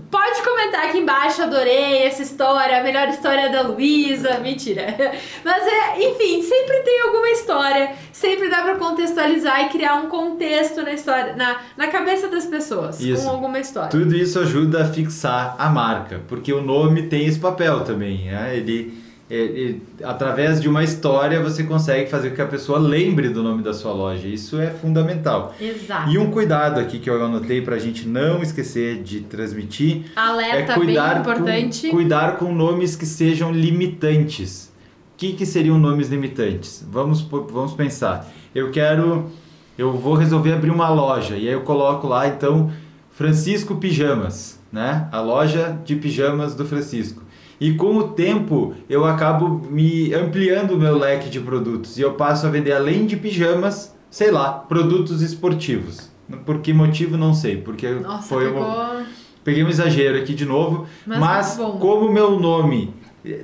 Pode 0.09 0.41
comentar 0.41 0.85
aqui 0.85 0.97
embaixo, 0.97 1.43
adorei 1.43 2.03
essa 2.03 2.23
história, 2.23 2.79
a 2.79 2.83
melhor 2.83 3.07
história 3.07 3.49
da 3.49 3.61
Luísa. 3.61 4.39
Mentira. 4.39 4.87
Mas 5.45 5.63
é, 5.67 6.09
enfim, 6.09 6.41
sempre 6.41 6.79
tem 6.79 7.01
alguma 7.01 7.29
história, 7.29 7.91
sempre 8.11 8.49
dá 8.49 8.63
para 8.63 8.75
contextualizar 8.75 9.65
e 9.65 9.69
criar 9.69 9.95
um 9.95 10.07
contexto 10.07 10.81
na 10.81 10.91
história, 10.91 11.35
na, 11.35 11.61
na 11.77 11.87
cabeça 11.87 12.27
das 12.27 12.45
pessoas, 12.45 12.99
isso. 12.99 13.23
com 13.23 13.29
alguma 13.29 13.59
história. 13.59 13.89
Tudo 13.89 14.15
isso 14.15 14.39
ajuda 14.39 14.81
a 14.81 14.85
fixar 14.85 15.55
a 15.57 15.69
marca, 15.69 16.19
porque 16.27 16.51
o 16.53 16.61
nome 16.61 17.03
tem 17.03 17.25
esse 17.25 17.39
papel 17.39 17.81
também. 17.81 18.25
Né? 18.25 18.57
Ele 18.57 19.05
é, 19.27 19.37
é, 19.71 19.75
através 20.03 20.61
de 20.61 20.69
uma 20.69 20.83
história 20.83 21.41
você 21.41 21.63
consegue 21.63 22.07
fazer 22.09 22.29
com 22.29 22.35
que 22.35 22.41
a 22.43 22.47
pessoa 22.47 22.77
lembre 22.77 23.29
do 23.29 23.41
nome 23.41 23.63
da 23.63 23.73
sua 23.73 23.91
loja. 23.91 24.27
Isso 24.27 24.59
é 24.59 24.69
fundamental. 24.69 25.55
Exato. 25.59 26.11
E 26.11 26.17
um 26.17 26.29
cuidado 26.29 26.79
aqui 26.79 26.99
que 26.99 27.09
eu 27.09 27.23
anotei 27.23 27.59
para 27.61 27.75
a 27.75 27.79
gente 27.79 28.07
não 28.07 28.43
esquecer 28.43 29.01
de 29.01 29.21
transmitir 29.21 30.03
Alerta 30.15 30.73
é 30.73 30.75
cuidar 30.75 31.13
bem 31.13 31.21
importante. 31.21 31.87
Com, 31.87 31.95
cuidar 31.95 32.37
com 32.37 32.53
nomes 32.53 32.95
que 32.95 33.05
sejam 33.05 33.51
limitantes. 33.51 34.71
O 35.13 35.17
que, 35.17 35.33
que 35.33 35.45
seriam 35.45 35.79
nomes 35.79 36.09
limitantes? 36.09 36.85
Vamos, 36.91 37.21
vamos 37.21 37.73
pensar. 37.73 38.31
Eu 38.53 38.69
quero, 38.69 39.31
eu 39.75 39.93
vou 39.93 40.13
resolver 40.13 40.53
abrir 40.53 40.69
uma 40.69 40.89
loja 40.89 41.35
e 41.35 41.47
aí 41.47 41.53
eu 41.53 41.61
coloco 41.61 42.05
lá 42.05 42.27
então 42.27 42.71
Francisco 43.09 43.75
Pijamas, 43.77 44.59
né? 44.75 45.07
A 45.09 45.21
loja 45.21 45.79
de 45.85 45.95
pijamas 45.95 46.53
do 46.53 46.65
Francisco. 46.65 47.23
E 47.61 47.75
com 47.75 47.95
o 47.95 48.09
tempo 48.09 48.75
eu 48.89 49.05
acabo 49.05 49.65
me 49.71 50.13
ampliando 50.13 50.71
o 50.71 50.77
meu 50.77 50.97
leque 50.97 51.29
de 51.29 51.39
produtos 51.39 51.97
e 51.97 52.01
eu 52.01 52.15
passo 52.15 52.45
a 52.45 52.49
vender 52.49 52.73
além 52.73 53.05
de 53.05 53.15
pijamas, 53.15 53.95
sei 54.09 54.31
lá, 54.31 54.51
produtos 54.51 55.21
esportivos. 55.21 56.11
Por 56.45 56.59
que 56.59 56.73
motivo 56.73 57.15
não 57.15 57.33
sei, 57.33 57.55
porque 57.55 57.87
Nossa, 57.87 58.27
foi 58.27 58.47
pegou... 58.47 58.63
um... 58.63 59.05
peguei 59.45 59.63
um 59.63 59.69
exagero 59.69 60.17
aqui 60.17 60.33
de 60.33 60.43
novo, 60.43 60.85
mas, 61.05 61.19
mas 61.19 61.55
como 61.55 62.07
o 62.07 62.11
meu 62.11 62.37
nome 62.37 62.93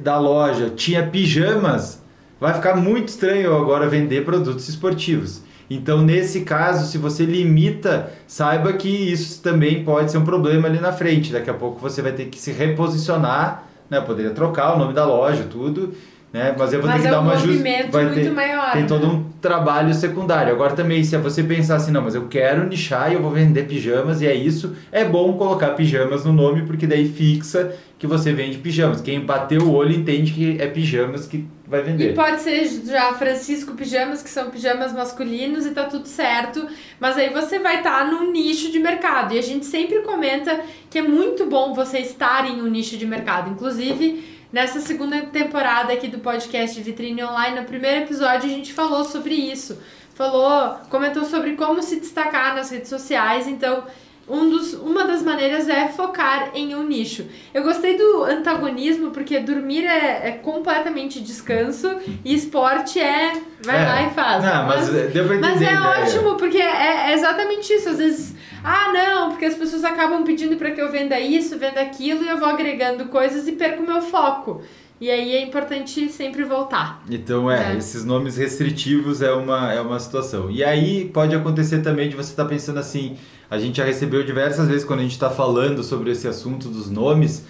da 0.01 0.19
loja 0.19 0.69
tinha 0.69 1.07
pijamas, 1.07 2.03
vai 2.41 2.53
ficar 2.53 2.75
muito 2.75 3.07
estranho 3.07 3.43
eu 3.43 3.57
agora 3.57 3.87
vender 3.87 4.25
produtos 4.25 4.67
esportivos. 4.67 5.43
Então, 5.73 6.01
nesse 6.01 6.41
caso, 6.41 6.85
se 6.85 6.97
você 6.97 7.25
limita, 7.25 8.11
saiba 8.27 8.73
que 8.73 8.89
isso 8.89 9.41
também 9.41 9.83
pode 9.83 10.11
ser 10.11 10.17
um 10.17 10.25
problema 10.25 10.67
ali 10.67 10.79
na 10.79 10.91
frente. 10.91 11.31
Daqui 11.31 11.49
a 11.49 11.53
pouco 11.53 11.79
você 11.79 12.01
vai 12.01 12.11
ter 12.11 12.25
que 12.25 12.39
se 12.39 12.51
reposicionar 12.51 13.71
né? 13.91 13.97
Eu 13.97 14.03
poderia 14.03 14.31
trocar 14.31 14.73
o 14.73 14.79
nome 14.79 14.93
da 14.93 15.05
loja, 15.05 15.43
tudo, 15.43 15.93
né? 16.31 16.55
Mas 16.57 16.71
eu 16.71 16.79
vou 16.79 16.89
mas 16.89 17.01
ter 17.01 17.01
que 17.01 17.07
é 17.09 17.11
dar 17.11 17.19
um 17.19 17.23
uma 17.23 17.35
movimento 17.35 17.91
vai 17.91 18.05
muito 18.05 18.21
ter, 18.21 18.31
maior. 18.31 18.71
Tem 18.71 18.83
né? 18.83 18.87
todo 18.87 19.05
um 19.05 19.25
trabalho 19.41 19.93
secundário. 19.93 20.53
Agora 20.53 20.73
também, 20.73 21.03
se 21.03 21.17
você 21.17 21.43
pensar 21.43 21.75
assim, 21.75 21.91
não, 21.91 22.01
mas 22.01 22.15
eu 22.15 22.27
quero 22.29 22.65
nichar 22.65 23.11
e 23.11 23.15
eu 23.15 23.21
vou 23.21 23.31
vender 23.31 23.63
pijamas 23.63 24.21
e 24.21 24.27
é 24.27 24.33
isso, 24.33 24.73
é 24.93 25.03
bom 25.03 25.33
colocar 25.33 25.71
pijamas 25.71 26.23
no 26.23 26.31
nome 26.31 26.61
porque 26.61 26.87
daí 26.87 27.09
fixa 27.09 27.73
que 28.01 28.07
você 28.07 28.33
vende 28.33 28.57
pijamas. 28.57 28.99
Quem 28.99 29.19
bateu 29.19 29.61
o 29.61 29.75
olho 29.75 29.93
entende 29.93 30.33
que 30.33 30.59
é 30.59 30.65
pijamas 30.65 31.27
que 31.27 31.45
vai 31.67 31.83
vender. 31.83 32.09
E 32.09 32.15
pode 32.15 32.41
ser 32.41 32.65
já 32.83 33.13
Francisco 33.13 33.75
Pijamas, 33.75 34.23
que 34.23 34.29
são 34.31 34.49
pijamas 34.49 34.91
masculinos 34.91 35.67
e 35.67 35.69
tá 35.69 35.83
tudo 35.83 36.07
certo. 36.07 36.67
Mas 36.99 37.15
aí 37.15 37.29
você 37.29 37.59
vai 37.59 37.77
estar 37.77 37.99
tá 37.99 38.05
num 38.05 38.31
nicho 38.31 38.71
de 38.71 38.79
mercado. 38.79 39.35
E 39.35 39.37
a 39.37 39.41
gente 39.43 39.67
sempre 39.67 39.99
comenta 39.99 40.61
que 40.89 40.97
é 40.97 41.03
muito 41.03 41.45
bom 41.45 41.75
você 41.75 41.99
estar 41.99 42.49
em 42.49 42.63
um 42.63 42.65
nicho 42.65 42.97
de 42.97 43.05
mercado. 43.05 43.51
Inclusive, 43.51 44.23
nessa 44.51 44.79
segunda 44.79 45.21
temporada 45.27 45.93
aqui 45.93 46.07
do 46.07 46.17
podcast 46.17 46.81
Vitrine 46.81 47.23
Online, 47.23 47.59
no 47.59 47.67
primeiro 47.67 48.01
episódio, 48.01 48.49
a 48.49 48.51
gente 48.51 48.73
falou 48.73 49.03
sobre 49.03 49.35
isso. 49.35 49.79
Falou, 50.15 50.75
comentou 50.89 51.23
sobre 51.23 51.51
como 51.51 51.83
se 51.83 51.99
destacar 51.99 52.55
nas 52.55 52.71
redes 52.71 52.89
sociais. 52.89 53.47
Então, 53.47 53.83
um 54.31 54.49
dos, 54.49 54.73
uma 54.73 55.03
das 55.05 55.21
maneiras 55.21 55.67
é 55.67 55.87
focar 55.89 56.51
em 56.55 56.73
um 56.75 56.83
nicho. 56.83 57.25
Eu 57.53 57.63
gostei 57.63 57.97
do 57.97 58.23
antagonismo 58.23 59.11
porque 59.11 59.39
dormir 59.39 59.85
é, 59.85 60.29
é 60.29 60.31
completamente 60.41 61.19
descanso 61.19 61.89
e 62.23 62.33
esporte 62.33 62.99
é 62.99 63.33
vai 63.63 63.81
É. 63.83 63.85
lá 63.85 64.01
e 64.03 64.09
faz. 64.11 64.43
Não, 64.43 64.65
mas 64.67 64.87
deu 64.89 65.25
pra 65.25 65.37
mas 65.37 65.49
entender 65.55 65.65
é 65.65 65.75
a 65.75 65.79
ideia. 65.79 66.05
ótimo 66.05 66.35
porque 66.35 66.57
é, 66.57 67.09
é 67.09 67.13
exatamente 67.13 67.73
isso. 67.73 67.89
Às 67.89 67.97
vezes, 67.97 68.35
ah, 68.63 68.91
não, 68.93 69.29
porque 69.31 69.45
as 69.45 69.55
pessoas 69.55 69.83
acabam 69.83 70.23
pedindo 70.23 70.55
para 70.55 70.71
que 70.71 70.81
eu 70.81 70.89
venda 70.91 71.19
isso, 71.19 71.57
venda 71.57 71.81
aquilo 71.81 72.23
e 72.23 72.27
eu 72.29 72.37
vou 72.37 72.47
agregando 72.49 73.05
coisas 73.05 73.47
e 73.47 73.51
perco 73.53 73.83
meu 73.83 74.01
foco. 74.01 74.61
E 75.01 75.09
aí 75.09 75.35
é 75.35 75.43
importante 75.43 76.07
sempre 76.09 76.43
voltar. 76.43 77.03
Então, 77.09 77.49
é, 77.49 77.73
É. 77.73 77.77
esses 77.77 78.05
nomes 78.05 78.37
restritivos 78.37 79.21
é 79.23 79.31
uma, 79.33 79.73
é 79.73 79.81
uma 79.81 79.99
situação. 79.99 80.51
E 80.51 80.63
aí 80.63 81.05
pode 81.11 81.35
acontecer 81.35 81.79
também 81.79 82.07
de 82.07 82.15
você 82.15 82.29
estar 82.29 82.45
pensando 82.45 82.77
assim, 82.79 83.17
a 83.49 83.57
gente 83.57 83.77
já 83.77 83.83
recebeu 83.83 84.23
diversas 84.23 84.67
vezes 84.67 84.85
quando 84.85 84.99
a 84.99 85.03
gente 85.03 85.13
está 85.13 85.31
falando 85.31 85.83
sobre 85.83 86.11
esse 86.11 86.27
assunto 86.27 86.69
dos 86.69 86.89
nomes, 86.91 87.43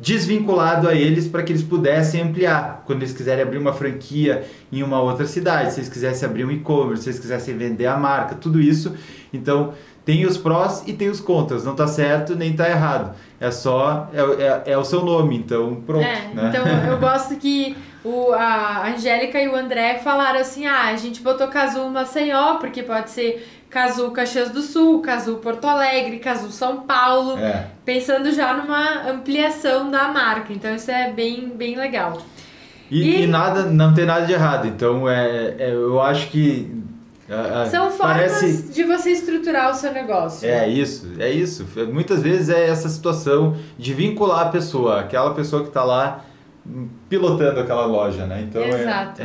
desvinculado 0.00 0.88
a 0.88 0.94
eles 0.94 1.26
para 1.26 1.42
que 1.42 1.52
eles 1.52 1.62
pudessem 1.62 2.20
ampliar. 2.22 2.82
Quando 2.86 3.02
eles 3.02 3.12
quiserem 3.12 3.42
abrir 3.42 3.58
uma 3.58 3.72
franquia 3.72 4.44
em 4.72 4.82
uma 4.82 5.00
outra 5.00 5.26
cidade, 5.26 5.72
se 5.72 5.80
eles 5.80 5.88
quisessem 5.88 6.28
abrir 6.28 6.44
um 6.44 6.50
e-commerce, 6.50 7.02
se 7.02 7.08
eles 7.10 7.20
quisessem 7.20 7.56
vender 7.56 7.86
a 7.86 7.96
marca, 7.96 8.34
tudo 8.34 8.60
isso. 8.60 8.94
Então, 9.32 9.72
tem 10.04 10.24
os 10.26 10.36
prós 10.38 10.82
e 10.86 10.92
tem 10.92 11.08
os 11.08 11.20
contras. 11.20 11.64
Não 11.64 11.74
tá 11.74 11.86
certo 11.86 12.34
nem 12.34 12.52
tá 12.54 12.68
errado. 12.68 13.14
É 13.40 13.50
só, 13.50 14.08
é, 14.12 14.20
é, 14.68 14.72
é 14.72 14.78
o 14.78 14.84
seu 14.84 15.04
nome, 15.04 15.36
então 15.36 15.76
pronto. 15.86 16.04
É, 16.04 16.28
né? 16.34 16.52
então 16.54 16.66
eu 16.92 16.98
gosto 17.00 17.36
que 17.36 17.76
o, 18.04 18.32
a 18.32 18.88
Angélica 18.88 19.40
e 19.40 19.48
o 19.48 19.54
André 19.56 19.98
falaram 20.02 20.40
assim: 20.40 20.66
ah, 20.66 20.88
a 20.88 20.96
gente 20.96 21.22
botou 21.22 21.48
Casu 21.48 21.88
Maceió, 21.90 22.56
porque 22.56 22.82
pode 22.82 23.10
ser 23.10 23.46
Casu 23.70 24.10
Caxias 24.10 24.50
do 24.50 24.60
Sul, 24.62 25.00
Casu 25.00 25.36
Porto 25.36 25.64
Alegre, 25.66 26.18
Casu 26.18 26.50
São 26.50 26.80
Paulo, 26.80 27.38
É. 27.38 27.66
pensando 27.84 28.32
já 28.32 28.52
numa 28.54 29.08
ampliação 29.10 29.90
da 29.90 30.08
marca. 30.08 30.52
Então 30.52 30.74
isso 30.74 30.90
é 30.90 31.12
bem, 31.12 31.48
bem 31.54 31.76
legal. 31.76 32.18
E, 32.90 33.00
E- 33.02 33.22
e 33.22 33.26
nada, 33.28 33.62
não 33.66 33.94
tem 33.94 34.04
nada 34.04 34.26
de 34.26 34.32
errado. 34.32 34.66
Então, 34.66 35.08
é, 35.08 35.54
é, 35.58 35.70
eu 35.72 36.00
acho 36.02 36.28
que. 36.30 36.68
Ah, 37.30 37.62
ah, 37.62 37.66
São 37.66 37.90
formas 37.90 38.32
parece. 38.32 38.72
de 38.72 38.82
você 38.82 39.10
estruturar 39.10 39.70
o 39.70 39.74
seu 39.74 39.92
negócio. 39.92 40.48
É 40.48 40.68
isso, 40.68 41.12
é 41.18 41.30
isso. 41.30 41.64
Muitas 41.92 42.22
vezes 42.22 42.48
é 42.48 42.66
essa 42.66 42.88
situação 42.88 43.56
de 43.78 43.94
vincular 43.94 44.46
a 44.46 44.48
pessoa, 44.50 44.98
aquela 44.98 45.32
pessoa 45.32 45.62
que 45.62 45.68
está 45.68 45.84
lá 45.84 46.24
pilotando 47.08 47.60
aquela 47.60 47.86
loja, 47.86 48.26
né? 48.26 48.46
Então 48.48 48.60
é, 48.60 49.14
é, 49.18 49.24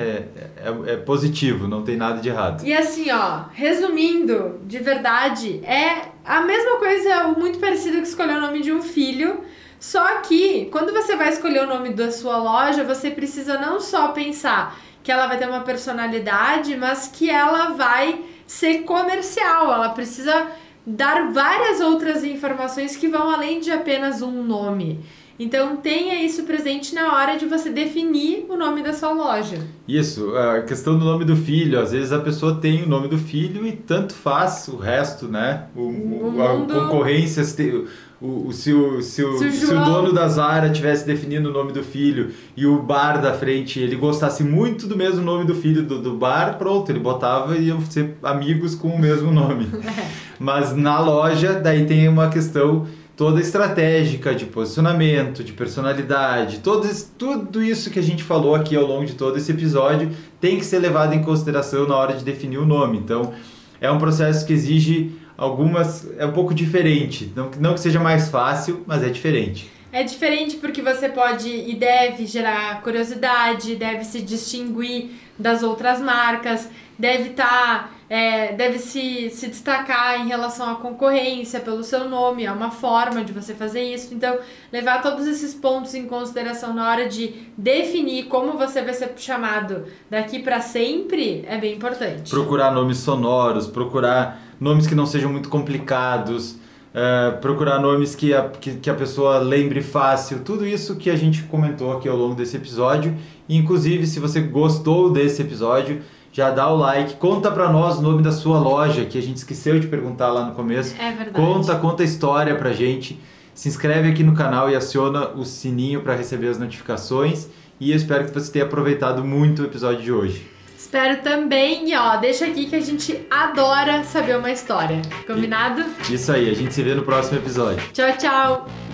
é, 0.58 0.93
é 0.93 0.97
positivo, 0.97 1.68
não 1.68 1.84
tem 1.84 1.97
nada 1.97 2.22
de 2.22 2.30
errado. 2.30 2.66
E 2.66 2.74
assim, 2.74 3.12
ó, 3.12 3.45
resumindo, 3.51 4.60
de 4.66 4.80
verdade, 4.80 5.60
é 5.64 6.10
a 6.24 6.41
mesma 6.41 6.78
coisa, 6.78 7.28
muito 7.38 7.60
parecido 7.60 7.97
que 7.97 8.08
escolher 8.08 8.38
o 8.38 8.41
nome 8.41 8.62
de 8.62 8.72
um 8.72 8.82
filho. 8.82 9.41
Só 9.80 10.22
que, 10.22 10.66
quando 10.72 10.93
você 10.93 11.16
vai 11.16 11.30
escolher 11.30 11.64
o 11.64 11.68
nome 11.68 11.89
da 11.89 12.12
sua 12.12 12.38
loja, 12.38 12.84
você 12.84 13.12
precisa 13.12 13.60
não 13.60 13.80
só 13.80 14.10
pensar 14.10 14.80
que 15.06 15.12
ela 15.12 15.28
vai 15.28 15.38
ter 15.38 15.47
uma 15.47 15.60
personalidade, 15.62 16.76
mas 16.76 17.08
que 17.08 17.30
ela 17.30 17.70
vai 17.74 18.22
ser 18.47 18.80
comercial. 18.80 19.72
Ela 19.72 19.89
precisa 19.89 20.47
dar 20.86 21.32
várias 21.32 21.80
outras 21.80 22.24
informações 22.24 22.95
que 22.97 23.08
vão 23.08 23.30
além 23.30 23.60
de 23.60 23.72
apenas 23.72 24.22
um 24.22 24.43
nome. 24.43 24.99
Então 25.38 25.76
tenha 25.76 26.24
isso 26.24 26.43
presente 26.43 26.95
na 26.95 27.14
hora 27.14 27.38
de 27.38 27.45
você 27.45 27.70
definir 27.70 28.45
o 28.49 28.56
nome 28.56 28.82
da 28.82 28.93
sua 28.93 29.12
loja. 29.12 29.58
Isso, 29.86 30.34
a 30.36 30.62
questão 30.62 30.97
do 30.97 31.03
nome 31.03 31.26
do 31.26 31.36
filho, 31.36 31.78
às 31.80 31.91
vezes 31.91 32.14
a 32.14 32.20
pessoa 32.20 32.56
tem 32.62 32.84
o 32.84 32.88
nome 32.88 33.10
do 33.10 33.18
filho 33.18 33.68
e 33.68 33.74
tanto 33.74 34.14
faz 34.14 34.68
o 34.70 34.78
resto, 34.78 35.28
né? 35.28 35.66
O, 35.76 35.82
O 35.82 36.41
a 36.41 36.53
mundo- 36.53 36.74
concorrência, 36.74 37.43
se, 37.43 37.56
te- 37.58 37.86
o, 38.22 38.47
o- 38.47 38.53
se, 38.53 38.72
o, 38.74 39.01
se, 39.01 39.24
o, 39.24 39.38
Se 39.38 39.45
o 39.47 39.51
se 39.51 39.66
o 39.74 39.84
dono 39.86 40.13
da 40.13 40.28
Zara 40.28 40.70
tivesse 40.70 41.05
definindo 41.05 41.49
o 41.49 41.53
nome 41.53 41.72
do 41.74 41.84
filho 41.84 42.32
e 42.55 42.66
o 42.66 42.82
bar 42.82 43.22
da 43.22 43.34
frente 43.34 43.80
ele 43.80 43.95
gostasse 43.95 44.43
muito 44.43 44.88
do 44.88 44.95
mesmo 44.97 45.22
nome 45.22 45.45
do 45.45 45.53
filho 45.53 45.84
do, 45.84 46.01
do 46.01 46.13
bar, 46.16 46.57
pronto, 46.57 46.89
ele 46.91 46.99
botava 46.99 47.57
e 47.57 47.68
iam 47.68 47.82
ser 47.82 48.16
amigos 48.24 48.74
com 48.76 48.88
o 48.89 48.99
mesmo 48.99 49.32
nome. 49.32 49.68
Mas 50.39 50.76
na 50.76 50.99
loja, 50.99 51.53
daí 51.53 51.86
tem 51.86 52.07
uma 52.07 52.30
questão 52.30 52.86
toda 53.18 53.39
estratégica 53.39 54.36
de 54.36 54.45
posicionamento, 54.45 55.41
de 55.43 55.53
personalidade, 55.53 56.59
todo 56.59 56.86
tudo 57.18 57.63
isso 57.63 57.89
que 57.89 57.97
a 57.99 58.03
gente 58.03 58.24
falou 58.24 58.53
aqui 58.55 58.76
ao 58.76 58.86
longo 58.86 59.05
de 59.05 59.13
todo 59.13 59.38
esse 59.38 59.51
episódio 59.51 60.09
tem 60.41 60.57
que 60.57 60.66
ser 60.66 60.80
levado 60.80 61.13
em 61.13 61.22
consideração 61.24 61.88
na 61.88 61.95
hora 61.95 62.13
de 62.13 62.24
definir 62.26 62.57
o 62.57 62.66
nome. 62.66 62.97
Então, 62.97 63.32
é 63.80 63.89
um 63.89 63.97
processo 63.97 64.45
que 64.45 64.51
exige 64.53 65.11
algumas. 65.38 66.07
é 66.17 66.25
um 66.25 66.31
pouco 66.31 66.53
diferente. 66.53 67.31
Não, 67.36 67.49
não 67.59 67.73
que 67.73 67.79
seja 67.79 67.99
mais 67.99 68.29
fácil, 68.29 68.83
mas 68.86 69.03
é 69.03 69.09
diferente. 69.09 69.69
É 69.91 70.03
diferente 70.03 70.57
porque 70.57 70.81
você 70.81 71.07
pode 71.07 71.49
e 71.49 71.73
deve 71.73 72.25
gerar 72.25 72.81
curiosidade, 72.81 73.75
deve 73.75 74.03
se 74.03 74.21
distinguir 74.21 75.11
das 75.39 75.63
outras 75.63 76.01
marcas, 76.01 76.69
deve 76.99 77.29
estar. 77.29 77.45
Tá, 77.45 77.89
é, 78.07 78.53
deve 78.53 78.77
se, 78.77 79.29
se 79.31 79.47
destacar 79.47 80.21
em 80.21 80.27
relação 80.27 80.69
à 80.69 80.75
concorrência 80.75 81.59
pelo 81.59 81.83
seu 81.83 82.07
nome, 82.07 82.45
é 82.45 82.51
uma 82.51 82.69
forma 82.69 83.23
de 83.23 83.33
você 83.33 83.55
fazer 83.55 83.81
isso. 83.81 84.13
Então, 84.13 84.38
levar 84.71 85.01
todos 85.01 85.25
esses 85.25 85.53
pontos 85.53 85.95
em 85.95 86.05
consideração 86.05 86.73
na 86.73 86.88
hora 86.88 87.09
de 87.09 87.33
definir 87.57 88.25
como 88.25 88.57
você 88.57 88.81
vai 88.81 88.93
ser 88.93 89.11
chamado 89.17 89.86
daqui 90.09 90.39
para 90.39 90.61
sempre 90.61 91.43
é 91.47 91.57
bem 91.57 91.75
importante. 91.75 92.29
Procurar 92.29 92.71
nomes 92.71 92.99
sonoros, 92.99 93.65
procurar 93.65 94.44
nomes 94.60 94.88
que 94.88 94.95
não 94.95 95.06
sejam 95.06 95.32
muito 95.32 95.49
complicados 95.49 96.58
Uh, 96.95 97.41
procurar 97.41 97.78
nomes 97.78 98.16
que 98.16 98.34
a, 98.34 98.47
que, 98.47 98.76
que, 98.76 98.89
a 98.89 98.93
pessoa 98.93 99.39
lembre 99.39 99.82
fácil, 99.82 100.39
tudo 100.45 100.66
isso 100.66 100.95
que 100.95 101.10
a 101.10 101.16
gente 101.18 101.43
comentou 101.43 101.91
aqui 101.91 102.08
ao 102.08 102.16
longo 102.16 102.36
desse 102.36 102.56
episódio. 102.56 103.14
inclusive, 103.49 104.08
se 104.08 104.18
você 104.18 104.39
gostou 104.39 105.12
desse 105.12 105.41
episódio, 105.41 106.01
já 106.32 106.51
dá 106.51 106.70
o 106.70 106.78
like, 106.78 107.16
conta 107.16 107.51
pra 107.51 107.70
nós 107.70 107.97
o 107.97 108.01
nome 108.01 108.24
da 108.24 108.32
sua 108.32 108.60
loja, 108.60 109.03
que 109.03 109.18
a 109.18 109.22
gente 109.22 109.36
esqueceu 109.36 109.78
de 109.78 109.88
perguntar 109.88 110.32
lá 110.32 110.45
no 110.45 110.56
começo. 110.56 110.95
É 110.97 111.12
verdade. 111.12 111.32
Conta, 111.32 111.76
conta 111.76 112.01
a 112.01 112.06
história 112.06 112.56
pra 112.56 112.72
gente. 112.72 113.20
Se 113.53 113.68
inscreve 113.68 114.10
aqui 114.10 114.24
no 114.24 114.34
canal 114.34 114.70
e 114.70 114.76
aciona 114.76 115.32
o 115.32 115.43
sininho 115.43 115.99
para 115.99 116.16
receber 116.16 116.47
as 116.47 116.58
notificações. 116.58 117.49
E 117.78 117.91
eu 117.91 117.97
espero 117.97 118.24
que 118.24 118.34
você 118.34 118.49
tenha 118.49 118.64
aproveitado 118.64 119.22
muito 119.22 119.64
o 119.64 119.66
episódio 119.66 120.01
de 120.01 120.14
hoje. 120.14 120.55
Espero 120.86 121.23
também, 121.23 121.89
e 121.89 121.95
ó, 121.95 122.15
deixa 122.17 122.45
aqui 122.45 122.67
que 122.67 122.75
a 122.75 122.79
gente 122.79 123.25
adora 123.27 124.03
saber 124.03 124.38
uma 124.38 124.51
história. 124.51 125.01
Combinado? 125.25 125.83
Isso 126.11 126.31
aí, 126.31 126.47
a 126.47 126.53
gente 126.53 126.75
se 126.75 126.83
vê 126.83 126.93
no 126.93 127.01
próximo 127.01 127.39
episódio. 127.39 127.83
Tchau, 127.91 128.15
tchau! 128.15 128.84